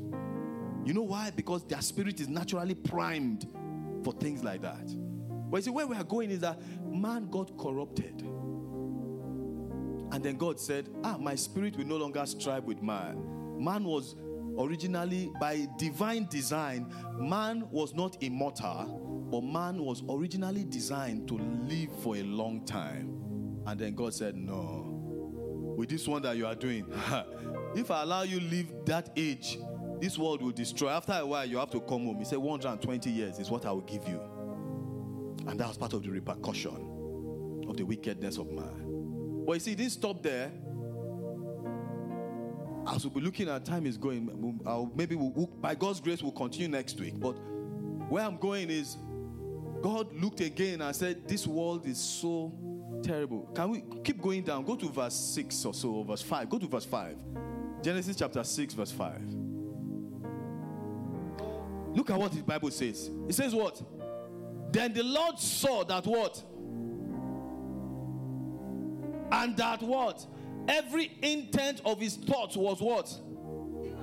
You 0.83 0.93
know 0.93 1.03
why? 1.03 1.31
Because 1.31 1.63
their 1.65 1.81
spirit 1.81 2.19
is 2.19 2.27
naturally 2.27 2.75
primed 2.75 3.47
for 4.03 4.13
things 4.13 4.43
like 4.43 4.61
that. 4.61 4.87
But 5.49 5.57
you 5.57 5.63
see, 5.63 5.69
where 5.69 5.87
we 5.87 5.95
are 5.95 6.03
going 6.03 6.31
is 6.31 6.39
that 6.41 6.59
man 6.85 7.29
got 7.29 7.57
corrupted. 7.57 8.27
And 10.17 10.25
then 10.25 10.35
God 10.35 10.59
said, 10.59 10.89
Ah, 11.03 11.15
my 11.19 11.35
spirit 11.35 11.77
will 11.77 11.85
no 11.85 11.95
longer 11.95 12.25
strive 12.25 12.63
with 12.63 12.81
man. 12.81 13.63
Man 13.63 13.83
was 13.83 14.15
originally, 14.57 15.31
by 15.39 15.67
divine 15.77 16.25
design, 16.25 16.91
man 17.19 17.67
was 17.69 17.93
not 17.93 18.17
immortal, 18.23 19.27
but 19.29 19.43
man 19.43 19.79
was 19.79 20.01
originally 20.09 20.63
designed 20.63 21.27
to 21.27 21.35
live 21.37 21.89
for 22.01 22.15
a 22.15 22.23
long 22.23 22.65
time. 22.65 23.61
And 23.67 23.79
then 23.79 23.93
God 23.93 24.11
said, 24.11 24.35
No. 24.35 25.75
With 25.77 25.89
this 25.89 26.07
one 26.07 26.23
that 26.23 26.35
you 26.35 26.47
are 26.47 26.55
doing, 26.55 26.91
if 27.75 27.91
I 27.91 28.01
allow 28.01 28.23
you 28.23 28.39
live 28.39 28.73
that 28.87 29.11
age, 29.15 29.59
this 30.01 30.17
world 30.17 30.41
will 30.41 30.51
destroy. 30.51 30.89
After 30.89 31.13
a 31.13 31.27
while, 31.27 31.45
you 31.45 31.57
have 31.57 31.69
to 31.69 31.79
come 31.81 32.05
home. 32.05 32.17
He 32.17 32.25
said, 32.25 32.39
120 32.39 33.11
years 33.11 33.37
is 33.37 33.51
what 33.51 33.67
I 33.67 33.71
will 33.71 33.81
give 33.81 34.07
you. 34.07 34.19
And 35.45 35.59
that 35.59 35.67
was 35.67 35.77
part 35.77 35.93
of 35.93 36.01
the 36.01 36.09
repercussion 36.09 37.65
of 37.69 37.77
the 37.77 37.83
wickedness 37.83 38.39
of 38.39 38.49
man. 38.49 38.86
But 39.47 39.53
you 39.53 39.59
see, 39.61 39.75
didn't 39.75 39.93
stop 39.93 40.21
there. 40.21 40.51
As 42.85 43.05
we'll 43.05 43.13
be 43.13 43.21
looking 43.21 43.47
at 43.47 43.63
time 43.63 43.85
is 43.85 43.97
going, 43.97 44.61
I'll, 44.65 44.91
maybe 44.93 45.15
we'll, 45.15 45.47
by 45.47 45.73
God's 45.73 46.01
grace, 46.01 46.21
we'll 46.21 46.33
continue 46.33 46.67
next 46.67 46.99
week. 46.99 47.17
But 47.17 47.31
where 48.09 48.25
I'm 48.25 48.35
going 48.35 48.69
is, 48.69 48.97
God 49.81 50.11
looked 50.13 50.41
again 50.41 50.81
and 50.81 50.93
said, 50.93 51.25
This 51.29 51.47
world 51.47 51.87
is 51.87 51.97
so 51.97 52.53
terrible. 53.01 53.49
Can 53.55 53.69
we 53.69 53.83
keep 54.03 54.21
going 54.21 54.43
down? 54.43 54.65
Go 54.65 54.75
to 54.75 54.89
verse 54.89 55.15
6 55.15 55.63
or 55.63 55.73
so, 55.73 55.91
or 55.91 56.03
verse 56.05 56.21
5. 56.21 56.49
Go 56.49 56.59
to 56.59 56.67
verse 56.67 56.85
5. 56.85 57.15
Genesis 57.81 58.17
chapter 58.17 58.43
6, 58.43 58.73
verse 58.73 58.91
5. 58.91 59.21
Look 61.95 62.09
at 62.09 62.19
what 62.19 62.33
the 62.33 62.41
Bible 62.41 62.71
says. 62.71 63.09
It 63.29 63.33
says 63.33 63.55
what? 63.55 63.81
Then 64.73 64.93
the 64.93 65.03
Lord 65.03 65.39
saw 65.39 65.85
that 65.85 66.05
what? 66.05 66.43
And 69.31 69.55
that 69.57 69.81
what? 69.81 70.25
Every 70.67 71.11
intent 71.21 71.81
of 71.85 71.99
his 71.99 72.15
thoughts 72.15 72.55
was 72.57 72.81
what? 72.81 73.13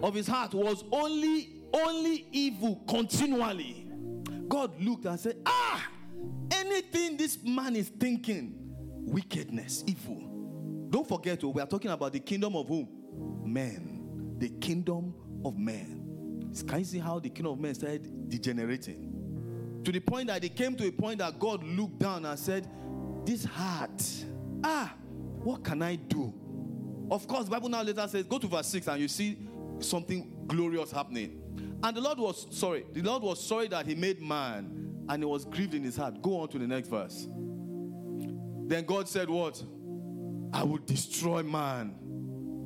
Of 0.03 0.15
his 0.15 0.27
heart 0.27 0.55
was 0.55 0.85
only 0.93 1.51
only 1.73 2.27
evil 2.31 2.83
continually. 2.89 3.89
God 4.49 4.81
looked 4.81 5.07
and 5.07 5.19
said, 5.19 5.39
"Ah, 5.45 5.89
anything 6.53 7.17
this 7.17 7.43
man 7.43 7.75
is 7.77 7.89
thinking, 7.89 8.55
wickedness, 9.05 9.85
evil. 9.87 10.89
Don't 10.91 11.07
forget, 11.07 11.43
oh, 11.45 11.49
we 11.49 11.61
are 11.61 11.67
talking 11.67 11.91
about 11.91 12.13
the 12.13 12.21
kingdom 12.21 12.57
of 12.57 12.69
whom? 12.69 12.89
Men. 13.45 14.37
The 14.39 14.49
kingdom 14.49 15.15
of 15.45 15.59
men. 15.59 16.53
Can 16.67 16.79
you 16.79 16.85
see 16.85 16.99
how 16.99 17.19
the 17.19 17.31
kingdom 17.31 17.53
of 17.53 17.59
men 17.61 17.75
started 17.75 18.29
degenerating? 18.29 19.81
To 19.85 19.93
the 19.93 20.01
point 20.01 20.29
that 20.29 20.41
they 20.41 20.49
came 20.49 20.77
to 20.77 20.87
a 20.87 20.93
point 20.93 21.19
that 21.19 21.39
God 21.39 21.63
looked 21.65 21.99
down 21.99 22.25
and 22.25 22.39
said, 22.39 22.69
This 23.25 23.45
heart, 23.45 24.03
ah, 24.63 24.95
what 25.45 25.63
can 25.63 25.83
I 25.83 25.97
do? 25.97 26.33
Of 27.11 27.29
course, 27.29 27.49
Bible 27.49 27.69
now 27.69 27.83
later 27.83 28.07
says, 28.09 28.25
go 28.25 28.39
to 28.39 28.47
verse 28.47 28.67
6 28.69 28.89
and 28.89 29.01
you 29.01 29.09
see 29.09 29.39
something 29.79 30.33
glorious 30.47 30.91
happening. 30.91 31.41
And 31.83 31.97
the 31.97 32.01
Lord 32.01 32.19
was 32.19 32.47
sorry. 32.51 32.87
The 32.93 33.03
Lord 33.03 33.23
was 33.23 33.45
sorry 33.45 33.69
that 33.69 33.87
he 33.87 33.95
made 33.95 34.23
man 34.23 35.05
and 35.09 35.23
he 35.23 35.27
was 35.27 35.45
grieved 35.45 35.75
in 35.75 35.85
his 35.85 35.97
heart. 35.97 36.23
Go 36.23 36.41
on 36.41 36.49
to 36.49 36.59
the 36.59 36.67
next 36.67 36.89
verse. 36.89 37.29
Then 38.67 38.85
God 38.87 39.09
said, 39.09 39.29
What? 39.29 39.63
I 40.53 40.63
will 40.63 40.79
destroy 40.79 41.43
man. 41.43 41.97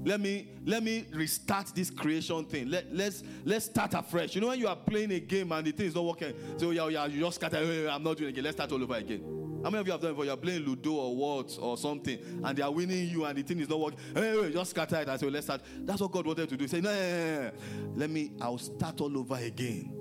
Let 0.05 0.21
me 0.21 0.53
let 0.65 0.83
me 0.83 1.07
restart 1.13 1.75
this 1.75 1.91
creation 1.91 2.45
thing. 2.45 2.71
Let, 2.71 2.95
let's 2.95 3.25
let's 3.45 3.65
start 3.65 3.95
afresh. 3.95 4.35
You 4.35 4.41
know 4.41 4.49
when 4.49 4.59
you 4.61 4.69
are 4.69 4.77
playing 4.77 5.11
a 5.13 5.21
game 5.21 5.51
and 5.51 5.67
the 5.67 5.73
thing 5.73 5.87
is 5.87 5.95
not 5.95 6.05
working, 6.05 6.35
so 6.57 6.71
yeah, 6.71 6.87
yeah, 6.89 7.07
you 7.07 7.21
just 7.21 7.37
scatter. 7.37 7.89
I'm 7.91 8.03
not 8.03 8.17
doing 8.17 8.29
it 8.29 8.33
again. 8.33 8.45
Let's 8.45 8.57
start 8.57 8.71
all 8.71 8.83
over 8.83 8.95
again. 8.95 9.38
How 9.63 9.71
many 9.71 9.79
of 9.79 9.87
you 9.87 9.93
have 9.93 10.01
done 10.01 10.11
it 10.11 10.13
before? 10.15 10.25
You're 10.25 10.37
playing 10.37 10.65
Ludo 10.65 10.93
or 10.93 11.17
what 11.17 11.59
or 11.61 11.77
something, 11.77 12.19
and 12.45 12.57
they 12.57 12.63
are 12.63 12.71
winning 12.71 13.09
you, 13.09 13.25
and 13.25 13.37
the 13.37 13.43
thing 13.43 13.61
is 13.61 13.69
not 13.69 13.81
working. 13.81 13.99
Hey, 14.15 14.51
just 14.53 14.71
scatter 14.71 14.97
it 14.97 15.09
and 15.09 15.21
say, 15.21 15.29
let's 15.29 15.47
start. 15.47 15.63
That's 15.81 16.01
what 16.01 16.13
God 16.13 16.27
wanted 16.27 16.49
to 16.49 16.57
do. 16.57 16.69
Say, 16.69 16.81
no, 16.81 16.91
no, 16.91 17.51
let 17.95 18.11
me. 18.11 18.33
I'll 18.41 18.59
start 18.59 19.01
all 19.01 19.19
over 19.19 19.37
again. 19.37 19.93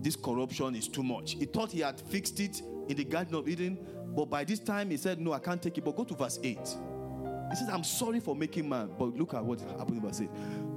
This 0.00 0.16
corruption 0.16 0.74
is 0.76 0.88
too 0.88 1.02
much. 1.02 1.32
He 1.32 1.44
thought 1.44 1.72
he 1.72 1.80
had 1.80 2.00
fixed 2.00 2.40
it 2.40 2.62
in 2.88 2.96
the 2.96 3.04
Garden 3.04 3.34
of 3.34 3.48
Eden, 3.48 3.78
but 4.14 4.26
by 4.26 4.44
this 4.44 4.60
time 4.60 4.90
he 4.90 4.96
said, 4.96 5.20
no, 5.20 5.32
I 5.32 5.38
can't 5.38 5.60
take 5.60 5.76
it. 5.76 5.84
But 5.84 5.96
go 5.96 6.04
to 6.04 6.14
verse 6.14 6.38
eight. 6.42 6.76
He 7.50 7.56
says, 7.56 7.68
I'm 7.68 7.84
sorry 7.84 8.20
for 8.20 8.36
making 8.36 8.68
man. 8.68 8.90
But 8.96 9.16
look 9.16 9.34
at 9.34 9.44
what 9.44 9.60
happened 9.60 9.96
in 9.96 10.00
verse 10.00 10.20
8. 10.20 10.30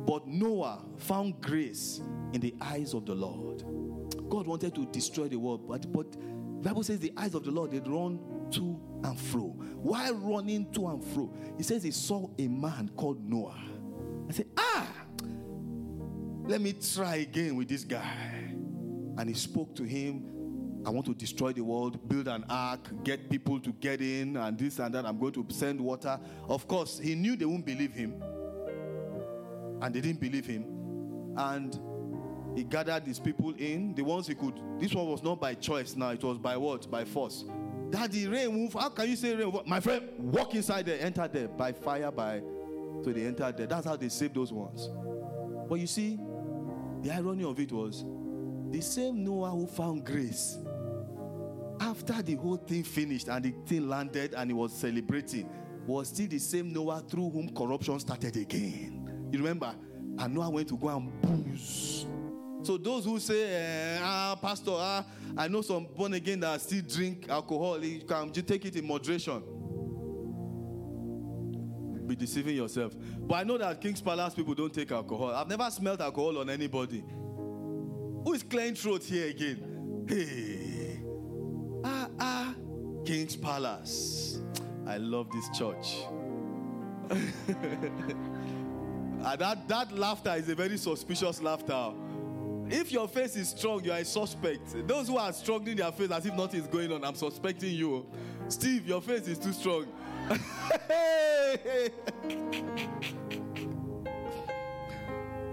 But 0.07 0.27
Noah 0.27 0.83
found 0.97 1.39
grace 1.39 2.01
in 2.33 2.41
the 2.41 2.55
eyes 2.59 2.95
of 2.95 3.05
the 3.05 3.13
Lord. 3.13 3.63
God 4.27 4.47
wanted 4.47 4.73
to 4.75 4.85
destroy 4.87 5.27
the 5.27 5.37
world, 5.37 5.67
but, 5.67 5.91
but 5.93 6.07
Bible 6.63 6.83
says 6.83 6.99
the 6.99 7.13
eyes 7.17 7.33
of 7.33 7.43
the 7.43 7.51
Lord 7.51 7.71
they 7.71 7.79
run 7.79 8.19
to 8.51 8.79
and 9.03 9.19
fro. 9.19 9.47
While 9.81 10.15
running 10.15 10.71
to 10.73 10.87
and 10.87 11.03
fro, 11.03 11.33
he 11.57 11.63
says 11.63 11.83
he 11.83 11.91
saw 11.91 12.29
a 12.37 12.47
man 12.47 12.89
called 12.95 13.27
Noah. 13.27 13.59
I 14.29 14.31
said, 14.31 14.47
Ah, 14.57 14.87
let 16.45 16.61
me 16.61 16.73
try 16.73 17.17
again 17.17 17.55
with 17.55 17.67
this 17.67 17.83
guy. 17.83 18.53
And 19.17 19.29
he 19.29 19.35
spoke 19.35 19.75
to 19.75 19.83
him 19.83 20.33
I 20.85 20.89
want 20.89 21.05
to 21.05 21.13
destroy 21.13 21.53
the 21.53 21.61
world, 21.61 22.09
build 22.09 22.27
an 22.27 22.43
ark, 22.49 22.89
get 23.03 23.29
people 23.29 23.59
to 23.61 23.71
get 23.73 24.01
in, 24.01 24.35
and 24.35 24.57
this 24.57 24.79
and 24.79 24.93
that. 24.93 25.05
I'm 25.05 25.17
going 25.17 25.31
to 25.33 25.45
send 25.49 25.79
water. 25.79 26.19
Of 26.49 26.67
course, 26.67 26.99
he 26.99 27.15
knew 27.15 27.37
they 27.37 27.45
wouldn't 27.45 27.65
believe 27.65 27.93
him. 27.93 28.21
And 29.81 29.95
they 29.95 30.01
didn't 30.01 30.19
believe 30.19 30.45
him. 30.45 30.65
And 31.37 31.79
he 32.55 32.63
gathered 32.63 33.05
these 33.05 33.19
people 33.19 33.53
in, 33.57 33.95
the 33.95 34.03
ones 34.03 34.27
he 34.27 34.35
could. 34.35 34.59
This 34.79 34.93
one 34.93 35.07
was 35.07 35.23
not 35.23 35.39
by 35.39 35.53
choice 35.55 35.95
now, 35.95 36.09
it 36.09 36.23
was 36.23 36.37
by 36.37 36.57
what? 36.57 36.89
By 36.89 37.05
force. 37.05 37.45
Daddy, 37.89 38.27
rain 38.27 38.53
move. 38.53 38.73
How 38.73 38.89
can 38.89 39.09
you 39.09 39.15
say 39.15 39.35
rain? 39.35 39.53
My 39.65 39.79
friend, 39.79 40.09
walk 40.17 40.55
inside 40.55 40.85
there, 40.85 40.99
enter 40.99 41.27
there 41.27 41.47
by 41.47 41.71
fire, 41.71 42.11
by. 42.11 42.41
So 43.03 43.11
they 43.11 43.25
entered 43.25 43.57
there. 43.57 43.67
That's 43.67 43.85
how 43.85 43.95
they 43.95 44.09
saved 44.09 44.35
those 44.35 44.51
ones. 44.51 44.89
But 45.69 45.75
you 45.75 45.87
see, 45.87 46.17
the 47.01 47.11
irony 47.11 47.43
of 47.43 47.59
it 47.59 47.71
was 47.71 48.05
the 48.69 48.81
same 48.81 49.23
Noah 49.23 49.51
who 49.51 49.67
found 49.67 50.05
grace 50.05 50.57
after 51.79 52.21
the 52.21 52.35
whole 52.35 52.57
thing 52.57 52.83
finished 52.83 53.27
and 53.27 53.43
the 53.43 53.53
thing 53.65 53.87
landed 53.87 54.33
and 54.35 54.49
he 54.49 54.53
was 54.53 54.73
celebrating, 54.73 55.49
was 55.85 56.07
still 56.07 56.27
the 56.27 56.39
same 56.39 56.71
Noah 56.71 57.03
through 57.07 57.29
whom 57.29 57.53
corruption 57.53 57.99
started 57.99 58.35
again. 58.37 59.29
You 59.31 59.39
remember? 59.39 59.75
And 60.17 60.33
Noah 60.33 60.49
went 60.49 60.69
to 60.69 60.77
go 60.77 60.89
and 60.89 61.21
booze. 61.21 62.05
So 62.63 62.77
those 62.77 63.03
who 63.03 63.19
say, 63.19 63.43
eh, 63.43 63.99
ah, 64.01 64.37
Pastor, 64.41 64.71
ah, 64.73 65.05
I 65.35 65.49
know 65.49 65.61
some 65.61 65.85
born 65.85 66.13
again 66.13 66.39
that 66.39 66.61
still 66.61 66.81
drink 66.81 67.27
alcohol. 67.27 67.83
You 67.83 68.01
can 68.01 68.31
you 68.33 68.41
take 68.41 68.63
it 68.63 68.75
in 68.77 68.87
moderation. 68.87 69.43
Be 72.07 72.15
deceiving 72.15 72.55
yourself. 72.55 72.93
But 73.19 73.35
I 73.35 73.43
know 73.43 73.57
that 73.57 73.81
King's 73.81 74.01
Palace 74.01 74.33
people 74.33 74.53
don't 74.53 74.73
take 74.73 74.91
alcohol. 74.91 75.31
I've 75.35 75.47
never 75.47 75.69
smelled 75.71 76.01
alcohol 76.01 76.37
on 76.39 76.49
anybody. 76.49 77.03
Who 78.25 78.33
is 78.33 78.43
clearing 78.43 78.75
throat 78.75 79.03
here 79.03 79.27
again? 79.27 80.05
Hey. 80.07 81.01
Ah, 81.83 82.07
ah. 82.19 82.55
King's 83.05 83.35
Palace. 83.35 84.41
I 84.87 84.97
love 84.97 85.29
this 85.31 85.49
church. 85.57 85.97
and 87.09 87.33
that, 89.39 89.67
that 89.67 89.91
laughter 89.91 90.33
is 90.35 90.47
a 90.47 90.55
very 90.55 90.77
suspicious 90.77 91.41
laughter. 91.41 91.93
If 92.69 92.91
your 92.91 93.07
face 93.07 93.35
is 93.35 93.49
strong, 93.49 93.83
you 93.83 93.91
are 93.91 93.99
a 93.99 94.05
suspect. 94.05 94.87
Those 94.87 95.07
who 95.07 95.17
are 95.17 95.33
struggling 95.33 95.77
their 95.77 95.91
face 95.91 96.11
as 96.11 96.25
if 96.25 96.33
nothing 96.33 96.61
is 96.61 96.67
going 96.67 96.91
on, 96.91 97.03
I'm 97.03 97.15
suspecting 97.15 97.73
you. 97.73 98.05
Steve, 98.47 98.87
your 98.87 99.01
face 99.01 99.27
is 99.27 99.37
too 99.37 99.53
strong. 99.53 99.87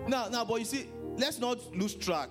now, 0.07 0.29
now, 0.29 0.45
but 0.45 0.61
you 0.61 0.65
see, 0.65 0.89
let's 1.17 1.39
not 1.39 1.75
lose 1.75 1.95
track. 1.95 2.31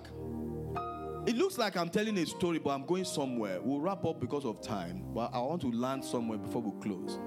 It 1.26 1.36
looks 1.36 1.58
like 1.58 1.76
I'm 1.76 1.90
telling 1.90 2.16
a 2.18 2.24
story, 2.26 2.58
but 2.58 2.70
I'm 2.70 2.86
going 2.86 3.04
somewhere. 3.04 3.60
We'll 3.60 3.80
wrap 3.80 4.04
up 4.06 4.20
because 4.20 4.46
of 4.46 4.62
time, 4.62 5.04
but 5.14 5.30
I 5.34 5.38
want 5.40 5.60
to 5.62 5.70
land 5.70 6.02
somewhere 6.04 6.38
before 6.38 6.62
we 6.62 6.72
close. 6.80 7.18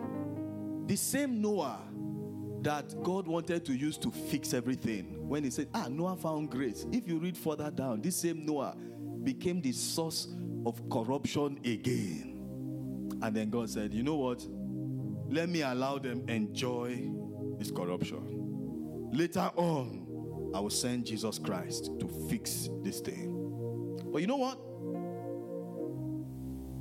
The 0.88 0.96
same 0.96 1.42
Noah 1.42 1.80
that 2.64 3.04
God 3.04 3.28
wanted 3.28 3.66
to 3.66 3.74
use 3.74 3.98
to 3.98 4.12
fix 4.12 4.54
everything, 4.54 5.28
when 5.28 5.44
he 5.44 5.50
said, 5.50 5.68
Ah, 5.74 5.88
Noah 5.90 6.16
found 6.16 6.50
grace. 6.50 6.86
If 6.92 7.08
you 7.08 7.20
read 7.20 7.38
further 7.38 7.70
down, 7.70 8.02
this 8.02 8.16
same 8.16 8.46
Noah 8.46 8.76
became 9.24 9.62
the 9.62 9.72
source 9.72 10.28
of 10.66 10.82
corruption 10.90 11.60
again. 11.66 13.20
And 13.22 13.36
then 13.36 13.50
God 13.50 13.70
said, 13.70 13.94
You 13.94 14.04
know 14.04 14.16
what? 14.16 14.46
Let 15.30 15.50
me 15.50 15.62
allow 15.62 15.98
them 15.98 16.24
enjoy 16.28 17.10
this 17.58 17.72
corruption. 17.72 19.10
Later 19.12 19.52
on, 19.56 20.52
I 20.54 20.60
will 20.60 20.70
send 20.70 21.06
Jesus 21.06 21.40
Christ 21.40 21.92
to 22.00 22.08
fix 22.30 22.70
this 22.82 23.00
thing. 23.00 24.00
But 24.12 24.22
you 24.22 24.28
know 24.28 24.38
what? 24.38 24.60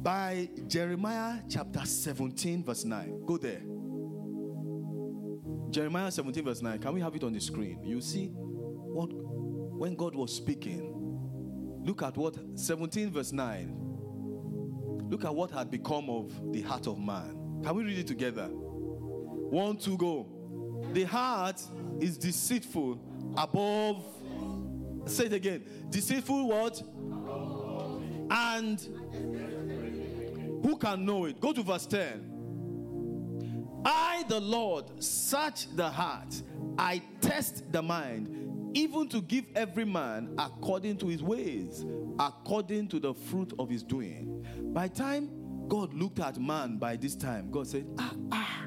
By 0.03 0.49
Jeremiah 0.67 1.41
chapter 1.49 1.85
17, 1.85 2.65
verse 2.65 2.85
9. 2.85 3.25
Go 3.25 3.39
there. 3.39 3.63
Jeremiah 5.73 6.11
17, 6.11 6.45
verse 6.45 6.61
9. 6.61 6.79
Can 6.81 6.93
we 6.93 7.01
have 7.01 7.15
it 7.17 7.25
on 7.25 7.33
the 7.33 7.41
screen? 7.41 7.81
You 7.83 8.03
see 8.03 8.27
what 8.27 9.11
when 9.13 9.95
God 9.95 10.15
was 10.15 10.35
speaking. 10.35 10.91
Look 11.85 12.03
at 12.03 12.17
what 12.17 12.37
17, 12.55 13.11
verse 13.11 13.33
9. 13.33 13.79
look 15.11 15.25
at 15.25 15.35
what 15.35 15.51
had 15.51 15.71
become 15.71 16.09
of 16.11 16.53
the 16.53 16.61
heart 16.63 16.87
of 16.87 16.99
man. 16.99 17.61
Can 17.65 17.75
we 17.75 17.85
read 17.85 17.99
it 17.99 18.07
together? 18.07 18.49
One, 18.51 19.77
two, 19.77 19.97
go. 19.97 20.27
The 20.93 21.05
heart 21.05 21.61
is 22.01 22.17
deceitful 22.19 23.01
above. 23.37 24.05
Say 25.07 25.27
it 25.27 25.33
again. 25.33 25.65
Deceitful 25.91 26.49
what? 26.49 26.83
And 28.31 28.81
who 30.63 30.77
can 30.77 31.05
know 31.05 31.25
it? 31.25 31.41
Go 31.41 31.53
to 31.53 31.63
verse 31.63 31.87
10. 31.87 32.32
I, 33.85 34.25
the 34.29 34.41
Lord, 34.41 35.03
search 35.03 35.75
the 35.75 35.89
heart. 35.89 36.43
I 36.79 37.03
test 37.21 37.71
the 37.73 37.83
mind, 37.83 38.71
even 38.75 39.09
to 39.09 39.21
give 39.21 39.45
every 39.55 39.85
man 39.85 40.35
according 40.39 40.99
to 40.99 41.09
his 41.09 41.23
ways, 41.23 41.85
according 42.19 42.89
to 42.89 43.01
the 43.01 43.15
fruit 43.15 43.53
of 43.59 43.69
his 43.69 43.83
doing. 43.83 44.47
By 44.73 44.89
time 44.89 45.31
God 45.69 45.95
looked 45.95 46.21
at 46.21 46.41
man, 46.41 46.77
by 46.77 46.97
this 46.97 47.15
time, 47.15 47.51
God 47.51 47.67
said, 47.67 47.87
Ah, 47.99 48.15
ah, 48.31 48.67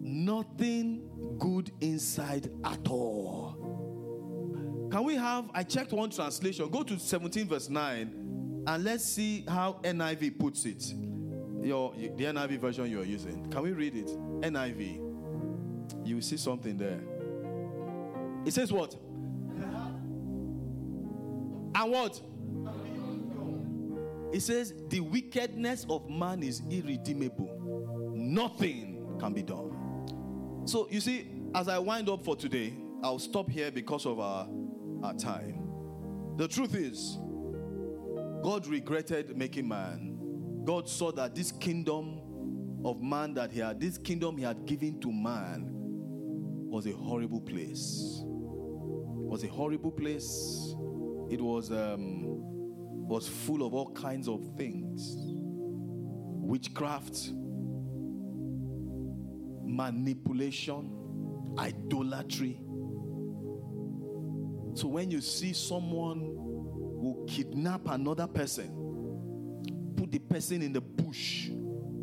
nothing 0.00 1.36
good 1.38 1.72
inside 1.80 2.50
at 2.64 2.88
all. 2.88 4.88
Can 4.90 5.04
we 5.04 5.14
have? 5.16 5.50
I 5.54 5.62
checked 5.62 5.92
one 5.92 6.10
translation. 6.10 6.68
Go 6.68 6.82
to 6.82 6.98
17, 6.98 7.48
verse 7.48 7.68
9, 7.68 8.64
and 8.66 8.84
let's 8.84 9.04
see 9.04 9.44
how 9.48 9.80
NIV 9.82 10.38
puts 10.38 10.64
it. 10.64 10.92
Your 11.62 11.92
the 11.94 12.24
NIV 12.24 12.58
version 12.58 12.90
you're 12.90 13.04
using. 13.04 13.50
Can 13.50 13.62
we 13.62 13.72
read 13.72 13.94
it? 13.94 14.06
NIV. 14.06 16.06
You 16.06 16.20
see 16.20 16.36
something 16.36 16.76
there. 16.76 17.00
It 18.44 18.52
says 18.52 18.72
what? 18.72 18.96
And 21.74 21.92
what? 21.92 22.20
It 24.32 24.40
says 24.40 24.74
the 24.88 25.00
wickedness 25.00 25.86
of 25.88 26.08
man 26.08 26.42
is 26.42 26.62
irredeemable. 26.70 28.12
Nothing 28.14 29.16
can 29.18 29.32
be 29.32 29.42
done. 29.42 30.62
So 30.66 30.88
you 30.90 31.00
see, 31.00 31.26
as 31.54 31.68
I 31.68 31.78
wind 31.78 32.08
up 32.08 32.24
for 32.24 32.36
today, 32.36 32.74
I'll 33.02 33.18
stop 33.18 33.50
here 33.50 33.70
because 33.70 34.06
of 34.06 34.20
our, 34.20 34.46
our 35.02 35.14
time. 35.14 35.56
The 36.36 36.46
truth 36.46 36.74
is, 36.74 37.18
God 38.42 38.66
regretted 38.66 39.36
making 39.36 39.66
man. 39.66 40.09
God 40.70 40.88
saw 40.88 41.10
that 41.10 41.34
this 41.34 41.50
kingdom 41.50 42.20
of 42.84 43.02
man 43.02 43.34
that 43.34 43.50
he 43.50 43.58
had, 43.58 43.80
this 43.80 43.98
kingdom 43.98 44.36
he 44.36 44.44
had 44.44 44.66
given 44.66 45.00
to 45.00 45.10
man, 45.10 45.66
was 45.72 46.86
a 46.86 46.92
horrible 46.92 47.40
place. 47.40 48.20
Was 48.22 49.42
a 49.42 49.48
horrible 49.48 49.90
place. 49.90 50.72
It 51.28 51.40
was 51.40 51.72
um, 51.72 52.22
was 53.08 53.26
full 53.26 53.66
of 53.66 53.74
all 53.74 53.90
kinds 53.94 54.28
of 54.28 54.46
things, 54.56 55.16
witchcraft, 55.18 57.30
manipulation, 59.64 60.92
idolatry. 61.58 62.60
So 64.74 64.86
when 64.86 65.10
you 65.10 65.20
see 65.20 65.52
someone 65.52 66.20
who 66.20 67.26
kidnap 67.28 67.88
another 67.88 68.28
person, 68.28 68.79
put 69.90 70.10
the 70.10 70.18
person 70.18 70.62
in 70.62 70.72
the 70.72 70.80
bush, 70.80 71.50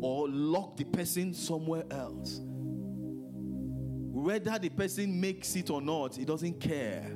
or 0.00 0.28
lock 0.28 0.76
the 0.76 0.84
person 0.84 1.34
somewhere 1.34 1.84
else, 1.90 2.40
whether 4.18 4.58
the 4.58 4.68
person 4.68 5.20
makes 5.20 5.56
it 5.56 5.70
or 5.70 5.80
not, 5.80 6.16
he 6.16 6.24
doesn't 6.24 6.60
care. 6.60 7.14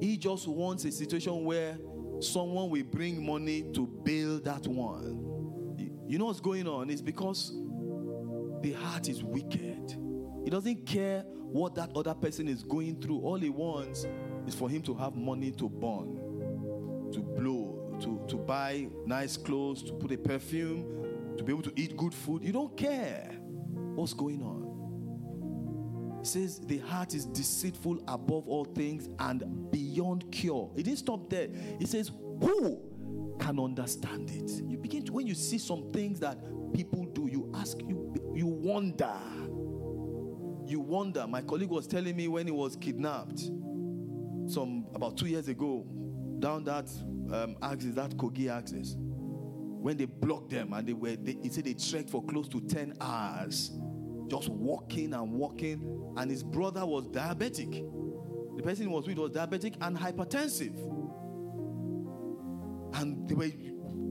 He 0.00 0.16
just 0.16 0.48
wants 0.48 0.84
a 0.84 0.92
situation 0.92 1.44
where 1.44 1.78
someone 2.20 2.70
will 2.70 2.84
bring 2.84 3.24
money 3.24 3.62
to 3.74 3.86
bail 3.86 4.40
that 4.40 4.66
one. 4.66 5.26
You 6.06 6.18
know 6.18 6.26
what's 6.26 6.40
going 6.40 6.66
on? 6.66 6.90
It's 6.90 7.00
because 7.00 7.52
the 8.62 8.72
heart 8.72 9.08
is 9.08 9.22
wicked. 9.22 9.96
He 10.44 10.50
doesn't 10.50 10.84
care 10.86 11.24
what 11.36 11.74
that 11.76 11.90
other 11.94 12.14
person 12.14 12.48
is 12.48 12.62
going 12.62 13.00
through. 13.00 13.20
All 13.20 13.38
he 13.38 13.50
wants 13.50 14.06
is 14.46 14.54
for 14.54 14.68
him 14.68 14.82
to 14.82 14.94
have 14.94 15.14
money 15.14 15.50
to 15.52 15.68
burn, 15.68 17.10
to 17.12 17.20
blow, 17.20 17.59
to, 18.30 18.36
buy 18.36 18.88
nice 19.06 19.36
clothes, 19.36 19.82
to 19.82 19.92
put 19.92 20.12
a 20.12 20.18
perfume, 20.18 21.36
to 21.36 21.44
be 21.44 21.52
able 21.52 21.62
to 21.62 21.72
eat 21.76 21.96
good 21.96 22.14
food. 22.14 22.42
You 22.44 22.52
don't 22.52 22.76
care 22.76 23.30
what's 23.94 24.14
going 24.14 24.42
on. 24.42 26.18
It 26.20 26.26
says 26.26 26.60
the 26.60 26.78
heart 26.78 27.14
is 27.14 27.24
deceitful 27.24 28.02
above 28.06 28.46
all 28.46 28.64
things 28.64 29.08
and 29.18 29.70
beyond 29.70 30.30
cure. 30.30 30.70
It 30.76 30.84
didn't 30.84 30.98
stop 30.98 31.30
there. 31.30 31.48
It 31.80 31.88
says, 31.88 32.10
Who 32.40 33.36
can 33.40 33.58
understand 33.58 34.30
it? 34.30 34.50
You 34.68 34.76
begin 34.76 35.04
to, 35.06 35.12
when 35.12 35.26
you 35.26 35.34
see 35.34 35.58
some 35.58 35.90
things 35.92 36.20
that 36.20 36.38
people 36.74 37.06
do, 37.06 37.26
you 37.26 37.50
ask, 37.54 37.78
you, 37.80 38.14
you 38.34 38.46
wonder. 38.46 39.14
You 40.66 40.80
wonder. 40.80 41.26
My 41.26 41.40
colleague 41.40 41.70
was 41.70 41.86
telling 41.86 42.14
me 42.14 42.28
when 42.28 42.46
he 42.46 42.52
was 42.52 42.76
kidnapped, 42.76 43.40
some 44.46 44.86
about 44.94 45.16
two 45.16 45.26
years 45.26 45.48
ago, 45.48 45.86
down 46.40 46.64
that 46.64 46.90
um, 47.32 47.56
axis, 47.62 47.94
that 47.94 48.10
Kogi 48.16 48.50
axis, 48.50 48.96
when 48.98 49.96
they 49.96 50.06
blocked 50.06 50.50
them 50.50 50.72
and 50.72 50.86
they 50.86 50.92
were, 50.92 51.16
they, 51.16 51.38
he 51.42 51.48
said 51.48 51.64
they 51.64 51.74
trekked 51.74 52.10
for 52.10 52.22
close 52.24 52.48
to 52.48 52.60
10 52.60 52.96
hours 53.00 53.72
just 54.30 54.48
walking 54.48 55.12
and 55.12 55.32
walking, 55.32 56.14
and 56.16 56.30
his 56.30 56.42
brother 56.42 56.86
was 56.86 57.08
diabetic. 57.08 57.84
The 58.56 58.62
person 58.62 58.86
he 58.86 58.88
was 58.88 59.06
with 59.06 59.18
was 59.18 59.32
diabetic 59.32 59.74
and 59.80 59.96
hypertensive. 59.96 60.78
And 62.94 63.28
they 63.28 63.34
were 63.34 63.50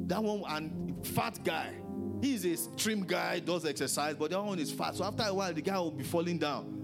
that 0.08 0.22
one 0.22 0.44
and 0.50 1.06
fat 1.08 1.40
guy. 1.44 1.74
He's 2.22 2.44
a 2.46 2.76
trim 2.76 3.06
guy, 3.06 3.40
does 3.40 3.66
exercise, 3.66 4.16
but 4.16 4.32
that 4.32 4.44
one 4.44 4.60
is 4.60 4.72
fat. 4.72 4.96
So 4.96 5.06
after 5.06 5.24
a 5.24 5.34
while, 5.34 5.54
the 5.54 5.62
guy 5.62 5.78
will 5.78 5.92
be 5.92 6.04
falling 6.04 6.38
down. 6.38 6.76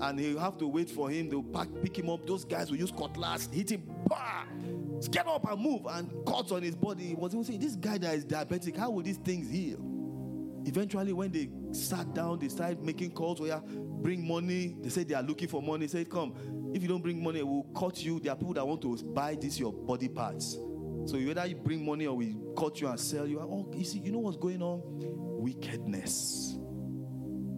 And 0.00 0.18
he'll 0.18 0.38
have 0.38 0.56
to 0.58 0.66
wait 0.66 0.88
for 0.88 1.10
him. 1.10 1.28
They'll 1.28 1.42
pack, 1.42 1.68
pick 1.82 1.98
him 1.98 2.08
up. 2.08 2.26
Those 2.26 2.44
guys 2.44 2.70
will 2.70 2.78
use 2.78 2.92
cutlass, 2.92 3.48
hit 3.52 3.72
him, 3.72 3.82
bah! 4.06 4.44
Get 5.06 5.26
up 5.28 5.48
and 5.48 5.60
move, 5.60 5.82
and 5.88 6.10
cuts 6.26 6.50
on 6.50 6.62
his 6.62 6.74
body. 6.74 7.08
He 7.08 7.14
was 7.14 7.32
even 7.32 7.44
saying, 7.44 7.60
This 7.60 7.76
guy 7.76 7.98
that 7.98 8.14
is 8.14 8.24
diabetic, 8.24 8.76
how 8.76 8.90
will 8.90 9.02
these 9.02 9.18
things 9.18 9.50
heal? 9.50 9.78
Eventually, 10.64 11.12
when 11.12 11.30
they 11.30 11.48
sat 11.72 12.12
down, 12.14 12.38
they 12.38 12.48
started 12.48 12.82
making 12.82 13.12
calls 13.12 13.40
oh, 13.40 13.44
where 13.44 13.62
bring 14.02 14.26
money. 14.26 14.76
They 14.80 14.88
said 14.88 15.08
they 15.08 15.14
are 15.14 15.22
looking 15.22 15.48
for 15.48 15.62
money. 15.62 15.86
They 15.86 15.92
said, 15.92 16.10
Come, 16.10 16.72
if 16.74 16.82
you 16.82 16.88
don't 16.88 17.02
bring 17.02 17.22
money, 17.22 17.42
we'll 17.42 17.62
cut 17.76 18.02
you. 18.02 18.18
There 18.20 18.32
are 18.32 18.36
people 18.36 18.54
that 18.54 18.66
want 18.66 18.82
to 18.82 18.96
buy 19.04 19.36
this 19.40 19.58
your 19.58 19.72
body 19.72 20.08
parts. 20.08 20.58
So 21.06 21.16
whether 21.18 21.46
you 21.46 21.54
bring 21.54 21.86
money 21.86 22.06
or 22.06 22.16
we 22.16 22.36
cut 22.56 22.80
you 22.80 22.88
and 22.88 22.98
sell 22.98 23.26
you. 23.26 23.40
Oh, 23.40 23.70
you 23.74 23.84
see, 23.84 23.98
you 23.98 24.12
know 24.12 24.18
what's 24.18 24.36
going 24.36 24.60
on? 24.60 24.82
Wickedness. 24.84 26.58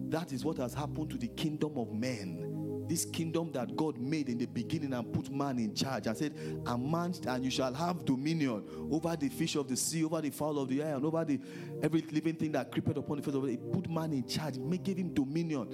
That 0.09 0.31
is 0.31 0.45
what 0.45 0.57
has 0.57 0.73
happened 0.73 1.09
to 1.11 1.17
the 1.17 1.27
kingdom 1.29 1.77
of 1.77 1.91
men 1.91 2.50
this 2.91 3.05
kingdom 3.05 3.53
that 3.53 3.73
God 3.77 3.97
made 3.97 4.27
in 4.27 4.37
the 4.37 4.47
beginning 4.47 4.91
and 4.91 5.13
put 5.13 5.31
man 5.31 5.57
in 5.59 5.73
charge 5.73 6.07
and 6.07 6.17
said, 6.17 6.33
A 6.65 6.77
man, 6.77 7.13
and 7.25 7.45
you 7.45 7.49
shall 7.49 7.73
have 7.73 8.03
dominion 8.03 8.65
over 8.91 9.15
the 9.15 9.29
fish 9.29 9.55
of 9.55 9.69
the 9.69 9.77
sea, 9.77 10.03
over 10.03 10.19
the 10.19 10.29
fowl 10.29 10.59
of 10.59 10.67
the 10.67 10.83
air, 10.83 10.95
and 10.95 11.05
over 11.05 11.23
the 11.23 11.39
every 11.81 12.01
living 12.11 12.35
thing 12.35 12.51
that 12.51 12.69
creepeth 12.69 12.97
upon 12.97 13.15
the 13.15 13.23
face 13.23 13.33
of 13.33 13.43
the 13.43 13.53
earth. 13.53 13.71
Put 13.71 13.89
man 13.89 14.11
in 14.11 14.27
charge, 14.27 14.57
make 14.57 14.83
gave 14.83 14.97
him 14.97 15.13
dominion. 15.13 15.69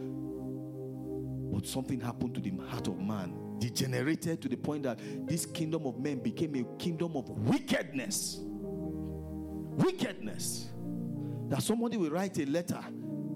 But 1.51 1.65
something 1.65 1.99
happened 1.99 2.36
to 2.36 2.41
the 2.41 2.51
heart 2.68 2.88
of 2.88 2.99
man, 2.99 3.57
degenerated 3.57 4.39
to 4.43 4.47
the 4.47 4.57
point 4.57 4.84
that 4.84 4.99
this 5.28 5.47
kingdom 5.47 5.88
of 5.88 5.97
men 5.97 6.20
became 6.20 6.53
a 6.53 6.65
kingdom 6.78 7.15
of 7.15 7.28
wickedness. 7.30 8.38
Wickedness. 8.43 10.68
That 11.49 11.63
somebody 11.63 11.97
will 11.97 12.11
write 12.11 12.38
a 12.38 12.45
letter 12.45 12.84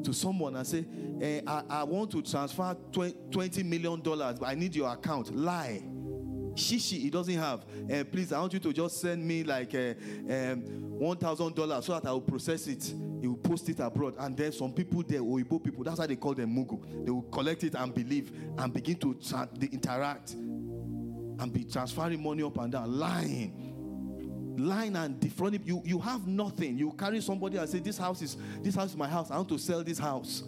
to 0.04 0.14
someone 0.14 0.56
and 0.56 0.66
say, 0.68 0.86
eh, 1.22 1.42
I, 1.46 1.64
I, 1.70 1.84
want 1.84 2.12
to 2.12 2.22
transfer 2.22 2.76
20 2.94 3.64
million 3.64 4.02
dollars, 4.02 4.40
but 4.40 4.48
I 4.50 4.56
need 4.56 4.76
your 4.76 4.92
account. 4.92 5.36
Lie. 5.36 5.84
Shishi, 6.54 7.00
he 7.00 7.10
doesn't 7.10 7.38
have. 7.38 7.66
Uh, 7.92 8.04
please, 8.04 8.32
I 8.34 8.40
want 8.40 8.54
you 8.54 8.60
to 8.60 8.74
just 8.74 9.00
send 9.00 9.26
me 9.26 9.44
like 9.44 9.74
uh, 9.74 9.94
um, 10.30 10.64
$1,000 11.00 11.84
so 11.84 11.94
that 11.94 12.06
I 12.06 12.12
will 12.12 12.22
process 12.22 12.68
it. 12.68 12.94
He 13.22 13.28
will 13.28 13.38
post 13.38 13.70
it 13.70 13.80
abroad. 13.80 14.16
And 14.20 14.36
there's 14.36 14.58
some 14.58 14.74
people 14.74 15.04
there, 15.04 15.22
Oibo 15.22 15.64
people, 15.64 15.84
that's 15.84 16.00
why 16.00 16.08
they 16.08 16.16
call 16.16 16.34
them 16.34 16.54
Mugu. 16.56 17.06
They 17.06 17.12
will 17.12 17.22
collect 17.24 17.64
it 17.64 17.76
and 17.76 17.94
believe 17.94 18.32
and 18.58 18.74
begin 18.74 18.96
to 18.98 19.14
tra- 19.16 19.50
interact 19.72 20.32
and 20.34 21.52
be 21.54 21.64
transferring 21.64 22.22
money 22.22 22.44
up 22.44 22.58
and 22.58 22.72
down, 22.72 23.00
lying 23.00 23.71
lying 24.58 24.96
and 24.96 25.20
defrauding 25.20 25.62
you 25.66 25.82
you 25.86 26.00
have 26.00 26.28
nothing. 26.28 26.78
You 26.78 26.92
carry 26.92 27.22
somebody 27.22 27.58
and 27.58 27.70
say 27.70 27.80
this 27.80 27.98
house 27.98 28.22
is 28.22 28.38
this 28.62 28.76
house 28.76 28.92
is 28.92 28.98
my 28.98 29.08
house. 29.08 29.32
I 29.32 29.38
want 29.38 29.50
to 29.50 29.58
sell 29.58 29.84
this 29.84 30.00
house. 30.00 30.44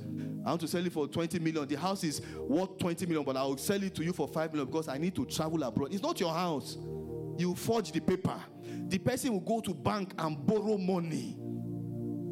I 0.45 0.49
want 0.49 0.61
to 0.61 0.67
sell 0.67 0.85
it 0.85 0.91
for 0.91 1.07
20 1.07 1.39
million. 1.39 1.67
The 1.67 1.77
house 1.77 2.03
is 2.03 2.21
worth 2.37 2.77
20 2.77 3.05
million 3.05 3.23
but 3.23 3.37
i 3.37 3.43
will 3.43 3.57
sell 3.57 3.81
it 3.81 3.95
to 3.95 4.03
you 4.03 4.11
for 4.11 4.27
5 4.27 4.51
million 4.51 4.69
because 4.69 4.89
i 4.89 4.97
need 4.97 5.15
to 5.15 5.25
travel 5.25 5.63
abroad. 5.63 5.93
It's 5.93 6.03
not 6.03 6.19
your 6.19 6.33
house. 6.33 6.77
You 7.37 7.55
forge 7.55 7.91
the 7.91 7.99
paper. 7.99 8.39
The 8.87 8.97
person 8.99 9.31
will 9.33 9.39
go 9.39 9.59
to 9.61 9.73
bank 9.73 10.13
and 10.19 10.45
borrow 10.45 10.77
money 10.77 11.37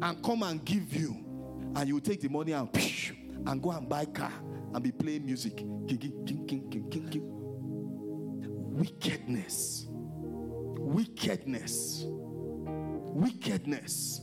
and 0.02 0.22
come 0.22 0.42
and 0.42 0.64
give 0.64 0.94
you. 0.94 1.16
And 1.74 1.88
you 1.88 2.00
take 2.00 2.20
the 2.20 2.28
money 2.28 2.52
and 2.52 2.68
and 3.46 3.62
go 3.62 3.70
and 3.70 3.88
buy 3.88 4.04
car 4.04 4.32
and 4.74 4.82
be 4.82 4.92
playing 4.92 5.24
music. 5.24 5.62
Wickedness 8.74 9.81
wickedness. 10.92 12.04
wickedness. 12.06 14.20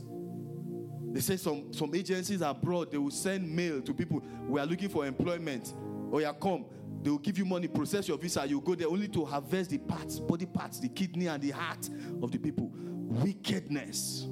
They 1.12 1.20
say 1.20 1.36
some, 1.36 1.72
some 1.72 1.94
agencies 1.94 2.40
abroad, 2.40 2.92
they 2.92 2.98
will 2.98 3.10
send 3.10 3.50
mail 3.50 3.82
to 3.82 3.92
people 3.92 4.22
we 4.46 4.60
are 4.60 4.66
looking 4.66 4.88
for 4.88 5.06
employment. 5.06 5.74
Oh, 5.76 6.10
or 6.12 6.20
you 6.20 6.32
come, 6.40 6.66
they 7.02 7.10
will 7.10 7.18
give 7.18 7.38
you 7.38 7.44
money, 7.44 7.66
process 7.66 8.06
your 8.06 8.18
visa. 8.18 8.46
You 8.46 8.60
go 8.60 8.74
there 8.74 8.88
only 8.88 9.08
to 9.08 9.24
harvest 9.24 9.70
the 9.70 9.78
parts, 9.78 10.20
body 10.20 10.46
parts, 10.46 10.78
the 10.78 10.88
kidney 10.88 11.26
and 11.26 11.42
the 11.42 11.50
heart 11.50 11.88
of 12.22 12.30
the 12.30 12.38
people. 12.38 12.70
Wickedness. 12.72 14.28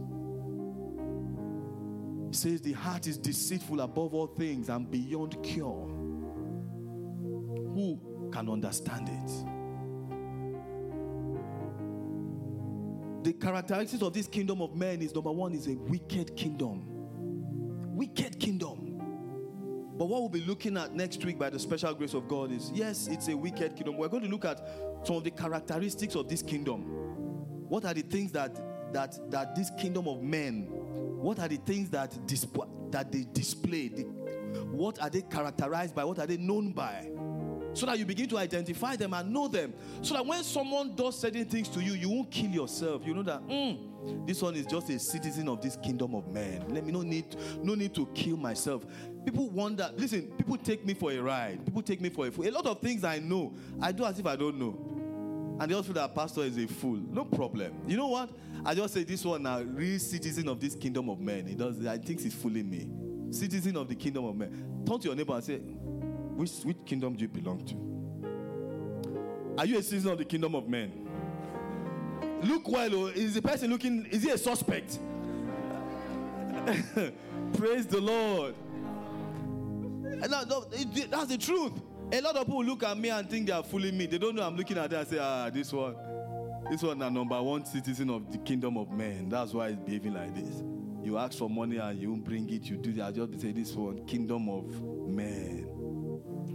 He 2.28 2.34
says 2.34 2.61
the 2.61 2.74
heart 2.74 3.07
is 3.07 3.18
deceitful 3.18 3.80
above 3.80 4.14
all 4.14 4.26
things 4.26 4.68
and 4.68 4.89
beyond 4.91 5.43
cure. 5.43 5.89
Who 7.74 8.30
can 8.32 8.51
understand 8.51 9.09
it? 9.09 9.58
The 13.23 13.33
characteristics 13.33 14.03
of 14.03 14.12
this 14.12 14.27
kingdom 14.27 14.62
of 14.62 14.75
men 14.75 15.03
is 15.03 15.14
number 15.14 15.33
one 15.33 15.53
is 15.55 15.66
a 15.66 15.75
wicked 15.75 16.37
kingdom. 16.37 16.85
Wicked 17.97 18.39
kingdom. 18.39 18.85
But 19.97 20.07
what 20.07 20.21
we'll 20.21 20.29
be 20.29 20.43
looking 20.43 20.77
at 20.77 20.95
next 20.95 21.25
week 21.25 21.39
by 21.39 21.51
the 21.51 21.59
special 21.59 21.93
grace 21.95 22.14
of 22.14 22.29
God 22.29 22.53
is 22.53 22.71
yes, 22.73 23.09
it's 23.09 23.29
a 23.29 23.37
wicked 23.37 23.75
kingdom. 23.75 23.97
We're 23.97 24.09
going 24.09 24.23
to 24.23 24.29
look 24.29 24.45
at 24.45 24.64
some 25.03 25.16
of 25.16 25.25
the 25.25 25.33
characteristics 25.33 26.14
of 26.14 26.29
this 26.29 26.43
kingdom. 26.43 26.83
What 27.69 27.85
are 27.85 27.95
the 27.95 28.03
things 28.03 28.31
that 28.33 28.93
that 28.93 29.19
that 29.31 29.55
this 29.57 29.71
kingdom 29.79 30.07
of 30.07 30.23
men 30.23 30.69
what 31.19 31.41
are 31.41 31.49
the 31.49 31.57
things 31.57 31.91
that 31.91 32.16
disp- 32.27 32.57
that 32.91 33.11
they 33.11 33.27
display? 33.33 33.89
The, 33.89 34.03
what 34.71 35.03
are 35.03 35.11
they 35.11 35.23
characterized 35.23 35.95
by? 35.95 36.05
What 36.05 36.21
are 36.21 36.27
they 36.27 36.37
known 36.37 36.73
by? 36.73 37.11
So 37.79 37.87
that 37.87 37.97
you 37.97 38.05
begin 38.05 38.29
to 38.31 38.39
identify 38.39 38.97
them 38.97 39.14
and 39.14 39.33
know 39.33 39.47
them. 39.47 39.72
So 40.03 40.14
that 40.14 40.26
when 40.26 40.43
someone 40.43 40.97
does 40.97 41.16
certain 41.16 41.45
things 41.45 41.68
to 41.68 41.81
you, 41.81 41.93
you 41.93 42.09
won't 42.09 42.29
kill 42.29 42.51
yourself. 42.51 43.07
You 43.07 43.14
know 43.14 43.22
that 43.22 43.47
mm, 43.47 44.26
this 44.26 44.43
one 44.43 44.57
is 44.57 44.66
just 44.66 44.91
a 44.91 44.99
citizen 44.99 45.49
of 45.49 45.62
this 45.62 45.76
kingdom 45.76 46.16
of 46.16 46.26
men. 46.26 46.64
Let 46.70 46.85
me 46.85 46.91
no 46.91 47.03
need 47.03 47.37
no 47.62 47.76
need 47.76 47.95
to 47.95 48.07
kill 48.07 48.37
myself. 48.37 48.85
People 49.24 49.49
wonder. 49.51 49.93
Listen, 49.97 50.22
people 50.37 50.57
take 50.57 50.85
me 50.85 50.95
for 50.95 51.12
a 51.12 51.18
ride. 51.20 51.64
People 51.64 51.83
take 51.83 52.01
me 52.01 52.09
for 52.09 52.26
a 52.26 52.33
fool. 52.33 52.49
A 52.49 52.51
lot 52.51 52.66
of 52.66 52.81
things 52.81 53.05
I 53.05 53.20
know, 53.20 53.55
I 53.81 53.93
do 53.93 54.05
as 54.05 54.18
if 54.18 54.26
I 54.26 54.35
don't 54.35 54.59
know. 54.59 55.57
And 55.61 55.70
they 55.70 55.74
also 55.76 55.93
that 55.93 56.12
pastor 56.16 56.41
is 56.41 56.59
a 56.59 56.66
fool. 56.66 56.99
No 57.12 57.26
problem. 57.26 57.74
You 57.87 57.97
know 57.97 58.09
what? 58.09 58.31
I 58.64 58.74
just 58.74 58.93
say 58.93 59.05
this 59.05 59.24
one 59.24 59.45
now, 59.45 59.61
real 59.62 60.01
citizen 60.01 60.49
of 60.49 60.59
this 60.59 60.74
kingdom 60.74 61.09
of 61.09 61.20
men. 61.20 61.47
He 61.47 61.55
does. 61.55 61.87
I 61.87 61.99
think 61.99 62.22
he's 62.22 62.35
fooling 62.35 62.68
me. 62.68 62.91
Citizen 63.31 63.76
of 63.76 63.89
the 63.89 63.95
kingdom 63.95 64.24
of 64.24 64.35
men. 64.35 64.83
Turn 64.85 64.99
to 64.99 65.07
your 65.07 65.14
neighbor 65.14 65.35
and 65.35 65.45
say, 65.45 65.61
which, 66.39 66.53
which 66.62 66.76
kingdom 66.86 67.14
do 67.14 67.22
you 67.22 67.28
belong 67.28 67.64
to? 67.64 67.74
Are 69.61 69.66
you 69.66 69.76
a 69.76 69.82
citizen 69.82 70.12
of 70.12 70.18
the 70.18 70.24
kingdom 70.24 70.55
of 70.55 70.68
men? 70.68 71.09
Look 72.45 72.68
well. 72.68 72.95
Oh, 72.95 73.07
is 73.07 73.34
the 73.34 73.43
person 73.43 73.70
looking? 73.70 74.07
Is 74.07 74.22
he 74.22 74.30
a 74.30 74.39
suspect? 74.39 75.01
Praise 77.55 77.89
the 77.89 78.01
Lord. 78.01 78.55
No, 80.30 80.45
that's 81.11 81.26
the 81.26 81.39
truth. 81.39 81.72
A 82.12 82.20
lot 82.20 82.36
of 82.36 82.47
people 82.47 82.64
look 82.64 82.84
at 82.84 82.97
me 82.97 83.11
and 83.11 83.28
think 83.28 83.49
they 83.49 83.53
are 83.53 83.64
fooling 83.64 83.99
me. 83.99 84.07
They 84.07 84.18
don't 84.18 84.36
know 84.36 84.45
I'm 84.45 84.57
looking 84.57 84.78
at 84.78 84.91
them 84.91 85.01
and 85.01 85.09
say, 85.09 85.18
ah, 85.18 85.51
this 85.51 85.72
one, 85.72 85.97
this 86.70 86.84
one, 86.84 87.03
a 87.03 87.11
number 87.11 87.43
one 87.43 87.64
citizen 87.64 88.11
of 88.11 88.30
the 88.30 88.39
kingdom 88.39 88.76
of 88.76 88.93
men. 88.93 89.28
That's 89.28 89.53
why 89.53 89.70
he's 89.70 89.78
behaving 89.78 90.14
like 90.14 90.32
this. 90.36 90.62
You 91.03 91.18
ask 91.18 91.36
for 91.36 91.51
money 91.51 91.78
and 91.78 91.99
you 92.01 92.11
won't 92.11 92.22
bring 92.22 92.49
it. 92.49 92.62
You 92.70 92.76
do 92.76 92.93
that. 92.93 93.16
Just 93.16 93.41
say 93.41 93.51
this 93.51 93.72
one, 93.72 94.07
kingdom 94.07 94.49
of 94.49 94.80
men. 95.09 95.68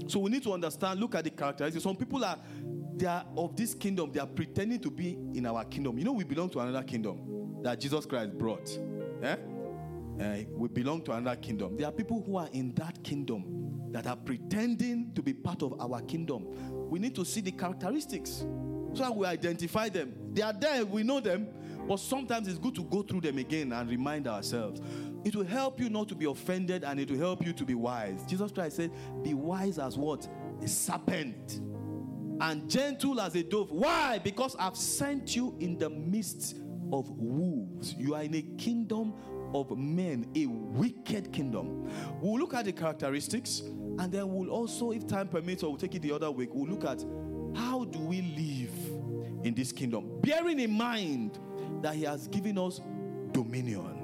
So 0.08 0.20
we 0.20 0.32
need 0.32 0.44
to 0.44 0.54
understand. 0.54 1.00
Look 1.00 1.16
at 1.16 1.24
the 1.24 1.30
characteristics. 1.30 1.84
Some 1.84 1.96
people 1.96 2.24
are 2.24 2.38
they 2.96 3.08
are 3.08 3.26
of 3.36 3.56
this 3.56 3.74
kingdom. 3.74 4.12
They 4.12 4.20
are 4.20 4.28
pretending 4.28 4.80
to 4.82 4.92
be 4.92 5.18
in 5.34 5.46
our 5.46 5.66
kingdom. 5.66 5.98
You 5.98 6.06
know, 6.06 6.12
we 6.12 6.24
belong 6.24 6.50
to 6.52 6.60
another 6.60 6.84
kingdom 6.84 7.62
that 7.64 7.80
Jesus 7.80 8.06
Christ 8.06 8.38
brought. 8.38 8.70
Eh? 9.24 9.36
Eh, 10.20 10.44
we 10.52 10.68
belong 10.68 11.02
to 11.04 11.12
another 11.12 11.36
kingdom. 11.36 11.76
There 11.76 11.88
are 11.88 11.92
people 11.92 12.22
who 12.26 12.38
are 12.38 12.50
in 12.54 12.74
that 12.76 13.04
kingdom 13.04 13.90
that 13.92 14.06
are 14.06 14.16
pretending 14.16 15.12
to 15.16 15.24
be 15.24 15.34
part 15.34 15.64
of 15.64 15.80
our 15.80 16.02
kingdom. 16.02 16.90
We 16.90 17.00
need 17.00 17.16
to 17.16 17.26
see 17.26 17.42
the 17.42 17.52
characteristics 17.52 18.46
so 18.94 19.04
that 19.04 19.16
we 19.16 19.26
identify 19.26 19.90
them. 19.90 20.14
They 20.34 20.44
are 20.44 20.54
there, 20.54 20.86
we 20.86 21.04
know 21.04 21.20
them, 21.20 21.48
but 21.88 22.00
sometimes 22.00 22.48
it's 22.48 22.60
good 22.60 22.76
to 22.76 22.84
go 22.84 23.02
through 23.02 23.22
them 23.22 23.40
again 23.40 23.72
and 23.72 23.90
remind 23.90 24.28
ourselves. 24.28 24.82
It 25.24 25.36
will 25.36 25.46
help 25.46 25.80
you 25.80 25.90
not 25.90 26.10
to 26.10 26.16
be 26.16 26.26
offended 26.26 26.84
and 26.84 27.00
it 27.00 27.10
will 27.10 27.20
help 27.20 27.46
you 27.46 27.54
to 27.54 27.64
be 27.64 27.76
wise. 27.76 28.26
Jesus 28.26 28.52
Christ 28.52 28.78
said, 28.78 28.92
Be 29.24 29.34
wise 29.34 29.80
as 29.80 29.98
what? 29.98 30.28
A 30.62 30.68
serpent 30.68 31.62
and 32.42 32.70
gentle 32.70 33.22
as 33.22 33.36
a 33.36 33.44
dove. 33.44 33.72
Why? 33.72 34.20
Because 34.20 34.56
I've 34.60 34.76
sent 34.76 35.36
you 35.36 35.56
in 35.60 35.78
the 35.78 35.90
midst 35.90 36.58
of 36.92 37.10
wolves. 37.12 37.94
You 37.94 38.16
are 38.16 38.24
in 38.24 38.36
a 38.36 38.42
kingdom 38.58 39.14
of 39.54 39.78
men, 39.78 40.30
a 40.36 40.48
wicked 40.48 41.32
kingdom. 41.32 41.90
We'll 42.20 42.40
look 42.40 42.54
at 42.54 42.66
the 42.66 42.74
characteristics 42.74 43.62
and 43.62 44.12
then 44.12 44.34
we'll 44.34 44.50
also, 44.50 44.92
if 44.92 45.08
time 45.08 45.28
permits, 45.28 45.64
or 45.64 45.70
we'll 45.70 45.78
take 45.78 45.96
it 45.96 46.02
the 46.02 46.12
other 46.12 46.32
week, 46.32 46.50
we'll 46.54 46.68
look 46.68 46.84
at 46.84 47.06
how 47.56 47.86
do 47.86 48.00
we 48.00 48.22
live 48.22 49.46
in 49.46 49.54
this 49.54 49.72
kingdom, 49.72 50.20
bearing 50.22 50.60
in 50.60 50.72
mind 50.72 51.40
that 51.82 51.96
He 51.96 52.04
has 52.04 52.28
given 52.28 52.58
us 52.58 52.82
dominion. 53.32 54.03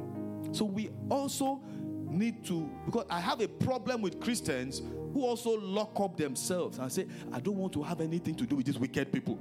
So 0.52 0.66
we 0.66 0.89
also 1.10 1.62
need 2.10 2.43
to, 2.45 2.70
because 2.86 3.06
I 3.10 3.20
have 3.20 3.41
a 3.41 3.47
problem 3.47 4.02
with 4.02 4.20
Christians 4.20 4.82
who 5.14 5.24
also 5.24 5.60
lock 5.60 6.00
up 6.00 6.18
themselves 6.18 6.78
and 6.78 6.91
say, 6.91 7.08
I 7.32 7.39
don't 7.39 7.58
want 7.58 7.74
to 7.74 7.84
have 7.84 8.02
anything 8.02 8.36
to 8.36 8.45
do 8.45 8.56
with 8.56 8.66
these 8.66 8.78
wicked 8.80 9.12
people. 9.12 9.39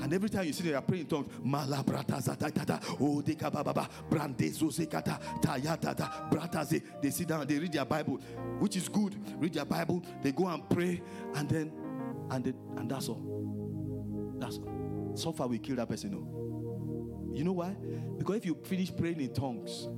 And 0.00 0.12
every 0.12 0.28
time 0.28 0.44
you 0.44 0.52
see 0.52 0.64
they 0.64 0.74
are 0.74 0.82
praying 0.82 1.04
in 1.04 1.08
tongues, 1.08 1.28
malabrata 1.44 2.20
zatatata, 2.20 2.82
oh 3.00 3.22
deka 3.22 3.50
bababa, 3.50 3.88
brande 4.10 4.50
zozekata, 4.50 5.20
tayatata, 5.40 6.30
brataze. 6.30 6.82
They 7.00 7.10
sit 7.10 7.28
down, 7.28 7.46
they 7.46 7.58
read 7.58 7.72
their 7.72 7.84
Bible, 7.84 8.16
which 8.58 8.76
is 8.76 8.88
good. 8.88 9.14
Read 9.38 9.54
their 9.54 9.64
Bible, 9.64 10.02
they 10.22 10.32
go 10.32 10.48
and 10.48 10.68
pray, 10.68 11.00
and 11.34 11.48
then, 11.48 11.72
and 12.30 12.44
they, 12.44 12.52
and 12.76 12.90
that's 12.90 13.08
all. 13.08 14.34
That's 14.38 14.58
all. 14.58 15.12
So 15.14 15.32
far 15.32 15.46
we 15.46 15.58
kill 15.58 15.76
that 15.76 15.88
person. 15.88 16.10
No. 16.10 17.32
You 17.32 17.44
know 17.44 17.52
why? 17.52 17.76
Because 18.18 18.36
if 18.36 18.46
you 18.46 18.56
finish 18.64 18.94
praying 18.94 19.20
in 19.20 19.32
tongues, 19.32 19.88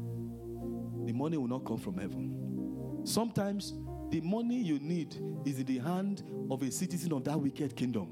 the 1.06 1.12
money 1.12 1.36
will 1.36 1.48
not 1.48 1.64
come 1.64 1.78
from 1.78 1.98
heaven. 1.98 3.02
Sometimes 3.04 3.74
the 4.10 4.20
money 4.20 4.56
you 4.56 4.78
need 4.80 5.16
is 5.44 5.58
in 5.58 5.64
the 5.66 5.78
hand 5.78 6.22
of 6.50 6.62
a 6.62 6.70
citizen 6.70 7.12
of 7.12 7.24
that 7.24 7.40
wicked 7.40 7.76
kingdom. 7.76 8.08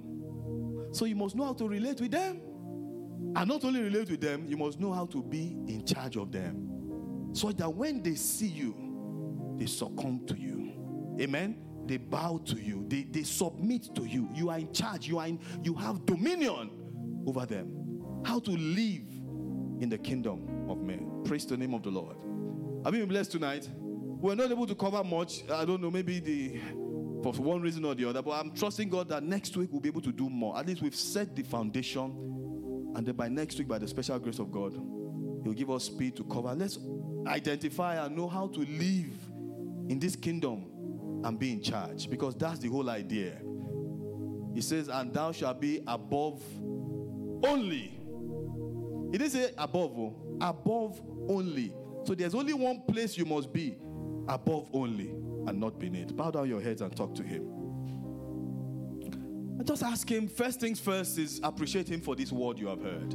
So 0.92 1.04
you 1.04 1.16
must 1.16 1.34
know 1.34 1.44
how 1.44 1.54
to 1.54 1.68
relate 1.68 2.00
with 2.00 2.12
them. 2.12 2.40
And 3.36 3.48
not 3.48 3.64
only 3.64 3.82
relate 3.82 4.10
with 4.10 4.20
them, 4.20 4.46
you 4.46 4.56
must 4.56 4.78
know 4.78 4.92
how 4.92 5.06
to 5.06 5.22
be 5.22 5.56
in 5.66 5.84
charge 5.84 6.16
of 6.16 6.30
them. 6.30 7.30
So 7.32 7.50
that 7.50 7.68
when 7.68 8.00
they 8.00 8.14
see 8.14 8.46
you, 8.46 9.56
they 9.58 9.66
succumb 9.66 10.24
to 10.28 10.38
you. 10.38 10.72
Amen. 11.20 11.58
They 11.86 11.96
bow 11.96 12.40
to 12.46 12.56
you. 12.56 12.84
They, 12.86 13.02
they 13.02 13.24
submit 13.24 13.94
to 13.96 14.04
you. 14.04 14.28
You 14.32 14.50
are 14.50 14.58
in 14.58 14.72
charge. 14.72 15.08
You 15.08 15.18
are 15.18 15.26
in, 15.26 15.40
you 15.62 15.74
have 15.74 16.06
dominion 16.06 16.70
over 17.26 17.44
them. 17.44 18.22
How 18.24 18.38
to 18.38 18.50
live 18.52 19.02
in 19.80 19.88
the 19.88 19.98
kingdom 19.98 20.70
of 20.70 20.78
men. 20.78 21.22
Praise 21.24 21.44
the 21.44 21.56
name 21.56 21.74
of 21.74 21.82
the 21.82 21.90
Lord. 21.90 22.16
Have 22.84 22.92
you 22.92 23.00
been 23.00 23.08
blessed 23.08 23.32
tonight? 23.32 23.66
We're 23.78 24.34
not 24.34 24.50
able 24.50 24.66
to 24.66 24.74
cover 24.74 25.02
much. 25.02 25.42
I 25.50 25.64
don't 25.64 25.80
know, 25.80 25.90
maybe 25.90 26.20
the 26.20 26.60
for 27.22 27.32
one 27.42 27.62
reason 27.62 27.82
or 27.86 27.94
the 27.94 28.06
other, 28.06 28.20
but 28.20 28.32
I'm 28.32 28.50
trusting 28.50 28.90
God 28.90 29.08
that 29.08 29.22
next 29.22 29.56
week 29.56 29.70
we'll 29.72 29.80
be 29.80 29.88
able 29.88 30.02
to 30.02 30.12
do 30.12 30.28
more. 30.28 30.58
At 30.58 30.66
least 30.66 30.82
we've 30.82 30.94
set 30.94 31.34
the 31.34 31.42
foundation, 31.42 32.92
and 32.94 33.06
then 33.06 33.14
by 33.14 33.28
next 33.28 33.58
week, 33.58 33.68
by 33.68 33.78
the 33.78 33.88
special 33.88 34.18
grace 34.18 34.38
of 34.38 34.52
God, 34.52 34.74
He'll 35.42 35.54
give 35.54 35.70
us 35.70 35.84
speed 35.84 36.14
to 36.16 36.24
cover. 36.24 36.54
Let's 36.54 36.78
identify 37.26 38.04
and 38.04 38.14
know 38.14 38.28
how 38.28 38.48
to 38.48 38.60
live 38.60 39.16
in 39.88 39.98
this 39.98 40.14
kingdom 40.14 40.66
and 41.24 41.38
be 41.38 41.52
in 41.52 41.62
charge 41.62 42.10
because 42.10 42.34
that's 42.34 42.58
the 42.58 42.68
whole 42.68 42.90
idea. 42.90 43.40
He 44.54 44.60
says, 44.60 44.88
And 44.88 45.10
thou 45.10 45.32
shalt 45.32 45.58
be 45.58 45.82
above 45.86 46.42
only. 47.42 47.98
He 49.10 49.16
didn't 49.16 49.30
say 49.30 49.52
above, 49.56 49.92
oh, 49.96 50.36
above 50.42 51.00
only. 51.30 51.72
So 52.04 52.14
there's 52.14 52.34
only 52.34 52.54
one 52.54 52.82
place 52.82 53.16
you 53.16 53.24
must 53.24 53.52
be 53.52 53.76
above 54.28 54.68
only 54.72 55.10
and 55.10 55.60
not 55.60 55.78
beneath. 55.78 56.14
Bow 56.16 56.30
down 56.30 56.48
your 56.48 56.60
heads 56.60 56.80
and 56.80 56.94
talk 56.94 57.14
to 57.16 57.22
him. 57.22 57.50
I 59.58 59.62
just 59.62 59.82
ask 59.82 60.10
him, 60.10 60.28
first 60.28 60.60
things 60.60 60.80
first 60.80 61.18
is 61.18 61.40
appreciate 61.42 61.88
him 61.88 62.00
for 62.00 62.16
this 62.16 62.32
word 62.32 62.58
you 62.58 62.66
have 62.68 62.82
heard. 62.82 63.14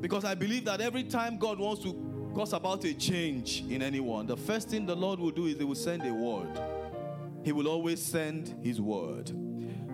Because 0.00 0.24
I 0.24 0.34
believe 0.34 0.64
that 0.66 0.80
every 0.80 1.04
time 1.04 1.38
God 1.38 1.58
wants 1.58 1.82
to 1.82 2.30
cause 2.34 2.52
about 2.52 2.84
a 2.84 2.92
change 2.94 3.64
in 3.70 3.80
anyone, 3.80 4.26
the 4.26 4.36
first 4.36 4.68
thing 4.68 4.84
the 4.86 4.94
Lord 4.94 5.18
will 5.18 5.30
do 5.30 5.46
is 5.46 5.56
He 5.56 5.64
will 5.64 5.74
send 5.74 6.06
a 6.06 6.12
word. 6.12 6.60
He 7.42 7.52
will 7.52 7.68
always 7.68 8.02
send 8.02 8.54
His 8.62 8.80
word. 8.80 9.32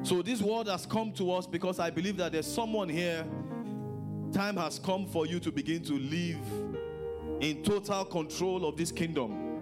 So 0.03 0.23
this 0.23 0.41
word 0.41 0.67
has 0.67 0.85
come 0.85 1.13
to 1.13 1.31
us 1.33 1.47
because 1.47 1.79
I 1.79 1.91
believe 1.91 2.17
that 2.17 2.33
there's 2.33 2.47
someone 2.47 2.89
here. 2.89 3.25
Time 4.33 4.57
has 4.59 4.79
come 4.79 5.07
for 5.07 5.27
you 5.27 5.41
to 5.41 5.51
begin 5.51 5.83
to 5.83 5.95
live 5.95 6.39
in 7.41 7.63
total 7.65 8.05
control 8.05 8.65
of 8.65 8.77
this 8.77 8.93
kingdom. 8.93 9.61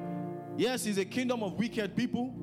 Yes, 0.58 0.84
it's 0.84 0.98
a 0.98 1.04
kingdom 1.04 1.42
of 1.42 1.54
wicked 1.54 1.96
people, 1.96 2.34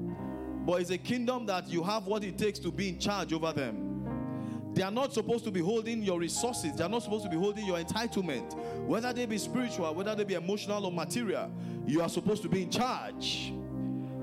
but 0.66 0.82
it's 0.82 0.90
a 0.90 0.98
kingdom 0.98 1.46
that 1.46 1.70
you 1.70 1.84
have 1.84 2.08
what 2.08 2.24
it 2.24 2.38
takes 2.38 2.58
to 2.60 2.72
be 2.72 2.90
in 2.90 3.00
charge 3.00 3.32
over 3.32 3.54
them. 3.54 4.72
They 4.74 4.82
are 4.82 4.92
not 4.92 5.14
supposed 5.14 5.46
to 5.46 5.52
be 5.52 5.60
holding 5.60 6.02
your 6.02 6.20
resources. 6.20 6.76
They 6.76 6.84
are 6.84 6.90
not 6.90 7.04
supposed 7.04 7.24
to 7.26 7.30
be 7.30 7.38
holding 7.38 7.66
your 7.66 7.78
entitlement. 7.78 8.58
Whether 8.86 9.14
they 9.14 9.26
be 9.26 9.38
spiritual, 9.38 9.94
whether 9.94 10.16
they 10.16 10.24
be 10.24 10.34
emotional 10.34 10.86
or 10.86 10.92
material, 10.92 11.52
you 11.86 12.02
are 12.02 12.10
supposed 12.10 12.42
to 12.42 12.50
be 12.50 12.64
in 12.64 12.72
charge. 12.72 13.54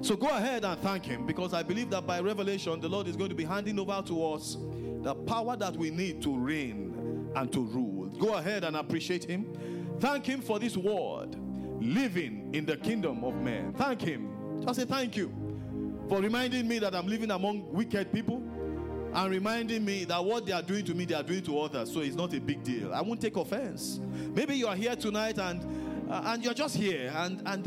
So 0.00 0.16
go 0.16 0.28
ahead 0.28 0.64
and 0.64 0.78
thank 0.80 1.04
Him 1.04 1.24
because 1.24 1.54
I 1.54 1.62
believe 1.62 1.88
that 1.90 2.06
by 2.06 2.20
revelation, 2.20 2.80
the 2.80 2.88
Lord 2.88 3.06
is 3.06 3.16
going 3.16 3.30
to 3.30 3.36
be 3.36 3.44
handing 3.44 3.78
over 3.78 4.02
to 4.06 4.26
us 4.26 4.56
the 5.02 5.14
power 5.14 5.56
that 5.56 5.76
we 5.76 5.90
need 5.90 6.20
to 6.22 6.36
reign 6.36 6.91
and 7.34 7.52
to 7.52 7.60
rule. 7.60 8.06
Go 8.18 8.34
ahead 8.34 8.64
and 8.64 8.76
appreciate 8.76 9.24
Him. 9.24 9.46
Thank 10.00 10.26
Him 10.26 10.40
for 10.40 10.58
this 10.58 10.76
word, 10.76 11.36
living 11.80 12.50
in 12.52 12.66
the 12.66 12.76
kingdom 12.76 13.24
of 13.24 13.34
men. 13.36 13.72
Thank 13.74 14.02
Him. 14.02 14.60
Just 14.64 14.80
say 14.80 14.86
thank 14.86 15.16
you 15.16 15.32
for 16.08 16.20
reminding 16.20 16.68
me 16.68 16.78
that 16.78 16.94
I'm 16.94 17.06
living 17.06 17.30
among 17.30 17.72
wicked 17.72 18.12
people 18.12 18.42
and 19.14 19.30
reminding 19.30 19.84
me 19.84 20.04
that 20.04 20.24
what 20.24 20.46
they 20.46 20.52
are 20.52 20.62
doing 20.62 20.84
to 20.86 20.94
me, 20.94 21.04
they 21.04 21.14
are 21.14 21.22
doing 21.22 21.42
to 21.42 21.60
others. 21.60 21.92
So 21.92 22.00
it's 22.00 22.16
not 22.16 22.32
a 22.34 22.40
big 22.40 22.62
deal. 22.62 22.92
I 22.92 23.02
won't 23.02 23.20
take 23.20 23.36
offense. 23.36 24.00
Maybe 24.34 24.56
you 24.56 24.66
are 24.68 24.76
here 24.76 24.96
tonight 24.96 25.38
and 25.38 25.62
uh, 26.10 26.22
and 26.26 26.44
you're 26.44 26.54
just 26.54 26.76
here, 26.76 27.10
and 27.16 27.42
and 27.46 27.66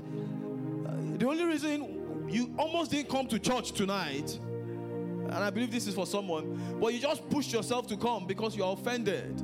uh, 0.88 1.18
the 1.18 1.28
only 1.28 1.46
reason 1.46 2.28
you 2.30 2.54
almost 2.60 2.92
didn't 2.92 3.10
come 3.10 3.28
to 3.28 3.40
church 3.40 3.72
tonight, 3.72 4.38
and 4.40 5.34
I 5.34 5.50
believe 5.50 5.72
this 5.72 5.88
is 5.88 5.96
for 5.96 6.06
someone, 6.06 6.78
but 6.80 6.94
you 6.94 7.00
just 7.00 7.28
pushed 7.30 7.54
yourself 7.54 7.88
to 7.88 7.98
come 7.98 8.28
because 8.28 8.56
you 8.56 8.64
are 8.64 8.74
offended. 8.74 9.42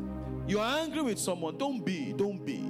You 0.51 0.59
are 0.59 0.79
angry 0.79 1.01
with 1.01 1.17
someone. 1.17 1.57
Don't 1.57 1.85
be. 1.85 2.11
Don't 2.11 2.45
be. 2.45 2.61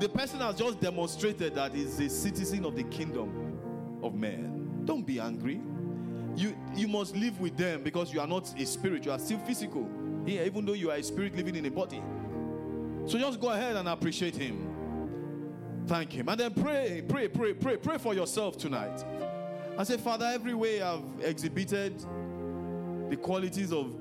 The 0.00 0.08
person 0.08 0.40
has 0.40 0.56
just 0.56 0.80
demonstrated 0.80 1.54
that 1.54 1.74
he's 1.74 2.00
a 2.00 2.08
citizen 2.08 2.64
of 2.64 2.76
the 2.76 2.84
kingdom 2.84 4.00
of 4.02 4.14
men. 4.14 4.82
Don't 4.86 5.06
be 5.06 5.20
angry 5.20 5.60
you 6.38 6.56
you 6.74 6.86
must 6.86 7.16
live 7.16 7.40
with 7.40 7.56
them 7.56 7.82
because 7.82 8.12
you 8.12 8.20
are 8.20 8.26
not 8.26 8.48
a 8.58 8.64
spirit 8.64 9.04
you 9.04 9.10
are 9.10 9.18
still 9.18 9.38
physical 9.40 9.88
here 10.24 10.44
even 10.44 10.64
though 10.64 10.72
you 10.72 10.90
are 10.90 10.96
a 10.96 11.02
spirit 11.02 11.34
living 11.34 11.56
in 11.56 11.66
a 11.66 11.70
body 11.70 12.00
so 13.06 13.18
just 13.18 13.40
go 13.40 13.50
ahead 13.50 13.74
and 13.76 13.88
appreciate 13.88 14.36
him 14.36 14.68
thank 15.86 16.12
him 16.12 16.28
and 16.28 16.38
then 16.38 16.52
pray 16.52 17.02
pray 17.08 17.26
pray 17.26 17.52
pray 17.52 17.76
pray 17.76 17.98
for 17.98 18.14
yourself 18.14 18.56
tonight 18.56 19.04
i 19.76 19.82
say 19.82 19.96
father 19.96 20.26
every 20.26 20.54
way 20.54 20.80
i've 20.80 21.02
exhibited 21.22 21.98
the 23.10 23.16
qualities 23.16 23.72
of 23.72 23.96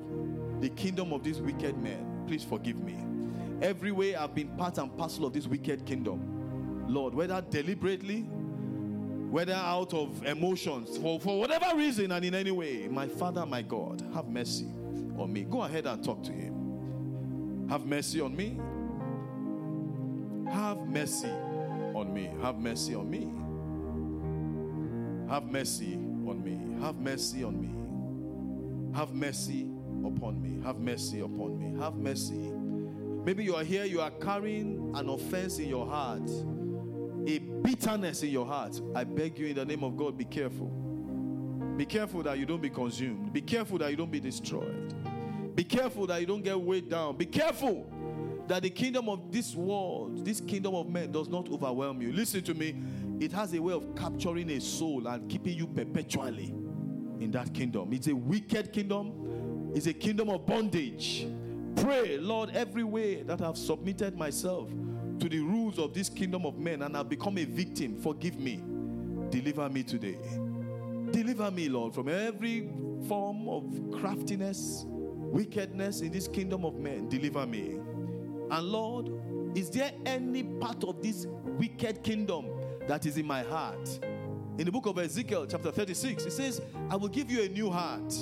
the 0.61 0.69
kingdom 0.69 1.13
of 1.13 1.23
these 1.23 1.41
wicked 1.41 1.75
men 1.81 2.06
please 2.27 2.43
forgive 2.43 2.77
me 2.79 2.97
every 3.61 3.91
way 3.91 4.15
i've 4.15 4.35
been 4.35 4.49
part 4.57 4.77
and 4.77 4.95
parcel 4.97 5.25
of 5.25 5.33
this 5.33 5.47
wicked 5.47 5.85
kingdom 5.85 6.85
lord 6.87 7.13
whether 7.13 7.41
deliberately 7.49 8.27
whether 9.29 9.53
out 9.53 9.93
of 9.93 10.25
emotions, 10.25 10.97
for, 10.97 11.19
for 11.19 11.39
whatever 11.39 11.75
reason 11.75 12.11
and 12.13 12.23
in 12.23 12.33
any 12.33 12.51
way, 12.51 12.87
my 12.87 13.07
Father, 13.07 13.45
my 13.45 13.61
God, 13.61 14.01
have 14.13 14.29
mercy 14.29 14.67
on 15.17 15.33
me. 15.33 15.43
Go 15.43 15.63
ahead 15.63 15.85
and 15.85 16.03
talk 16.03 16.23
to 16.23 16.31
Him. 16.31 17.67
Have 17.69 17.85
mercy 17.85 18.21
on 18.21 18.35
me. 18.35 18.57
Have 20.49 20.79
mercy 20.87 21.27
on 21.93 22.13
me. 22.13 22.29
Have 22.41 22.59
mercy 22.59 22.95
on 22.95 23.09
me. 23.09 23.27
Have 25.29 25.43
mercy 25.51 25.95
on 25.95 26.41
me. 26.43 26.81
Have 26.81 26.95
mercy 26.95 27.43
on 27.43 27.61
me. 27.61 28.97
Have 28.97 29.13
mercy 29.13 29.69
upon 30.05 30.41
me. 30.41 30.63
Have 30.63 30.79
mercy 30.79 31.19
upon 31.19 31.57
me. 31.57 31.79
Have 31.79 31.95
mercy. 31.95 32.51
Maybe 33.25 33.43
you 33.43 33.55
are 33.55 33.63
here, 33.63 33.85
you 33.85 34.01
are 34.01 34.11
carrying 34.11 34.91
an 34.95 35.09
offense 35.09 35.59
in 35.59 35.67
your 35.67 35.85
heart 35.85 36.29
a 37.27 37.39
bitterness 37.39 38.23
in 38.23 38.29
your 38.29 38.45
heart, 38.45 38.79
I 38.95 39.03
beg 39.03 39.37
you 39.37 39.47
in 39.47 39.55
the 39.55 39.65
name 39.65 39.83
of 39.83 39.97
God, 39.97 40.17
be 40.17 40.23
careful. 40.25 40.67
Be 41.75 41.85
careful 41.85 42.23
that 42.23 42.39
you 42.39 42.45
don't 42.45 42.61
be 42.61 42.69
consumed. 42.69 43.33
Be 43.33 43.41
careful 43.41 43.77
that 43.79 43.91
you 43.91 43.97
don't 43.97 44.11
be 44.11 44.19
destroyed. 44.19 44.95
Be 45.55 45.63
careful 45.63 46.07
that 46.07 46.21
you 46.21 46.25
don't 46.25 46.41
get 46.41 46.59
weighed 46.59 46.89
down. 46.89 47.17
Be 47.17 47.25
careful 47.25 47.91
that 48.47 48.63
the 48.63 48.69
kingdom 48.69 49.09
of 49.09 49.31
this 49.31 49.55
world, 49.55 50.25
this 50.25 50.39
kingdom 50.39 50.73
of 50.73 50.87
men, 50.87 51.11
does 51.11 51.27
not 51.27 51.49
overwhelm 51.49 52.01
you. 52.01 52.13
Listen 52.13 52.41
to 52.43 52.53
me. 52.53 52.75
It 53.19 53.31
has 53.33 53.53
a 53.53 53.61
way 53.61 53.73
of 53.73 53.93
capturing 53.95 54.49
a 54.51 54.61
soul 54.61 55.05
and 55.07 55.29
keeping 55.29 55.57
you 55.57 55.67
perpetually 55.67 56.55
in 57.19 57.31
that 57.31 57.53
kingdom. 57.53 57.91
It's 57.91 58.07
a 58.07 58.15
wicked 58.15 58.71
kingdom, 58.71 59.26
it's 59.73 59.87
a 59.87 59.93
kingdom 59.93 60.29
of 60.29 60.45
bondage. 60.45 61.27
Pray, 61.75 62.17
Lord, 62.17 62.51
every 62.51 62.83
way 62.83 63.23
that 63.23 63.41
I've 63.41 63.57
submitted 63.57 64.17
myself 64.17 64.69
to 65.19 65.29
the 65.29 65.39
rules 65.39 65.79
of 65.79 65.93
this 65.93 66.09
kingdom 66.09 66.45
of 66.45 66.57
men 66.57 66.81
and 66.83 66.95
I've 66.95 67.09
become 67.09 67.37
a 67.37 67.45
victim, 67.45 67.95
forgive 67.95 68.39
me. 68.39 68.63
Deliver 69.29 69.69
me 69.69 69.83
today. 69.83 70.17
Deliver 71.11 71.51
me, 71.51 71.69
Lord, 71.69 71.93
from 71.93 72.09
every 72.09 72.69
form 73.07 73.47
of 73.47 73.99
craftiness, 73.99 74.85
wickedness 74.87 76.01
in 76.01 76.11
this 76.11 76.27
kingdom 76.27 76.65
of 76.65 76.75
men. 76.75 77.07
Deliver 77.09 77.45
me. 77.45 77.79
And 78.49 78.67
Lord, 78.67 79.11
is 79.55 79.69
there 79.69 79.91
any 80.05 80.43
part 80.43 80.83
of 80.83 81.01
this 81.01 81.25
wicked 81.43 82.03
kingdom 82.03 82.47
that 82.87 83.05
is 83.05 83.17
in 83.17 83.25
my 83.25 83.43
heart? 83.43 83.99
In 84.57 84.65
the 84.65 84.71
book 84.71 84.87
of 84.87 84.97
Ezekiel, 84.97 85.45
chapter 85.47 85.71
36, 85.71 86.25
it 86.25 86.31
says, 86.31 86.61
I 86.89 86.95
will 86.95 87.09
give 87.09 87.29
you 87.29 87.43
a 87.43 87.49
new 87.49 87.69
heart. 87.69 88.13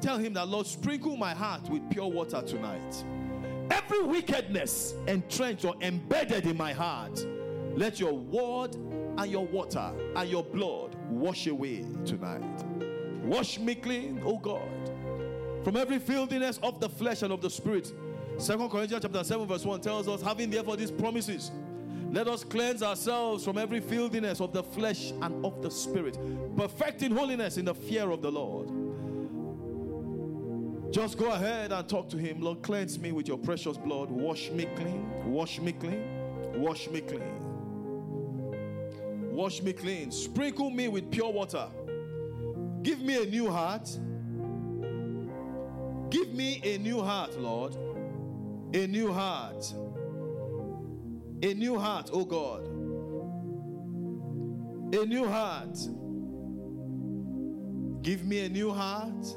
Tell 0.00 0.18
him 0.18 0.32
that, 0.34 0.48
Lord, 0.48 0.66
sprinkle 0.66 1.16
my 1.16 1.34
heart 1.34 1.68
with 1.68 1.88
pure 1.90 2.08
water 2.08 2.42
tonight. 2.42 3.04
Every 3.70 4.02
wickedness 4.02 4.94
entrenched 5.06 5.64
or 5.64 5.74
embedded 5.80 6.46
in 6.46 6.56
my 6.56 6.72
heart, 6.72 7.24
let 7.74 8.00
your 8.00 8.14
word 8.14 8.74
and 8.74 9.30
your 9.30 9.46
water 9.46 9.92
and 10.16 10.28
your 10.28 10.42
blood 10.42 10.96
wash 11.08 11.46
away 11.46 11.84
tonight. 12.04 12.64
Wash 13.24 13.58
me 13.58 13.74
clean, 13.74 14.20
oh 14.24 14.38
God, 14.38 14.68
from 15.62 15.76
every 15.76 15.98
filthiness 15.98 16.58
of 16.62 16.80
the 16.80 16.88
flesh 16.88 17.22
and 17.22 17.32
of 17.32 17.42
the 17.42 17.50
spirit. 17.50 17.92
Second 18.38 18.70
Corinthians 18.70 19.02
chapter 19.02 19.22
7, 19.22 19.46
verse 19.46 19.64
1 19.64 19.80
tells 19.82 20.08
us, 20.08 20.22
having 20.22 20.48
therefore 20.48 20.76
these 20.76 20.90
promises, 20.90 21.50
let 22.10 22.26
us 22.26 22.42
cleanse 22.42 22.82
ourselves 22.82 23.44
from 23.44 23.58
every 23.58 23.80
filthiness 23.80 24.40
of 24.40 24.52
the 24.52 24.62
flesh 24.62 25.12
and 25.22 25.44
of 25.44 25.62
the 25.62 25.70
spirit, 25.70 26.18
perfecting 26.56 27.14
holiness 27.14 27.56
in 27.58 27.66
the 27.66 27.74
fear 27.74 28.10
of 28.10 28.22
the 28.22 28.32
Lord. 28.32 28.68
Just 30.90 31.18
go 31.18 31.30
ahead 31.30 31.70
and 31.70 31.88
talk 31.88 32.08
to 32.10 32.16
him. 32.16 32.40
Lord, 32.40 32.62
cleanse 32.62 32.98
me 32.98 33.12
with 33.12 33.28
your 33.28 33.38
precious 33.38 33.76
blood. 33.76 34.10
Wash 34.10 34.50
me 34.50 34.64
clean. 34.74 35.08
Wash 35.24 35.60
me 35.60 35.70
clean. 35.72 36.04
Wash 36.56 36.88
me 36.90 37.00
clean. 37.00 37.46
Wash 39.30 39.62
me 39.62 39.72
clean. 39.72 40.10
Sprinkle 40.10 40.70
me 40.70 40.88
with 40.88 41.08
pure 41.12 41.30
water. 41.30 41.68
Give 42.82 43.00
me 43.00 43.22
a 43.22 43.26
new 43.26 43.48
heart. 43.50 43.88
Give 46.10 46.34
me 46.34 46.60
a 46.64 46.78
new 46.78 47.00
heart, 47.00 47.38
Lord. 47.38 47.76
A 48.74 48.86
new 48.88 49.12
heart. 49.12 49.72
A 51.42 51.54
new 51.54 51.78
heart, 51.78 52.10
oh 52.12 52.24
God. 52.24 52.66
A 54.92 55.06
new 55.06 55.24
heart. 55.28 55.78
Give 58.02 58.24
me 58.24 58.44
a 58.46 58.48
new 58.48 58.72
heart. 58.72 59.36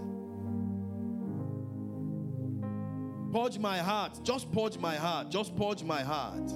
Purge 3.33 3.57
my 3.57 3.79
heart. 3.79 4.19
Just 4.21 4.51
purge 4.51 4.77
my 4.77 4.95
heart. 4.95 5.31
Just 5.31 5.55
purge 5.55 5.83
my 5.83 6.03
heart. 6.03 6.51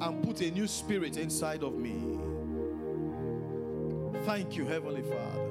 And 0.00 0.20
put 0.24 0.40
a 0.40 0.50
new 0.50 0.66
spirit 0.66 1.16
inside 1.16 1.62
of 1.62 1.76
me. 1.76 2.18
Thank 4.24 4.56
you, 4.56 4.66
Heavenly 4.66 5.02
Father. 5.02 5.44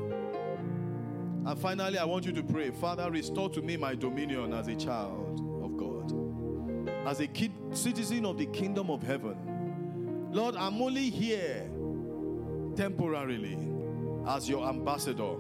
And 1.46 1.58
finally, 1.58 1.98
I 1.98 2.04
want 2.04 2.26
you 2.26 2.34
to 2.34 2.44
pray 2.44 2.72
Father, 2.72 3.10
restore 3.10 3.50
to 3.50 3.62
me 3.62 3.78
my 3.78 3.96
dominion 3.96 4.54
as 4.54 4.68
a 4.68 4.76
child 4.76 5.40
of 5.64 5.78
God, 5.78 6.12
as 7.08 7.22
a 7.22 7.28
kid, 7.28 7.54
citizen 7.72 8.26
of 8.26 8.38
the 8.38 8.48
kingdom 8.48 8.90
of 8.90 9.02
heaven. 9.04 10.28
Lord, 10.34 10.58
I'm 10.58 10.82
only 10.82 11.10
here 11.10 11.70
temporarily 12.76 13.58
as 14.28 14.50
your 14.50 14.68
ambassador. 14.68 15.36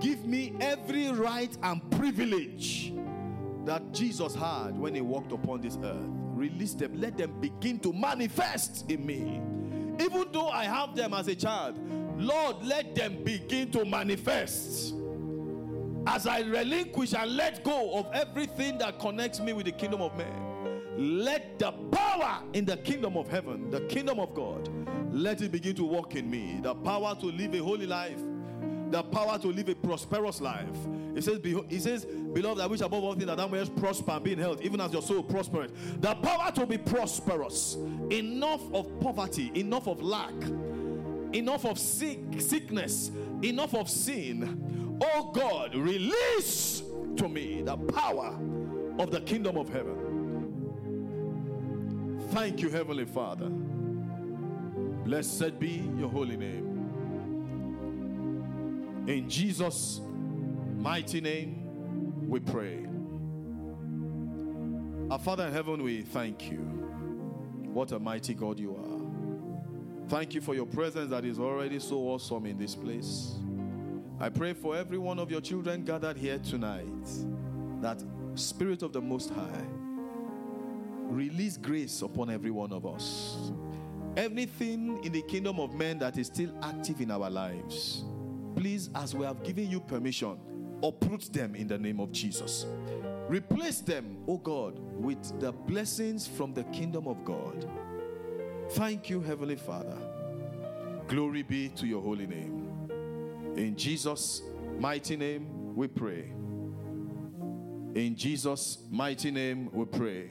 Give 0.00 0.24
me 0.24 0.54
every 0.60 1.08
right 1.10 1.56
and 1.62 1.90
privilege 1.92 2.92
that 3.64 3.92
Jesus 3.92 4.34
had 4.34 4.78
when 4.78 4.94
he 4.94 5.00
walked 5.00 5.32
upon 5.32 5.60
this 5.60 5.78
earth. 5.82 6.06
Release 6.34 6.74
them, 6.74 7.00
let 7.00 7.16
them 7.16 7.40
begin 7.40 7.78
to 7.80 7.92
manifest 7.92 8.90
in 8.90 9.04
me. 9.04 9.40
Even 9.98 10.26
though 10.32 10.48
I 10.48 10.64
have 10.64 10.94
them 10.94 11.14
as 11.14 11.28
a 11.28 11.34
child, 11.34 11.78
Lord, 12.18 12.62
let 12.62 12.94
them 12.94 13.24
begin 13.24 13.70
to 13.72 13.84
manifest. 13.84 14.94
As 16.06 16.26
I 16.26 16.40
relinquish 16.40 17.14
and 17.14 17.36
let 17.36 17.64
go 17.64 17.94
of 17.98 18.08
everything 18.12 18.78
that 18.78 18.98
connects 18.98 19.40
me 19.40 19.52
with 19.52 19.66
the 19.66 19.72
kingdom 19.72 20.02
of 20.02 20.16
men, 20.16 20.46
let 20.98 21.58
the 21.58 21.72
power 21.72 22.42
in 22.52 22.64
the 22.64 22.76
kingdom 22.76 23.16
of 23.16 23.28
heaven, 23.28 23.70
the 23.70 23.80
kingdom 23.82 24.20
of 24.20 24.34
God, 24.34 24.68
let 25.12 25.42
it 25.42 25.50
begin 25.50 25.74
to 25.76 25.84
work 25.84 26.14
in 26.14 26.30
me. 26.30 26.60
The 26.62 26.74
power 26.74 27.14
to 27.20 27.26
live 27.26 27.54
a 27.54 27.58
holy 27.58 27.86
life, 27.86 28.20
the 28.90 29.02
power 29.02 29.38
to 29.38 29.48
live 29.48 29.68
a 29.68 29.74
prosperous 29.74 30.40
life. 30.40 30.68
It 31.14 31.24
says, 31.24 31.40
He 31.68 31.78
says, 31.78 32.04
Beloved, 32.04 32.60
I 32.60 32.66
wish 32.66 32.80
above 32.80 33.02
all 33.02 33.14
things 33.14 33.26
that 33.26 33.36
thou 33.36 33.48
mayest 33.48 33.74
prosper 33.76 34.12
and 34.12 34.24
be 34.24 34.32
in 34.32 34.38
health, 34.38 34.60
even 34.62 34.80
as 34.80 34.92
your 34.92 35.02
soul 35.02 35.22
prospereth. 35.22 36.00
The 36.00 36.14
power 36.14 36.52
to 36.52 36.66
be 36.66 36.78
prosperous, 36.78 37.76
enough 38.10 38.62
of 38.72 39.00
poverty, 39.00 39.50
enough 39.54 39.88
of 39.88 40.02
lack, 40.02 40.34
enough 41.32 41.64
of 41.64 41.78
sick, 41.78 42.20
sickness, 42.38 43.10
enough 43.42 43.74
of 43.74 43.90
sin. 43.90 44.98
Oh 45.02 45.30
God, 45.32 45.74
release 45.74 46.82
to 47.16 47.28
me 47.28 47.62
the 47.62 47.76
power 47.76 48.38
of 48.98 49.10
the 49.10 49.20
kingdom 49.20 49.56
of 49.56 49.68
heaven. 49.68 50.06
Thank 52.30 52.60
you, 52.60 52.70
Heavenly 52.70 53.04
Father. 53.06 53.48
Blessed 55.06 55.58
be 55.58 55.88
your 55.96 56.08
holy 56.08 56.36
name. 56.36 56.65
In 59.06 59.28
Jesus' 59.28 60.00
mighty 60.76 61.20
name, 61.20 62.28
we 62.28 62.40
pray. 62.40 62.86
Our 65.10 65.18
Father 65.20 65.46
in 65.46 65.52
heaven, 65.52 65.82
we 65.84 66.02
thank 66.02 66.50
you. 66.50 66.58
What 67.72 67.92
a 67.92 68.00
mighty 68.00 68.34
God 68.34 68.58
you 68.58 68.74
are. 68.74 70.08
Thank 70.08 70.34
you 70.34 70.40
for 70.40 70.56
your 70.56 70.66
presence 70.66 71.10
that 71.10 71.24
is 71.24 71.38
already 71.38 71.78
so 71.78 71.98
awesome 71.98 72.46
in 72.46 72.58
this 72.58 72.74
place. 72.74 73.36
I 74.18 74.28
pray 74.28 74.54
for 74.54 74.76
every 74.76 74.98
one 74.98 75.20
of 75.20 75.30
your 75.30 75.40
children 75.40 75.84
gathered 75.84 76.16
here 76.16 76.38
tonight 76.38 76.86
that 77.80 78.02
Spirit 78.34 78.82
of 78.82 78.92
the 78.92 79.00
Most 79.00 79.30
High 79.30 79.66
release 81.08 81.56
grace 81.56 82.02
upon 82.02 82.30
every 82.30 82.50
one 82.50 82.72
of 82.72 82.84
us. 82.84 83.52
Anything 84.16 84.98
in 85.04 85.12
the 85.12 85.22
kingdom 85.22 85.60
of 85.60 85.74
men 85.74 85.98
that 85.98 86.18
is 86.18 86.26
still 86.26 86.50
active 86.62 87.00
in 87.00 87.10
our 87.10 87.30
lives, 87.30 88.04
please, 88.56 88.90
as 88.94 89.14
we 89.14 89.24
have 89.24 89.42
given 89.44 89.70
you 89.70 89.78
permission, 89.78 90.38
uproot 90.82 91.32
them 91.32 91.54
in 91.54 91.68
the 91.68 91.78
name 91.78 92.00
of 92.00 92.10
Jesus. 92.10 92.66
Replace 93.28 93.80
them, 93.80 94.18
oh 94.26 94.38
God, 94.38 94.78
with 94.78 95.38
the 95.40 95.52
blessings 95.52 96.26
from 96.26 96.54
the 96.54 96.64
kingdom 96.64 97.06
of 97.06 97.24
God. 97.24 97.68
Thank 98.70 99.10
you, 99.10 99.20
Heavenly 99.20 99.56
Father. 99.56 99.98
Glory 101.06 101.42
be 101.42 101.68
to 101.70 101.86
your 101.86 102.02
holy 102.02 102.26
name. 102.26 102.68
In 103.56 103.76
Jesus' 103.76 104.42
mighty 104.78 105.16
name, 105.16 105.74
we 105.76 105.86
pray. 105.86 106.32
In 107.94 108.14
Jesus' 108.16 108.78
mighty 108.90 109.30
name, 109.30 109.70
we 109.72 109.84
pray. 109.84 110.30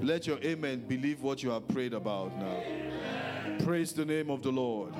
Let 0.00 0.26
your 0.26 0.38
amen 0.38 0.84
believe 0.86 1.22
what 1.22 1.42
you 1.42 1.50
have 1.50 1.66
prayed 1.68 1.94
about 1.94 2.36
now. 2.38 2.62
Praise 3.64 3.92
the 3.92 4.04
name 4.04 4.30
of 4.30 4.42
the 4.42 4.52
Lord. 4.52 4.94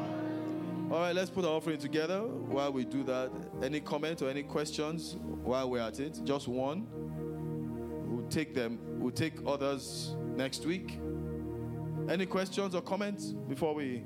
All 0.89 1.01
right, 1.01 1.13
let's 1.13 1.31
put 1.31 1.45
our 1.45 1.51
offering 1.51 1.79
together 1.79 2.21
while 2.21 2.73
we 2.73 2.85
do 2.85 3.03
that. 3.03 3.33
Any 3.61 3.81
comment 3.81 4.23
or 4.23 4.31
any 4.31 4.45
questions 4.45 5.17
while 5.43 5.69
we're 5.69 5.81
at 5.81 5.99
it? 5.99 6.21
Just 6.23 6.47
one. 6.47 6.87
We'll 8.07 8.29
take 8.29 8.55
them, 8.55 8.79
we'll 9.01 9.11
take 9.11 9.35
others 9.45 10.15
next 10.37 10.65
week. 10.65 11.01
Any 12.09 12.25
questions 12.25 12.77
or 12.77 12.83
comments 12.83 13.33
before 13.33 13.75
we? 13.75 14.05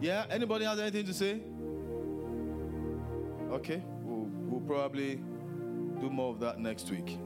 Yeah, 0.00 0.26
anybody 0.28 0.64
has 0.64 0.80
anything 0.80 1.06
to 1.06 1.14
say? 1.14 1.40
Okay, 3.52 3.80
we'll, 4.66 4.78
probably 4.78 5.16
do 6.00 6.10
more 6.10 6.32
of 6.32 6.40
that 6.40 6.58
next 6.58 6.90
week. 6.90 7.18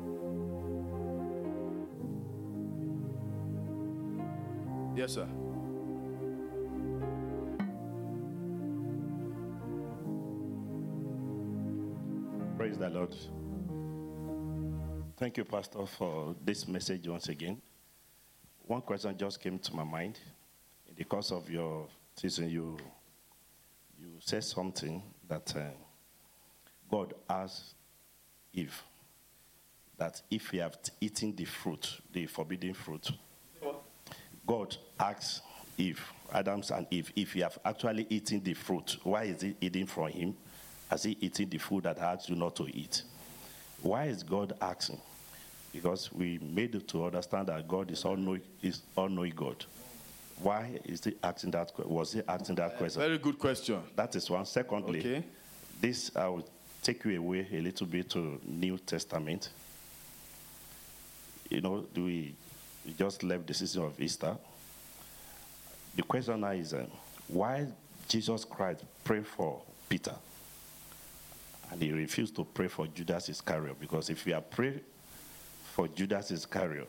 Yes, 4.96 5.14
sir. 5.14 5.28
Praise 12.56 12.78
the 12.78 12.90
Lord. 12.90 13.14
Thank 15.16 15.36
you, 15.36 15.44
Pastor, 15.44 15.86
for 15.86 16.34
this 16.44 16.66
message 16.66 17.06
once 17.08 17.28
again. 17.28 17.60
One 18.66 18.82
question 18.82 19.16
just 19.16 19.40
came 19.40 19.58
to 19.58 19.74
my 19.74 19.84
mind. 19.84 20.18
In 20.88 20.94
the 20.96 21.04
course 21.04 21.32
of 21.32 21.48
your 21.50 21.86
teaching, 22.16 22.48
you 22.50 22.76
you 24.00 24.08
said 24.20 24.44
something 24.44 25.02
that 25.28 25.56
uh, 25.56 25.70
God 26.90 27.14
asked 27.28 27.74
Eve 28.52 28.82
that 29.96 30.22
if 30.30 30.52
you 30.52 30.60
have 30.60 30.76
eaten 31.00 31.34
the 31.34 31.44
fruit, 31.44 32.00
the 32.12 32.26
forbidden 32.26 32.74
fruit, 32.74 33.10
God 34.46 34.76
asked 34.98 35.42
Eve, 35.76 36.00
Adams 36.32 36.70
and 36.70 36.86
Eve, 36.90 37.12
if 37.14 37.36
you 37.36 37.42
have 37.42 37.58
actually 37.64 38.06
eaten 38.08 38.42
the 38.42 38.54
fruit, 38.54 38.96
why 39.02 39.24
is 39.24 39.42
he 39.42 39.54
eating 39.60 39.86
from 39.86 40.08
him? 40.08 40.36
Has 40.90 41.02
he 41.02 41.16
eaten 41.20 41.48
the 41.48 41.58
food 41.58 41.84
that 41.84 42.00
I 42.00 42.12
asked 42.14 42.28
you 42.30 42.36
not 42.36 42.56
to 42.56 42.66
eat? 42.66 43.02
Why 43.82 44.04
is 44.04 44.22
God 44.22 44.54
asking? 44.60 45.00
Because 45.72 46.10
we 46.12 46.38
made 46.38 46.74
it 46.74 46.88
to 46.88 47.04
understand 47.04 47.48
that 47.48 47.68
God 47.68 47.90
is 47.90 48.04
all-knowing, 48.04 48.40
is 48.62 48.80
all-knowing 48.96 49.34
God. 49.36 49.64
Why 50.40 50.78
is 50.84 51.04
he 51.04 51.14
asking 51.22 51.50
that? 51.50 51.72
Was 51.88 52.12
he 52.12 52.22
asking 52.26 52.56
that 52.56 52.78
question? 52.78 53.02
Very 53.02 53.18
good 53.18 53.38
question. 53.38 53.80
That 53.94 54.14
is 54.16 54.30
one. 54.30 54.46
Secondly, 54.46 55.00
Okay. 55.00 55.24
this 55.80 56.10
I 56.16 56.28
will 56.28 56.48
take 56.82 57.04
you 57.04 57.18
away 57.18 57.46
a 57.52 57.60
little 57.60 57.86
bit 57.86 58.10
to 58.10 58.40
New 58.46 58.78
Testament. 58.78 59.50
You 61.50 61.60
know, 61.60 61.86
do 61.94 62.04
we, 62.04 62.34
we 62.84 62.92
just 62.92 63.22
left 63.22 63.46
the 63.46 63.54
season 63.54 63.84
of 63.84 64.00
Easter. 64.00 64.36
The 65.96 66.02
question 66.02 66.40
now 66.40 66.50
is, 66.50 66.74
uh, 66.74 66.86
why 67.28 67.66
Jesus 68.06 68.44
Christ 68.44 68.84
prayed 69.04 69.26
for 69.26 69.60
Peter, 69.88 70.14
and 71.70 71.82
he 71.82 71.92
refused 71.92 72.36
to 72.36 72.44
pray 72.44 72.68
for 72.68 72.86
Judas 72.86 73.28
Iscariot? 73.28 73.78
Because 73.80 74.10
if 74.10 74.24
he 74.24 74.32
are 74.32 74.40
prayed 74.40 74.80
for 75.74 75.88
Judas 75.88 76.30
Iscariot, 76.30 76.88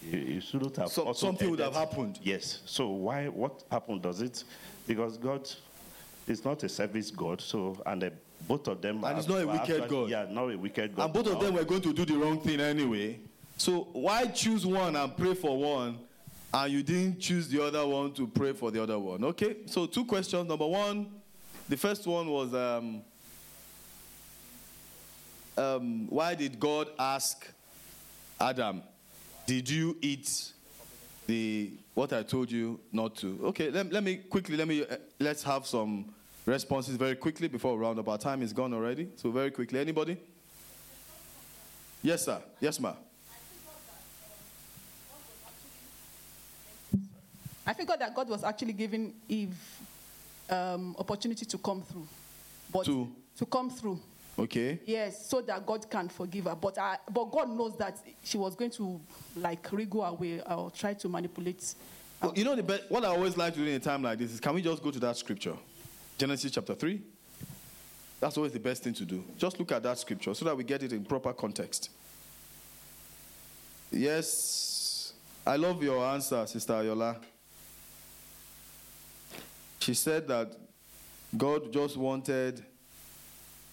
he 0.00 0.40
shouldn't 0.40 0.76
have. 0.76 0.90
So- 0.90 1.04
also 1.04 1.26
something 1.26 1.50
would 1.50 1.60
have 1.60 1.74
happened. 1.74 2.18
Yes. 2.22 2.60
So 2.66 2.88
why? 2.88 3.28
What 3.28 3.64
happened? 3.70 4.02
Does 4.02 4.20
it? 4.20 4.44
Because 4.86 5.16
God 5.16 5.48
is 6.26 6.44
not 6.44 6.62
a 6.62 6.68
service 6.68 7.10
God. 7.10 7.40
So 7.40 7.80
and 7.86 8.04
uh, 8.04 8.10
both 8.46 8.68
of 8.68 8.80
them. 8.80 9.02
And 9.04 9.18
it's 9.18 9.28
not 9.28 9.40
a 9.42 9.46
wicked 9.46 9.82
actually- 9.82 9.88
God. 9.88 10.10
Yeah, 10.10 10.26
not 10.30 10.48
a 10.52 10.56
wicked 10.58 10.94
God. 10.94 11.04
And 11.04 11.12
both 11.12 11.26
of 11.26 11.40
them 11.40 11.54
were 11.54 11.64
going 11.64 11.82
to 11.82 11.92
do 11.92 12.04
the 12.04 12.14
wrong 12.14 12.40
thing 12.40 12.60
anyway. 12.60 13.20
So 13.56 13.88
why 13.92 14.26
choose 14.26 14.66
one 14.66 14.96
and 14.96 15.16
pray 15.16 15.34
for 15.34 15.56
one, 15.56 15.98
and 16.52 16.72
you 16.72 16.82
didn't 16.82 17.20
choose 17.20 17.48
the 17.48 17.62
other 17.64 17.86
one 17.86 18.12
to 18.14 18.26
pray 18.26 18.52
for 18.52 18.70
the 18.70 18.82
other 18.82 18.98
one? 18.98 19.22
Okay. 19.24 19.58
So 19.66 19.86
two 19.86 20.04
questions. 20.04 20.48
Number 20.48 20.66
one, 20.66 21.08
the 21.68 21.76
first 21.76 22.06
one 22.06 22.28
was 22.28 22.52
um, 22.54 23.02
um, 25.56 26.06
why 26.08 26.34
did 26.34 26.58
God 26.58 26.88
ask 26.98 27.46
Adam, 28.40 28.82
"Did 29.46 29.68
you 29.70 29.96
eat 30.02 30.52
the 31.26 31.72
what 31.94 32.12
I 32.12 32.22
told 32.24 32.50
you 32.50 32.80
not 32.92 33.16
to?" 33.16 33.38
Okay. 33.44 33.70
Let, 33.70 33.92
let 33.92 34.02
me 34.02 34.16
quickly 34.16 34.56
let 34.56 34.66
me 34.66 34.84
uh, 34.84 34.96
let's 35.20 35.42
have 35.44 35.66
some 35.66 36.06
responses 36.46 36.96
very 36.96 37.14
quickly 37.16 37.48
before 37.48 37.78
round 37.78 37.98
up. 37.98 38.08
Our 38.08 38.18
time 38.18 38.42
is 38.42 38.52
gone 38.52 38.74
already. 38.74 39.08
So 39.16 39.30
very 39.30 39.50
quickly, 39.50 39.80
anybody? 39.80 40.16
Yes, 42.02 42.24
sir. 42.24 42.42
Yes, 42.60 42.78
ma'am. 42.78 42.96
I 47.66 47.72
forgot 47.72 47.98
that 47.98 48.14
God 48.14 48.28
was 48.28 48.44
actually 48.44 48.74
giving 48.74 49.14
Eve 49.26 49.56
um, 50.50 50.94
opportunity 50.98 51.46
to 51.46 51.56
come 51.58 51.80
through. 51.82 52.06
But 52.70 52.84
To? 52.86 53.08
to 53.38 53.46
come 53.46 53.70
through. 53.70 53.98
Okay. 54.38 54.80
Yes, 54.84 55.30
so 55.30 55.40
that 55.42 55.64
God 55.64 55.88
can 55.88 56.08
forgive 56.08 56.44
her. 56.44 56.54
But 56.54 56.76
I, 56.76 56.98
but 57.10 57.30
God 57.30 57.48
knows 57.50 57.76
that 57.78 57.96
she 58.22 58.36
was 58.36 58.54
going 58.54 58.70
to 58.72 59.00
like 59.36 59.66
wriggle 59.72 60.04
away 60.04 60.40
or 60.42 60.70
try 60.72 60.92
to 60.94 61.08
manipulate. 61.08 61.74
Well, 62.20 62.32
you 62.36 62.44
know, 62.44 62.56
the 62.56 62.62
be- 62.62 62.80
what 62.88 63.04
I 63.04 63.08
always 63.08 63.36
like 63.36 63.54
to 63.54 63.60
do 63.60 63.66
in 63.66 63.74
a 63.76 63.80
time 63.80 64.02
like 64.02 64.18
this 64.18 64.32
is 64.32 64.40
can 64.40 64.54
we 64.54 64.60
just 64.60 64.82
go 64.82 64.90
to 64.90 64.98
that 65.00 65.16
scripture? 65.16 65.54
Genesis 66.16 66.52
chapter 66.52 66.74
3. 66.74 67.02
That's 68.20 68.36
always 68.36 68.52
the 68.52 68.60
best 68.60 68.82
thing 68.82 68.94
to 68.94 69.04
do. 69.04 69.24
Just 69.36 69.58
look 69.58 69.72
at 69.72 69.82
that 69.82 69.98
scripture 69.98 70.32
so 70.34 70.44
that 70.44 70.56
we 70.56 70.64
get 70.64 70.82
it 70.82 70.92
in 70.92 71.04
proper 71.04 71.32
context. 71.32 71.90
Yes, 73.90 75.12
I 75.46 75.56
love 75.56 75.82
your 75.82 76.04
answer, 76.04 76.46
Sister 76.46 76.72
Ayola. 76.72 77.16
She 79.78 79.94
said 79.94 80.26
that 80.28 80.56
God 81.36 81.72
just 81.72 81.96
wanted 81.96 82.64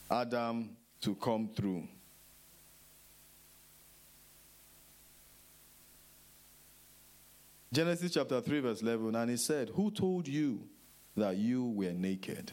Adam 0.09 0.75
to 0.99 1.15
come 1.15 1.47
through. 1.55 1.87
Genesis 7.71 8.11
chapter 8.13 8.41
3, 8.41 8.59
verse 8.59 8.81
11, 8.81 9.15
and 9.15 9.31
he 9.31 9.37
said, 9.37 9.69
Who 9.69 9.91
told 9.91 10.27
you 10.27 10.67
that 11.15 11.37
you 11.37 11.65
were 11.65 11.91
naked? 11.91 12.51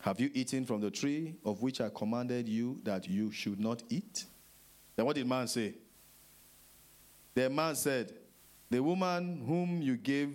Have 0.00 0.18
you 0.18 0.30
eaten 0.34 0.64
from 0.64 0.80
the 0.80 0.90
tree 0.90 1.36
of 1.44 1.62
which 1.62 1.80
I 1.80 1.88
commanded 1.88 2.48
you 2.48 2.80
that 2.82 3.08
you 3.08 3.30
should 3.30 3.60
not 3.60 3.82
eat? 3.88 4.24
Then 4.96 5.06
what 5.06 5.16
did 5.16 5.26
man 5.26 5.46
say? 5.46 5.74
The 7.34 7.48
man 7.48 7.76
said, 7.76 8.12
The 8.70 8.82
woman 8.82 9.44
whom 9.46 9.80
you 9.80 9.96
gave 9.96 10.34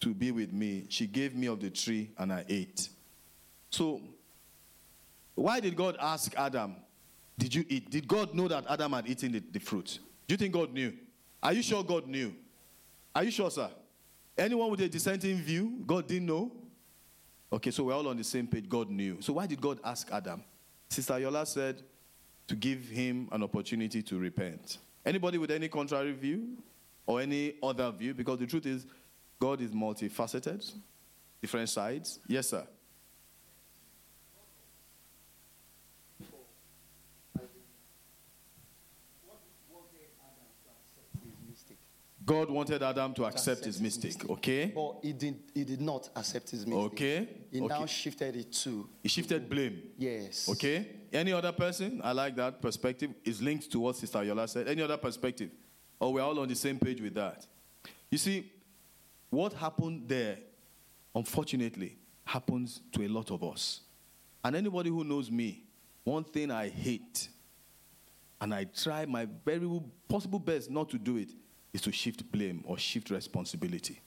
to 0.00 0.14
be 0.14 0.32
with 0.32 0.52
me, 0.52 0.86
she 0.88 1.06
gave 1.06 1.34
me 1.34 1.46
of 1.46 1.60
the 1.60 1.70
tree 1.70 2.10
and 2.18 2.32
I 2.32 2.44
ate. 2.48 2.88
So, 3.70 4.00
why 5.34 5.60
did 5.60 5.76
God 5.76 5.96
ask 6.00 6.34
Adam, 6.36 6.76
did 7.38 7.54
you 7.54 7.64
eat? 7.68 7.90
Did 7.90 8.08
God 8.08 8.34
know 8.34 8.48
that 8.48 8.64
Adam 8.68 8.92
had 8.92 9.08
eaten 9.08 9.32
the, 9.32 9.42
the 9.52 9.58
fruit? 9.58 9.98
Do 10.26 10.32
you 10.32 10.36
think 10.36 10.52
God 10.52 10.72
knew? 10.72 10.92
Are 11.42 11.52
you 11.52 11.62
sure 11.62 11.82
God 11.82 12.06
knew? 12.06 12.34
Are 13.14 13.24
you 13.24 13.30
sure, 13.30 13.50
sir? 13.50 13.70
Anyone 14.36 14.70
with 14.70 14.80
a 14.80 14.88
dissenting 14.88 15.36
view, 15.36 15.82
God 15.86 16.06
didn't 16.06 16.26
know? 16.26 16.50
Okay, 17.52 17.70
so 17.70 17.84
we're 17.84 17.94
all 17.94 18.08
on 18.08 18.16
the 18.16 18.24
same 18.24 18.46
page. 18.46 18.66
God 18.68 18.88
knew. 18.88 19.18
So 19.20 19.34
why 19.34 19.46
did 19.46 19.60
God 19.60 19.78
ask 19.84 20.10
Adam? 20.10 20.42
Sister 20.88 21.18
Yola 21.18 21.44
said 21.44 21.82
to 22.48 22.56
give 22.56 22.88
him 22.88 23.28
an 23.30 23.42
opportunity 23.42 24.02
to 24.02 24.18
repent. 24.18 24.78
Anybody 25.04 25.36
with 25.36 25.50
any 25.50 25.68
contrary 25.68 26.12
view 26.12 26.56
or 27.06 27.20
any 27.20 27.54
other 27.62 27.90
view? 27.90 28.14
Because 28.14 28.38
the 28.38 28.46
truth 28.46 28.64
is, 28.64 28.86
God 29.38 29.60
is 29.60 29.72
multifaceted, 29.72 30.72
different 31.42 31.68
sides. 31.68 32.20
Yes, 32.26 32.48
sir. 32.48 32.66
God 42.32 42.50
wanted 42.50 42.82
Adam 42.82 43.12
to 43.14 43.24
accept 43.26 43.66
his 43.66 43.78
mistake, 43.78 44.28
okay? 44.30 44.72
But 44.74 45.00
he 45.02 45.12
did, 45.12 45.36
he 45.54 45.64
did 45.64 45.82
not 45.82 46.08
accept 46.16 46.48
his 46.50 46.66
mistake. 46.66 46.84
Okay, 46.84 47.28
He 47.50 47.60
now 47.60 47.84
shifted 47.84 48.34
it 48.36 48.52
to, 48.64 48.88
He 49.02 49.08
shifted 49.10 49.50
blame. 49.50 49.82
yes. 49.98 50.48
Okay? 50.48 50.86
Any 51.12 51.32
other 51.34 51.52
person? 51.52 52.00
I 52.02 52.12
like 52.12 52.34
that 52.36 52.62
perspective. 52.62 53.10
Is 53.22 53.42
linked 53.42 53.70
to 53.72 53.80
what 53.80 53.96
Sister 53.96 54.24
Yola 54.24 54.48
said. 54.48 54.66
Any 54.66 54.80
other 54.80 54.96
perspective? 54.96 55.50
Or 56.00 56.14
we're 56.14 56.22
all 56.22 56.38
on 56.38 56.48
the 56.48 56.54
same 56.54 56.78
page 56.78 57.02
with 57.02 57.12
that. 57.16 57.46
You 58.10 58.16
see, 58.16 58.50
what 59.28 59.52
happened 59.52 60.08
there, 60.08 60.38
unfortunately, 61.14 61.98
happens 62.24 62.80
to 62.92 63.04
a 63.04 63.08
lot 63.08 63.30
of 63.30 63.44
us. 63.44 63.82
And 64.42 64.56
anybody 64.56 64.88
who 64.88 65.04
knows 65.04 65.30
me, 65.30 65.64
one 66.02 66.24
thing 66.24 66.50
I 66.50 66.70
hate, 66.70 67.28
and 68.40 68.54
I 68.54 68.64
try 68.64 69.04
my 69.04 69.28
very 69.44 69.68
possible 70.08 70.38
best 70.38 70.70
not 70.70 70.88
to 70.90 70.98
do 70.98 71.18
it, 71.18 71.28
is 71.72 71.80
to 71.82 71.92
shift 71.92 72.30
blame 72.30 72.62
or 72.66 72.78
shift 72.78 73.10
responsibility. 73.10 74.00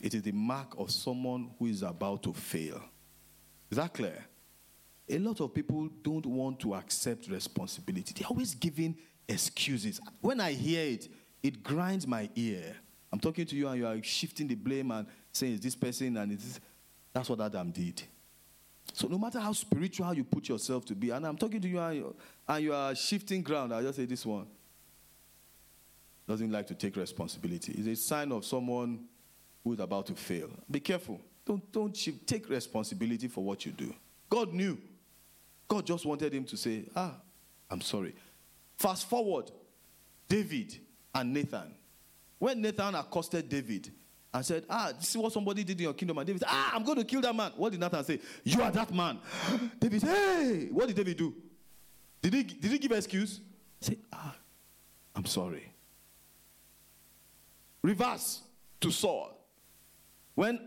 It 0.00 0.14
is 0.14 0.22
the 0.22 0.32
mark 0.32 0.74
of 0.78 0.90
someone 0.90 1.50
who 1.58 1.66
is 1.66 1.82
about 1.82 2.22
to 2.24 2.32
fail. 2.32 2.80
Is 3.70 3.76
that 3.76 3.92
clear? 3.94 4.24
A 5.08 5.18
lot 5.18 5.40
of 5.40 5.52
people 5.52 5.88
don't 6.02 6.26
want 6.26 6.60
to 6.60 6.74
accept 6.74 7.28
responsibility. 7.28 8.14
They're 8.16 8.28
always 8.28 8.54
giving 8.54 8.96
excuses. 9.28 10.00
When 10.20 10.40
I 10.40 10.52
hear 10.52 10.84
it, 10.92 11.08
it 11.42 11.62
grinds 11.62 12.06
my 12.06 12.28
ear. 12.34 12.74
I'm 13.12 13.20
talking 13.20 13.46
to 13.46 13.54
you 13.54 13.68
and 13.68 13.78
you 13.78 13.86
are 13.86 14.02
shifting 14.02 14.46
the 14.46 14.54
blame 14.54 14.90
and 14.90 15.06
saying, 15.30 15.54
Is 15.54 15.60
this 15.60 15.76
person? 15.76 16.16
And 16.16 16.32
it's 16.32 16.58
that's 17.12 17.28
what 17.28 17.40
Adam 17.40 17.70
did. 17.70 18.02
So 18.92 19.08
no 19.08 19.18
matter 19.18 19.38
how 19.38 19.52
spiritual 19.52 20.12
you 20.14 20.24
put 20.24 20.48
yourself 20.48 20.84
to 20.86 20.94
be, 20.94 21.10
and 21.10 21.26
I'm 21.26 21.36
talking 21.36 21.60
to 21.60 21.68
you 21.68 21.78
and 21.78 21.96
you, 21.96 22.16
and 22.46 22.64
you 22.64 22.74
are 22.74 22.94
shifting 22.94 23.42
ground, 23.42 23.72
I'll 23.72 23.82
just 23.82 23.96
say 23.96 24.04
this 24.04 24.26
one 24.26 24.46
doesn't 26.26 26.50
like 26.50 26.66
to 26.68 26.74
take 26.74 26.96
responsibility. 26.96 27.72
It's 27.72 27.86
a 27.86 27.96
sign 27.96 28.32
of 28.32 28.44
someone 28.44 29.04
who 29.62 29.72
is 29.72 29.80
about 29.80 30.06
to 30.06 30.14
fail. 30.14 30.50
Be 30.70 30.80
careful. 30.80 31.20
Don't, 31.44 31.70
don't. 31.72 32.26
Take 32.26 32.48
responsibility 32.48 33.28
for 33.28 33.44
what 33.44 33.66
you 33.66 33.72
do. 33.72 33.94
God 34.30 34.52
knew. 34.52 34.78
God 35.68 35.86
just 35.86 36.06
wanted 36.06 36.32
him 36.32 36.44
to 36.44 36.56
say, 36.56 36.84
Ah, 36.94 37.14
I'm 37.70 37.80
sorry. 37.80 38.14
Fast 38.76 39.08
forward, 39.08 39.50
David 40.28 40.78
and 41.14 41.32
Nathan. 41.32 41.74
When 42.38 42.60
Nathan 42.60 42.94
accosted 42.94 43.48
David 43.48 43.90
and 44.32 44.44
said, 44.44 44.64
Ah, 44.68 44.92
is 45.00 45.16
what 45.16 45.32
somebody 45.32 45.62
did 45.64 45.78
in 45.78 45.84
your 45.84 45.94
kingdom. 45.94 46.18
And 46.18 46.26
David 46.26 46.40
said, 46.40 46.48
Ah, 46.50 46.72
I'm 46.74 46.84
going 46.84 46.98
to 46.98 47.04
kill 47.04 47.20
that 47.20 47.34
man. 47.34 47.52
What 47.56 47.72
did 47.72 47.80
Nathan 47.80 48.04
say? 48.04 48.20
You 48.42 48.62
are 48.62 48.70
that 48.70 48.92
man. 48.92 49.18
David 49.80 50.02
Hey, 50.02 50.68
what 50.70 50.86
did 50.86 50.96
David 50.96 51.16
do? 51.16 51.34
Did 52.22 52.34
he, 52.34 52.42
did 52.42 52.70
he 52.70 52.78
give 52.78 52.90
an 52.90 52.98
excuse? 52.98 53.40
Say, 53.80 53.98
Ah, 54.12 54.34
I'm 55.14 55.26
sorry. 55.26 55.73
Reverse 57.84 58.40
to 58.80 58.90
Saul. 58.90 59.30
When 60.34 60.58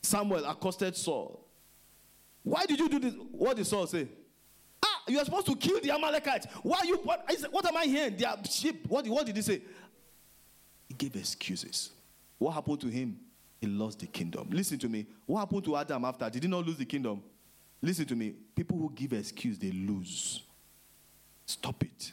Samuel 0.00 0.46
accosted 0.46 0.96
Saul, 0.96 1.46
why 2.42 2.64
did 2.64 2.78
you 2.78 2.88
do 2.88 2.98
this? 2.98 3.14
What 3.32 3.58
did 3.58 3.66
Saul 3.66 3.86
say? 3.86 4.08
Ah, 4.82 5.02
you 5.06 5.18
are 5.18 5.24
supposed 5.26 5.44
to 5.44 5.56
kill 5.56 5.78
the 5.80 5.90
Amalekites. 5.90 6.46
Why 6.62 6.80
you? 6.84 6.96
What, 7.04 7.22
I 7.28 7.34
what 7.50 7.66
am 7.66 7.76
I 7.76 7.84
hearing? 7.84 8.16
They 8.16 8.24
are 8.24 8.38
sheep. 8.50 8.86
What, 8.88 9.06
what 9.08 9.26
did 9.26 9.36
he 9.36 9.42
say? 9.42 9.60
He 10.88 10.94
gave 10.94 11.14
excuses. 11.16 11.90
What 12.38 12.52
happened 12.52 12.80
to 12.80 12.88
him? 12.88 13.20
He 13.60 13.66
lost 13.66 13.98
the 13.98 14.06
kingdom. 14.06 14.48
Listen 14.50 14.78
to 14.78 14.88
me. 14.88 15.06
What 15.26 15.40
happened 15.40 15.64
to 15.64 15.76
Adam 15.76 16.02
after? 16.06 16.30
Did 16.30 16.44
he 16.44 16.48
not 16.48 16.66
lose 16.66 16.78
the 16.78 16.86
kingdom? 16.86 17.22
Listen 17.82 18.06
to 18.06 18.16
me. 18.16 18.32
People 18.56 18.78
who 18.78 18.90
give 18.94 19.12
excuse, 19.12 19.58
they 19.58 19.70
lose. 19.70 20.42
Stop 21.44 21.84
it. 21.84 22.12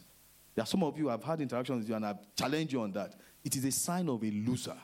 There 0.54 0.64
are 0.64 0.68
some 0.68 0.84
of 0.84 0.98
you 0.98 1.10
I've 1.10 1.24
had 1.24 1.40
interactions 1.40 1.80
with 1.80 1.90
you 1.90 1.96
and 1.96 2.06
I've 2.06 2.36
challenged 2.36 2.74
you 2.74 2.82
on 2.82 2.92
that. 2.92 3.16
It 3.44 3.56
is 3.56 3.66
a 3.66 3.72
sign 3.72 4.08
of 4.10 4.24
a 4.24 4.32
loser 4.32 4.78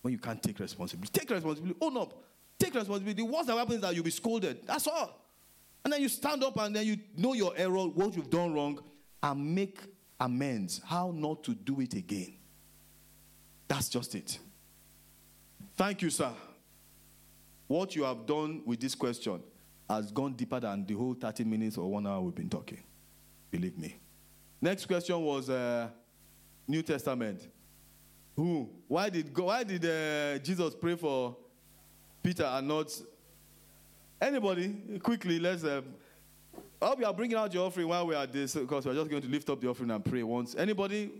when 0.00 0.12
you 0.12 0.18
can't 0.18 0.42
take 0.42 0.58
responsibility. 0.58 1.18
Take 1.18 1.30
responsibility. 1.30 1.78
Own 1.80 1.96
up. 1.96 2.22
Take 2.58 2.74
responsibility. 2.74 3.22
The 3.22 3.28
worst 3.28 3.46
that 3.48 3.56
happens 3.56 3.76
is 3.76 3.82
that 3.82 3.94
you'll 3.94 4.04
be 4.04 4.10
scolded. 4.10 4.66
That's 4.66 4.86
all. 4.86 5.18
And 5.84 5.92
then 5.92 6.00
you 6.00 6.08
stand 6.08 6.44
up 6.44 6.56
and 6.58 6.74
then 6.74 6.86
you 6.86 6.96
know 7.16 7.34
your 7.34 7.52
error, 7.56 7.86
what 7.88 8.14
you've 8.14 8.30
done 8.30 8.54
wrong, 8.54 8.80
and 9.22 9.54
make 9.54 9.80
amends. 10.20 10.80
How 10.84 11.12
not 11.14 11.42
to 11.44 11.54
do 11.54 11.80
it 11.80 11.94
again. 11.94 12.34
That's 13.68 13.88
just 13.88 14.14
it. 14.14 14.38
Thank 15.74 16.02
you, 16.02 16.10
sir. 16.10 16.30
What 17.66 17.96
you 17.96 18.04
have 18.04 18.26
done 18.26 18.62
with 18.66 18.80
this 18.80 18.94
question 18.94 19.42
has 19.88 20.12
gone 20.12 20.34
deeper 20.34 20.60
than 20.60 20.84
the 20.84 20.94
whole 20.94 21.14
30 21.14 21.44
minutes 21.44 21.78
or 21.78 21.90
one 21.90 22.06
hour 22.06 22.20
we've 22.20 22.34
been 22.34 22.50
talking. 22.50 22.82
Believe 23.50 23.78
me. 23.78 23.96
Next 24.60 24.86
question 24.86 25.20
was 25.20 25.50
uh, 25.50 25.88
New 26.68 26.82
Testament. 26.82 27.48
Who? 28.36 28.68
Why 28.88 29.10
did 29.10 29.32
go, 29.32 29.44
Why 29.44 29.62
did 29.64 29.84
uh, 29.84 30.38
Jesus 30.38 30.74
pray 30.74 30.96
for 30.96 31.36
Peter 32.22 32.44
and 32.44 32.66
not 32.66 32.90
anybody? 34.20 34.98
Quickly, 35.02 35.38
let's. 35.38 35.64
Um, 35.64 35.84
I 36.80 36.86
hope 36.86 36.98
you 36.98 37.06
are 37.06 37.14
bringing 37.14 37.36
out 37.36 37.52
your 37.54 37.66
offering 37.66 37.88
while 37.88 38.06
we 38.06 38.14
are 38.14 38.24
at 38.24 38.32
this 38.32 38.54
because 38.54 38.84
we're 38.84 38.94
just 38.94 39.08
going 39.08 39.22
to 39.22 39.28
lift 39.28 39.48
up 39.48 39.60
the 39.60 39.68
offering 39.68 39.90
and 39.90 40.04
pray 40.04 40.22
once. 40.22 40.54
Anybody? 40.54 41.10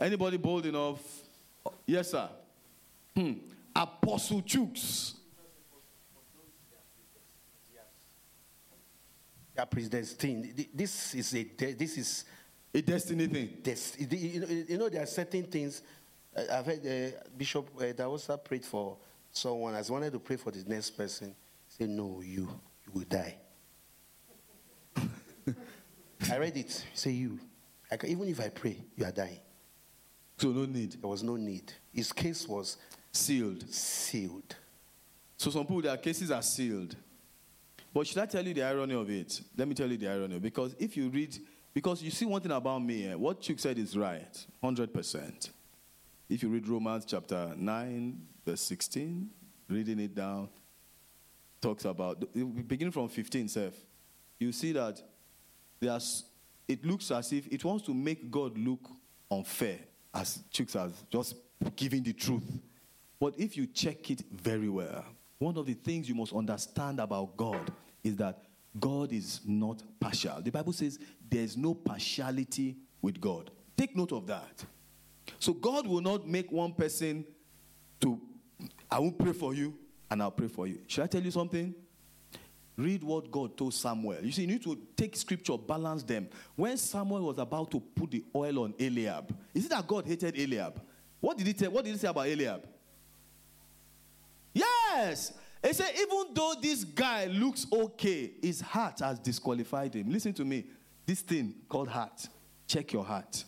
Anybody 0.00 0.36
bold 0.36 0.66
enough? 0.66 1.00
Yes, 1.86 2.10
sir. 2.10 2.28
Hmm. 3.14 3.34
Apostle 3.74 4.42
Chooks. 4.42 5.14
Yeah, 9.56 9.64
predestined. 9.66 10.66
This 10.74 11.14
is 11.14 11.34
a 11.34 11.44
this 11.44 11.96
is 11.96 12.24
A 12.74 12.82
destiny 12.82 13.28
thing. 13.28 13.62
know, 14.40 14.46
you 14.68 14.78
know 14.78 14.88
there 14.88 15.02
are 15.02 15.06
certain 15.06 15.44
things. 15.44 15.80
I've 16.36 16.66
heard 16.66 16.86
uh, 16.86 17.18
Bishop 17.36 17.68
uh, 17.78 17.82
Dawosa 17.84 18.42
prayed 18.42 18.64
for 18.64 18.96
someone. 19.30 19.74
I 19.74 19.82
wanted 19.88 20.12
to 20.12 20.18
pray 20.18 20.36
for 20.36 20.50
the 20.50 20.64
next 20.68 20.90
person. 20.90 21.34
Say 21.68 21.86
no, 21.86 22.20
you 22.24 22.48
you 22.86 22.92
will 22.92 23.04
die. 23.08 23.36
I 26.30 26.36
read 26.38 26.56
it. 26.56 26.84
Say 26.94 27.10
you. 27.12 27.38
I 27.90 27.96
ca- 27.96 28.06
even 28.08 28.28
if 28.28 28.40
I 28.40 28.48
pray, 28.48 28.76
you 28.96 29.04
are 29.04 29.12
dying. 29.12 29.38
So 30.38 30.48
no 30.48 30.64
need. 30.64 30.92
There 31.00 31.08
was 31.08 31.22
no 31.22 31.36
need. 31.36 31.72
His 31.92 32.12
case 32.12 32.46
was 32.48 32.76
Sealed. 33.12 33.62
sealed. 33.72 34.56
So 35.36 35.50
some 35.50 35.64
people, 35.64 35.82
their 35.82 35.96
cases 35.96 36.30
are 36.32 36.42
sealed. 36.42 36.96
But 37.92 38.06
should 38.08 38.18
I 38.18 38.26
tell 38.26 38.44
you 38.44 38.54
the 38.54 38.62
irony 38.64 38.94
of 38.94 39.08
it? 39.08 39.40
Let 39.56 39.68
me 39.68 39.74
tell 39.74 39.88
you 39.88 39.96
the 39.96 40.08
irony. 40.08 40.40
Because 40.40 40.74
if 40.80 40.96
you 40.96 41.08
read, 41.10 41.36
because 41.72 42.02
you 42.02 42.10
see 42.10 42.24
one 42.24 42.40
thing 42.40 42.50
about 42.50 42.80
me, 42.82 43.06
eh, 43.08 43.14
what 43.14 43.40
Chuk 43.40 43.58
said 43.60 43.78
is 43.78 43.96
right, 43.96 44.46
100%. 44.62 45.50
If 46.34 46.42
you 46.42 46.48
read 46.48 46.66
Romans 46.66 47.04
chapter 47.04 47.52
9, 47.56 48.20
verse 48.44 48.60
16, 48.62 49.30
reading 49.68 50.00
it 50.00 50.16
down, 50.16 50.48
talks 51.62 51.84
about, 51.84 52.24
beginning 52.66 52.90
from 52.90 53.08
15, 53.08 53.46
Seth, 53.46 53.84
you 54.40 54.50
see 54.50 54.72
that 54.72 55.00
there's, 55.78 56.24
it 56.66 56.84
looks 56.84 57.12
as 57.12 57.32
if 57.32 57.46
it 57.52 57.64
wants 57.64 57.86
to 57.86 57.94
make 57.94 58.32
God 58.32 58.58
look 58.58 58.80
unfair, 59.30 59.78
as 60.12 60.40
Chooks 60.52 60.72
has 60.72 61.04
just 61.08 61.36
given 61.76 62.02
the 62.02 62.12
truth. 62.12 62.58
But 63.20 63.38
if 63.38 63.56
you 63.56 63.68
check 63.68 64.10
it 64.10 64.24
very 64.32 64.68
well, 64.68 65.04
one 65.38 65.56
of 65.56 65.66
the 65.66 65.74
things 65.74 66.08
you 66.08 66.16
must 66.16 66.32
understand 66.32 66.98
about 66.98 67.36
God 67.36 67.70
is 68.02 68.16
that 68.16 68.42
God 68.80 69.12
is 69.12 69.40
not 69.46 69.84
partial. 70.00 70.42
The 70.42 70.50
Bible 70.50 70.72
says 70.72 70.98
there's 71.30 71.56
no 71.56 71.74
partiality 71.74 72.74
with 73.00 73.20
God. 73.20 73.52
Take 73.76 73.96
note 73.96 74.10
of 74.10 74.26
that. 74.26 74.64
So 75.38 75.52
God 75.52 75.86
will 75.86 76.00
not 76.00 76.26
make 76.26 76.50
one 76.50 76.72
person 76.72 77.24
to, 78.00 78.20
I 78.90 78.98
will 78.98 79.12
pray 79.12 79.32
for 79.32 79.54
you 79.54 79.74
and 80.10 80.22
I'll 80.22 80.30
pray 80.30 80.48
for 80.48 80.66
you. 80.66 80.78
Should 80.86 81.04
I 81.04 81.06
tell 81.06 81.22
you 81.22 81.30
something? 81.30 81.74
Read 82.76 83.04
what 83.04 83.30
God 83.30 83.56
told 83.56 83.72
Samuel. 83.72 84.18
You 84.22 84.32
see, 84.32 84.42
you 84.42 84.48
need 84.48 84.62
to 84.64 84.76
take 84.96 85.16
scripture, 85.16 85.56
balance 85.56 86.02
them. 86.02 86.28
When 86.56 86.76
Samuel 86.76 87.22
was 87.22 87.38
about 87.38 87.70
to 87.70 87.80
put 87.80 88.10
the 88.10 88.24
oil 88.34 88.64
on 88.64 88.74
Eliab, 88.80 89.34
is 89.54 89.66
it 89.66 89.70
that 89.70 89.86
God 89.86 90.06
hated 90.06 90.36
Eliab? 90.36 90.80
What 91.20 91.38
did 91.38 91.46
he 91.46 91.52
tell? 91.52 91.70
What 91.70 91.84
did 91.84 91.92
he 91.92 91.98
say 91.98 92.08
about 92.08 92.26
Eliab? 92.26 92.66
Yes. 94.52 95.32
He 95.64 95.72
said, 95.72 95.92
even 95.96 96.34
though 96.34 96.54
this 96.60 96.84
guy 96.84 97.26
looks 97.26 97.66
okay, 97.72 98.32
his 98.42 98.60
heart 98.60 99.00
has 99.00 99.18
disqualified 99.18 99.94
him. 99.94 100.10
Listen 100.10 100.32
to 100.34 100.44
me. 100.44 100.64
this 101.06 101.22
thing 101.22 101.54
called 101.68 101.88
heart. 101.88 102.28
Check 102.66 102.92
your 102.92 103.04
heart. 103.04 103.44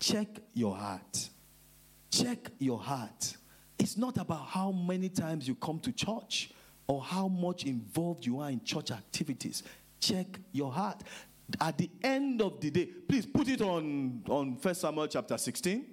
Check 0.00 0.28
your 0.54 0.74
heart. 0.74 1.28
Check 2.10 2.50
your 2.58 2.78
heart. 2.78 3.36
It's 3.78 3.96
not 3.96 4.16
about 4.16 4.46
how 4.46 4.72
many 4.72 5.10
times 5.10 5.46
you 5.46 5.54
come 5.54 5.78
to 5.80 5.92
church 5.92 6.50
or 6.86 7.02
how 7.02 7.28
much 7.28 7.64
involved 7.64 8.26
you 8.26 8.40
are 8.40 8.50
in 8.50 8.64
church 8.64 8.90
activities. 8.90 9.62
Check 10.00 10.26
your 10.52 10.72
heart. 10.72 11.02
At 11.60 11.78
the 11.78 11.90
end 12.02 12.40
of 12.42 12.60
the 12.60 12.70
day, 12.70 12.86
please 12.86 13.26
put 13.26 13.48
it 13.48 13.60
on 13.60 14.22
on 14.28 14.56
First 14.56 14.80
Samuel 14.80 15.06
chapter 15.06 15.36
16. 15.36 15.84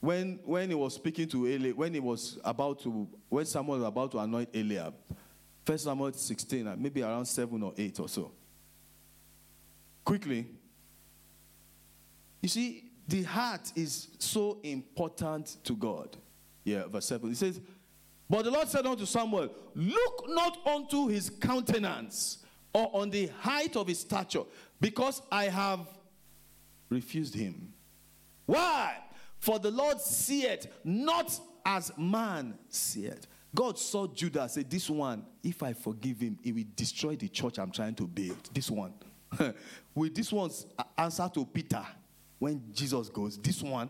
When 0.00 0.40
when 0.44 0.68
he 0.68 0.74
was 0.74 0.94
speaking 0.94 1.28
to 1.28 1.46
Eli, 1.46 1.70
when 1.70 1.94
he 1.94 2.00
was 2.00 2.38
about 2.44 2.80
to, 2.80 3.08
when 3.28 3.44
Samuel 3.46 3.78
was 3.78 3.86
about 3.86 4.10
to 4.12 4.18
anoint 4.18 4.48
Eliab, 4.54 4.94
First 5.64 5.84
Samuel 5.84 6.12
16, 6.12 6.66
uh, 6.66 6.74
maybe 6.76 7.02
around 7.02 7.26
seven 7.26 7.62
or 7.62 7.72
eight 7.76 8.00
or 8.00 8.08
so. 8.08 8.32
Quickly, 10.04 10.46
you 12.42 12.48
see, 12.48 12.90
the 13.06 13.22
heart 13.22 13.72
is 13.74 14.08
so 14.18 14.58
important 14.62 15.56
to 15.64 15.74
God. 15.74 16.16
Yeah, 16.64 16.86
verse 16.86 17.06
7. 17.06 17.28
He 17.28 17.34
says, 17.34 17.60
But 18.28 18.44
the 18.44 18.50
Lord 18.50 18.68
said 18.68 18.86
unto 18.86 19.04
Samuel, 19.06 19.50
Look 19.74 20.24
not 20.28 20.66
unto 20.66 21.08
his 21.08 21.28
countenance 21.30 22.44
or 22.72 22.90
on 22.92 23.10
the 23.10 23.26
height 23.40 23.76
of 23.76 23.88
his 23.88 24.00
stature, 24.00 24.44
because 24.80 25.22
I 25.30 25.44
have 25.44 25.80
refused 26.88 27.34
him. 27.34 27.72
Why? 28.46 28.96
For 29.38 29.58
the 29.58 29.70
Lord 29.70 30.00
seeth 30.00 30.66
not 30.84 31.38
as 31.64 31.92
man 31.96 32.58
seeth. 32.68 33.26
God 33.54 33.78
saw 33.78 34.06
Judah 34.06 34.48
say, 34.48 34.62
This 34.62 34.88
one, 34.88 35.24
if 35.42 35.62
I 35.62 35.72
forgive 35.72 36.20
him, 36.20 36.38
he 36.42 36.52
will 36.52 36.64
destroy 36.76 37.16
the 37.16 37.28
church 37.28 37.58
I'm 37.58 37.70
trying 37.72 37.94
to 37.96 38.06
build. 38.06 38.50
This 38.52 38.70
one. 38.70 38.94
With 39.94 40.14
this 40.14 40.32
one's 40.32 40.66
answer 40.96 41.28
to 41.34 41.44
Peter, 41.46 41.84
when 42.40 42.60
Jesus 42.72 43.08
goes, 43.10 43.38
this 43.38 43.62
one, 43.62 43.88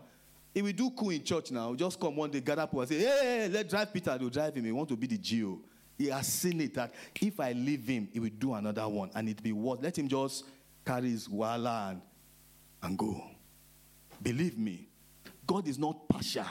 he 0.53 0.61
will 0.61 0.73
do 0.73 0.91
cool 0.91 1.09
in 1.09 1.23
church 1.23 1.49
now. 1.51 1.73
Just 1.73 1.99
come 1.99 2.15
one 2.15 2.29
day, 2.29 2.41
gather 2.41 2.67
people 2.67 2.81
and 2.81 2.89
say, 2.89 2.99
Hey, 2.99 3.19
hey, 3.21 3.47
let 3.47 3.69
drive 3.69 3.91
Peter. 3.93 4.17
They'll 4.17 4.29
drive 4.29 4.53
him. 4.53 4.65
He 4.65 4.71
want 4.71 4.89
to 4.89 4.97
be 4.97 5.07
the 5.07 5.17
Geo. 5.17 5.59
He 5.97 6.07
has 6.07 6.27
seen 6.27 6.59
it 6.59 6.73
that 6.73 6.93
if 7.19 7.39
I 7.39 7.53
leave 7.53 7.87
him, 7.87 8.09
he 8.11 8.19
will 8.19 8.29
do 8.37 8.53
another 8.53 8.87
one 8.87 9.09
and 9.15 9.29
it 9.29 9.41
be 9.41 9.53
worse. 9.53 9.79
Let 9.81 9.97
him 9.97 10.09
just 10.09 10.45
carry 10.85 11.09
his 11.09 11.29
wala 11.29 11.91
and, 11.91 12.01
and 12.83 12.97
go. 12.97 13.23
Believe 14.21 14.57
me, 14.57 14.89
God 15.47 15.67
is 15.67 15.79
not 15.79 16.09
partial. 16.09 16.45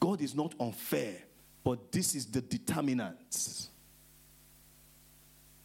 God 0.00 0.20
is 0.20 0.34
not 0.34 0.54
unfair. 0.58 1.14
But 1.62 1.92
this 1.92 2.16
is 2.16 2.26
the 2.26 2.40
determinant. 2.40 3.68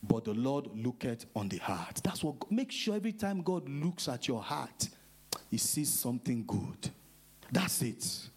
But 0.04 0.26
the 0.26 0.34
Lord 0.34 0.70
looketh 0.76 1.26
on 1.36 1.50
the 1.50 1.58
heart. 1.58 2.02
That's 2.04 2.24
what 2.24 2.52
make 2.52 2.72
sure 2.72 2.96
every 2.96 3.14
time 3.14 3.42
God 3.42 3.68
looks 3.68 4.08
at 4.08 4.28
your 4.28 4.44
heart, 4.44 4.90
he 5.50 5.58
sees 5.58 5.90
something 5.90 6.44
good. 6.46 6.90
That's 7.52 7.82
it. 7.82 8.30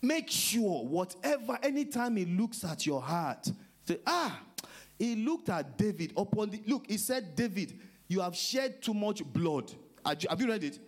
Make 0.00 0.30
sure 0.30 0.84
whatever, 0.84 1.58
anytime 1.62 2.16
he 2.16 2.24
looks 2.24 2.64
at 2.64 2.84
your 2.86 3.00
heart, 3.00 3.50
say, 3.86 3.98
ah, 4.06 4.40
he 4.98 5.16
looked 5.16 5.48
at 5.48 5.78
David 5.78 6.12
upon 6.16 6.50
the 6.50 6.60
look, 6.66 6.86
he 6.88 6.96
said, 6.96 7.34
David, 7.36 7.78
you 8.08 8.20
have 8.20 8.36
shed 8.36 8.82
too 8.82 8.94
much 8.94 9.24
blood. 9.24 9.72
Have 10.04 10.40
you 10.40 10.48
read 10.48 10.64
it? 10.64 10.78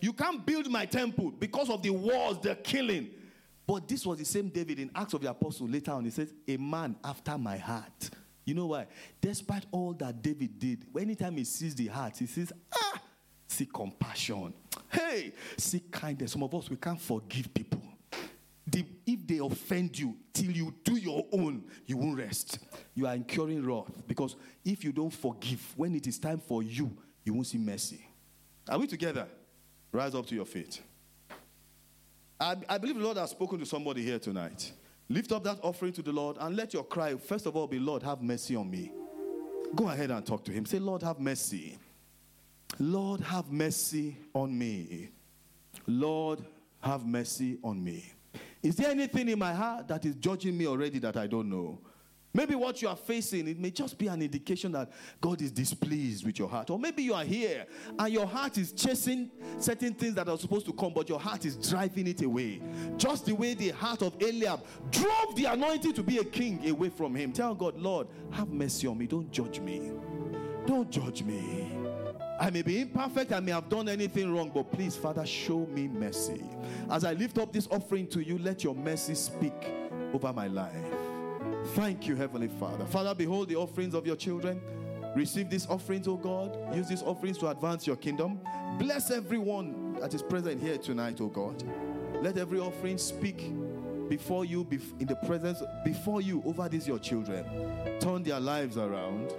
You 0.00 0.12
can't 0.12 0.44
build 0.44 0.70
my 0.70 0.86
temple 0.86 1.30
because 1.30 1.68
of 1.68 1.82
the 1.82 1.90
wars, 1.90 2.38
the 2.38 2.54
killing. 2.54 3.10
But 3.66 3.86
this 3.86 4.04
was 4.04 4.18
the 4.18 4.24
same 4.24 4.48
David 4.48 4.78
in 4.78 4.90
Acts 4.94 5.14
of 5.14 5.20
the 5.20 5.30
Apostle. 5.30 5.68
Later 5.68 5.92
on, 5.92 6.04
he 6.04 6.10
says, 6.10 6.32
A 6.48 6.56
man 6.56 6.96
after 7.04 7.36
my 7.38 7.56
heart. 7.56 8.10
You 8.44 8.54
know 8.54 8.66
why? 8.66 8.86
Despite 9.20 9.66
all 9.70 9.92
that 9.94 10.22
David 10.22 10.58
did, 10.58 10.86
anytime 10.98 11.36
he 11.36 11.44
sees 11.44 11.74
the 11.74 11.86
heart, 11.86 12.16
he 12.18 12.26
says, 12.26 12.52
Ah, 12.74 13.00
see 13.46 13.66
compassion. 13.66 14.54
Hey, 14.88 15.32
see 15.56 15.80
kindness. 15.90 16.32
Some 16.32 16.42
of 16.42 16.54
us, 16.54 16.70
we 16.70 16.76
can't 16.76 17.00
forgive 17.00 17.52
people. 17.52 17.82
The, 18.66 18.84
if 19.06 19.26
they 19.26 19.38
offend 19.38 19.98
you 19.98 20.16
till 20.32 20.50
you 20.50 20.74
do 20.84 20.96
your 20.96 21.26
own, 21.32 21.64
you 21.86 21.96
won't 21.96 22.18
rest. 22.18 22.58
You 22.94 23.06
are 23.06 23.14
incurring 23.14 23.64
wrath 23.64 23.90
because 24.06 24.36
if 24.64 24.84
you 24.84 24.92
don't 24.92 25.10
forgive, 25.10 25.72
when 25.76 25.94
it 25.94 26.06
is 26.06 26.18
time 26.18 26.38
for 26.38 26.62
you, 26.62 26.96
you 27.24 27.34
won't 27.34 27.46
see 27.48 27.58
mercy. 27.58 28.06
Are 28.68 28.78
we 28.78 28.86
together? 28.86 29.26
Rise 29.92 30.14
up 30.14 30.26
to 30.26 30.34
your 30.34 30.44
feet. 30.44 30.80
I, 32.38 32.56
I 32.68 32.78
believe 32.78 32.96
the 32.96 33.02
Lord 33.02 33.16
has 33.16 33.30
spoken 33.30 33.58
to 33.58 33.66
somebody 33.66 34.02
here 34.02 34.18
tonight. 34.18 34.72
Lift 35.08 35.32
up 35.32 35.42
that 35.44 35.58
offering 35.62 35.92
to 35.94 36.02
the 36.02 36.12
Lord 36.12 36.36
and 36.38 36.56
let 36.56 36.72
your 36.72 36.84
cry, 36.84 37.16
first 37.16 37.46
of 37.46 37.56
all, 37.56 37.66
be 37.66 37.80
Lord, 37.80 38.02
have 38.04 38.22
mercy 38.22 38.54
on 38.54 38.70
me. 38.70 38.92
Go 39.74 39.88
ahead 39.88 40.10
and 40.10 40.24
talk 40.24 40.44
to 40.44 40.52
Him. 40.52 40.64
Say, 40.64 40.78
Lord, 40.78 41.02
have 41.02 41.18
mercy. 41.18 41.76
Lord, 42.80 43.20
have 43.20 43.52
mercy 43.52 44.16
on 44.34 44.58
me. 44.58 45.10
Lord, 45.86 46.40
have 46.80 47.04
mercy 47.06 47.58
on 47.62 47.84
me. 47.84 48.10
Is 48.62 48.74
there 48.76 48.90
anything 48.90 49.28
in 49.28 49.38
my 49.38 49.52
heart 49.52 49.86
that 49.88 50.04
is 50.06 50.14
judging 50.16 50.56
me 50.56 50.66
already 50.66 50.98
that 51.00 51.16
I 51.18 51.26
don't 51.26 51.50
know? 51.50 51.78
Maybe 52.32 52.54
what 52.54 52.80
you 52.80 52.88
are 52.88 52.96
facing, 52.96 53.48
it 53.48 53.58
may 53.58 53.70
just 53.70 53.98
be 53.98 54.06
an 54.06 54.22
indication 54.22 54.72
that 54.72 54.90
God 55.20 55.42
is 55.42 55.50
displeased 55.50 56.24
with 56.24 56.38
your 56.38 56.48
heart. 56.48 56.70
Or 56.70 56.78
maybe 56.78 57.02
you 57.02 57.12
are 57.12 57.24
here 57.24 57.66
and 57.98 58.12
your 58.12 58.26
heart 58.26 58.56
is 58.56 58.72
chasing 58.72 59.30
certain 59.58 59.92
things 59.92 60.14
that 60.14 60.28
are 60.28 60.38
supposed 60.38 60.64
to 60.66 60.72
come, 60.72 60.92
but 60.94 61.08
your 61.08 61.18
heart 61.20 61.44
is 61.44 61.56
driving 61.56 62.06
it 62.06 62.22
away. 62.22 62.62
Just 62.96 63.26
the 63.26 63.34
way 63.34 63.52
the 63.54 63.70
heart 63.70 64.00
of 64.02 64.14
Eliab 64.22 64.60
drove 64.90 65.34
the 65.34 65.46
anointing 65.46 65.92
to 65.92 66.02
be 66.02 66.18
a 66.18 66.24
king 66.24 66.66
away 66.70 66.88
from 66.88 67.14
him. 67.14 67.32
Tell 67.32 67.54
God, 67.54 67.76
Lord, 67.76 68.06
have 68.30 68.48
mercy 68.48 68.86
on 68.86 68.96
me. 68.96 69.06
Don't 69.06 69.30
judge 69.30 69.58
me. 69.60 69.90
Don't 70.66 70.88
judge 70.88 71.22
me. 71.24 71.79
I 72.40 72.48
may 72.48 72.62
be 72.62 72.80
imperfect, 72.80 73.32
I 73.32 73.40
may 73.40 73.52
have 73.52 73.68
done 73.68 73.86
anything 73.86 74.34
wrong, 74.34 74.50
but 74.52 74.72
please, 74.72 74.96
Father, 74.96 75.26
show 75.26 75.66
me 75.66 75.88
mercy. 75.88 76.42
As 76.90 77.04
I 77.04 77.12
lift 77.12 77.36
up 77.36 77.52
this 77.52 77.68
offering 77.70 78.06
to 78.08 78.20
you, 78.20 78.38
let 78.38 78.64
your 78.64 78.74
mercy 78.74 79.14
speak 79.14 79.70
over 80.14 80.32
my 80.32 80.46
life. 80.46 80.74
Thank 81.74 82.06
you, 82.06 82.16
Heavenly 82.16 82.48
Father. 82.48 82.86
Father, 82.86 83.14
behold 83.14 83.50
the 83.50 83.56
offerings 83.56 83.92
of 83.92 84.06
your 84.06 84.16
children. 84.16 84.58
Receive 85.14 85.50
these 85.50 85.66
offerings, 85.66 86.08
O 86.08 86.16
God. 86.16 86.56
Use 86.74 86.88
these 86.88 87.02
offerings 87.02 87.36
to 87.38 87.48
advance 87.48 87.86
your 87.86 87.96
kingdom. 87.96 88.40
Bless 88.78 89.10
everyone 89.10 89.98
that 90.00 90.14
is 90.14 90.22
present 90.22 90.62
here 90.62 90.78
tonight, 90.78 91.20
O 91.20 91.26
God. 91.26 91.62
Let 92.22 92.38
every 92.38 92.58
offering 92.58 92.96
speak 92.96 93.52
before 94.08 94.46
you, 94.46 94.66
in 94.98 95.06
the 95.06 95.16
presence, 95.26 95.62
before 95.84 96.22
you, 96.22 96.42
over 96.46 96.70
these 96.70 96.88
your 96.88 96.98
children. 96.98 97.44
Turn 98.00 98.22
their 98.22 98.40
lives 98.40 98.78
around. 98.78 99.34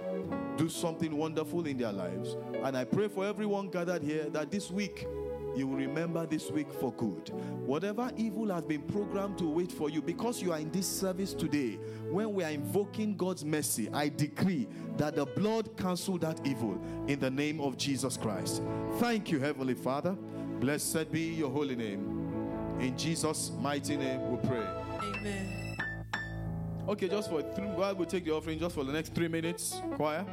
Do 0.62 0.68
something 0.68 1.16
wonderful 1.16 1.66
in 1.66 1.76
their 1.76 1.90
lives. 1.90 2.36
And 2.62 2.76
I 2.76 2.84
pray 2.84 3.08
for 3.08 3.26
everyone 3.26 3.68
gathered 3.68 4.00
here 4.00 4.30
that 4.30 4.52
this 4.52 4.70
week 4.70 5.08
you 5.56 5.66
will 5.66 5.76
remember 5.76 6.24
this 6.24 6.52
week 6.52 6.72
for 6.74 6.92
good. 6.92 7.30
Whatever 7.66 8.12
evil 8.16 8.46
has 8.54 8.64
been 8.64 8.82
programmed 8.82 9.38
to 9.38 9.48
wait 9.48 9.72
for 9.72 9.90
you, 9.90 10.00
because 10.00 10.40
you 10.40 10.52
are 10.52 10.60
in 10.60 10.70
this 10.70 10.86
service 10.86 11.34
today, 11.34 11.80
when 12.12 12.32
we 12.32 12.44
are 12.44 12.50
invoking 12.50 13.16
God's 13.16 13.44
mercy, 13.44 13.88
I 13.92 14.08
decree 14.08 14.68
that 14.98 15.16
the 15.16 15.26
blood 15.26 15.76
cancel 15.76 16.16
that 16.18 16.46
evil 16.46 16.80
in 17.08 17.18
the 17.18 17.30
name 17.30 17.60
of 17.60 17.76
Jesus 17.76 18.16
Christ. 18.16 18.62
Thank 18.98 19.32
you, 19.32 19.40
Heavenly 19.40 19.74
Father. 19.74 20.12
Blessed 20.60 21.10
be 21.10 21.22
your 21.22 21.50
holy 21.50 21.74
name. 21.74 22.78
In 22.78 22.96
Jesus' 22.96 23.50
mighty 23.58 23.96
name 23.96 24.30
we 24.30 24.48
pray. 24.48 24.64
Amen. 25.02 25.61
Okay, 26.88 27.08
just 27.08 27.30
for 27.30 27.40
three, 27.42 27.66
while 27.66 27.94
we 27.94 28.04
take 28.06 28.24
the 28.24 28.32
offering, 28.32 28.58
just 28.58 28.74
for 28.74 28.84
the 28.84 28.92
next 28.92 29.14
three 29.14 29.28
minutes, 29.28 29.80
choir. 29.94 30.26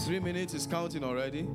Three 0.00 0.20
minutes 0.20 0.54
is 0.54 0.66
counting 0.66 1.02
already. 1.02 1.48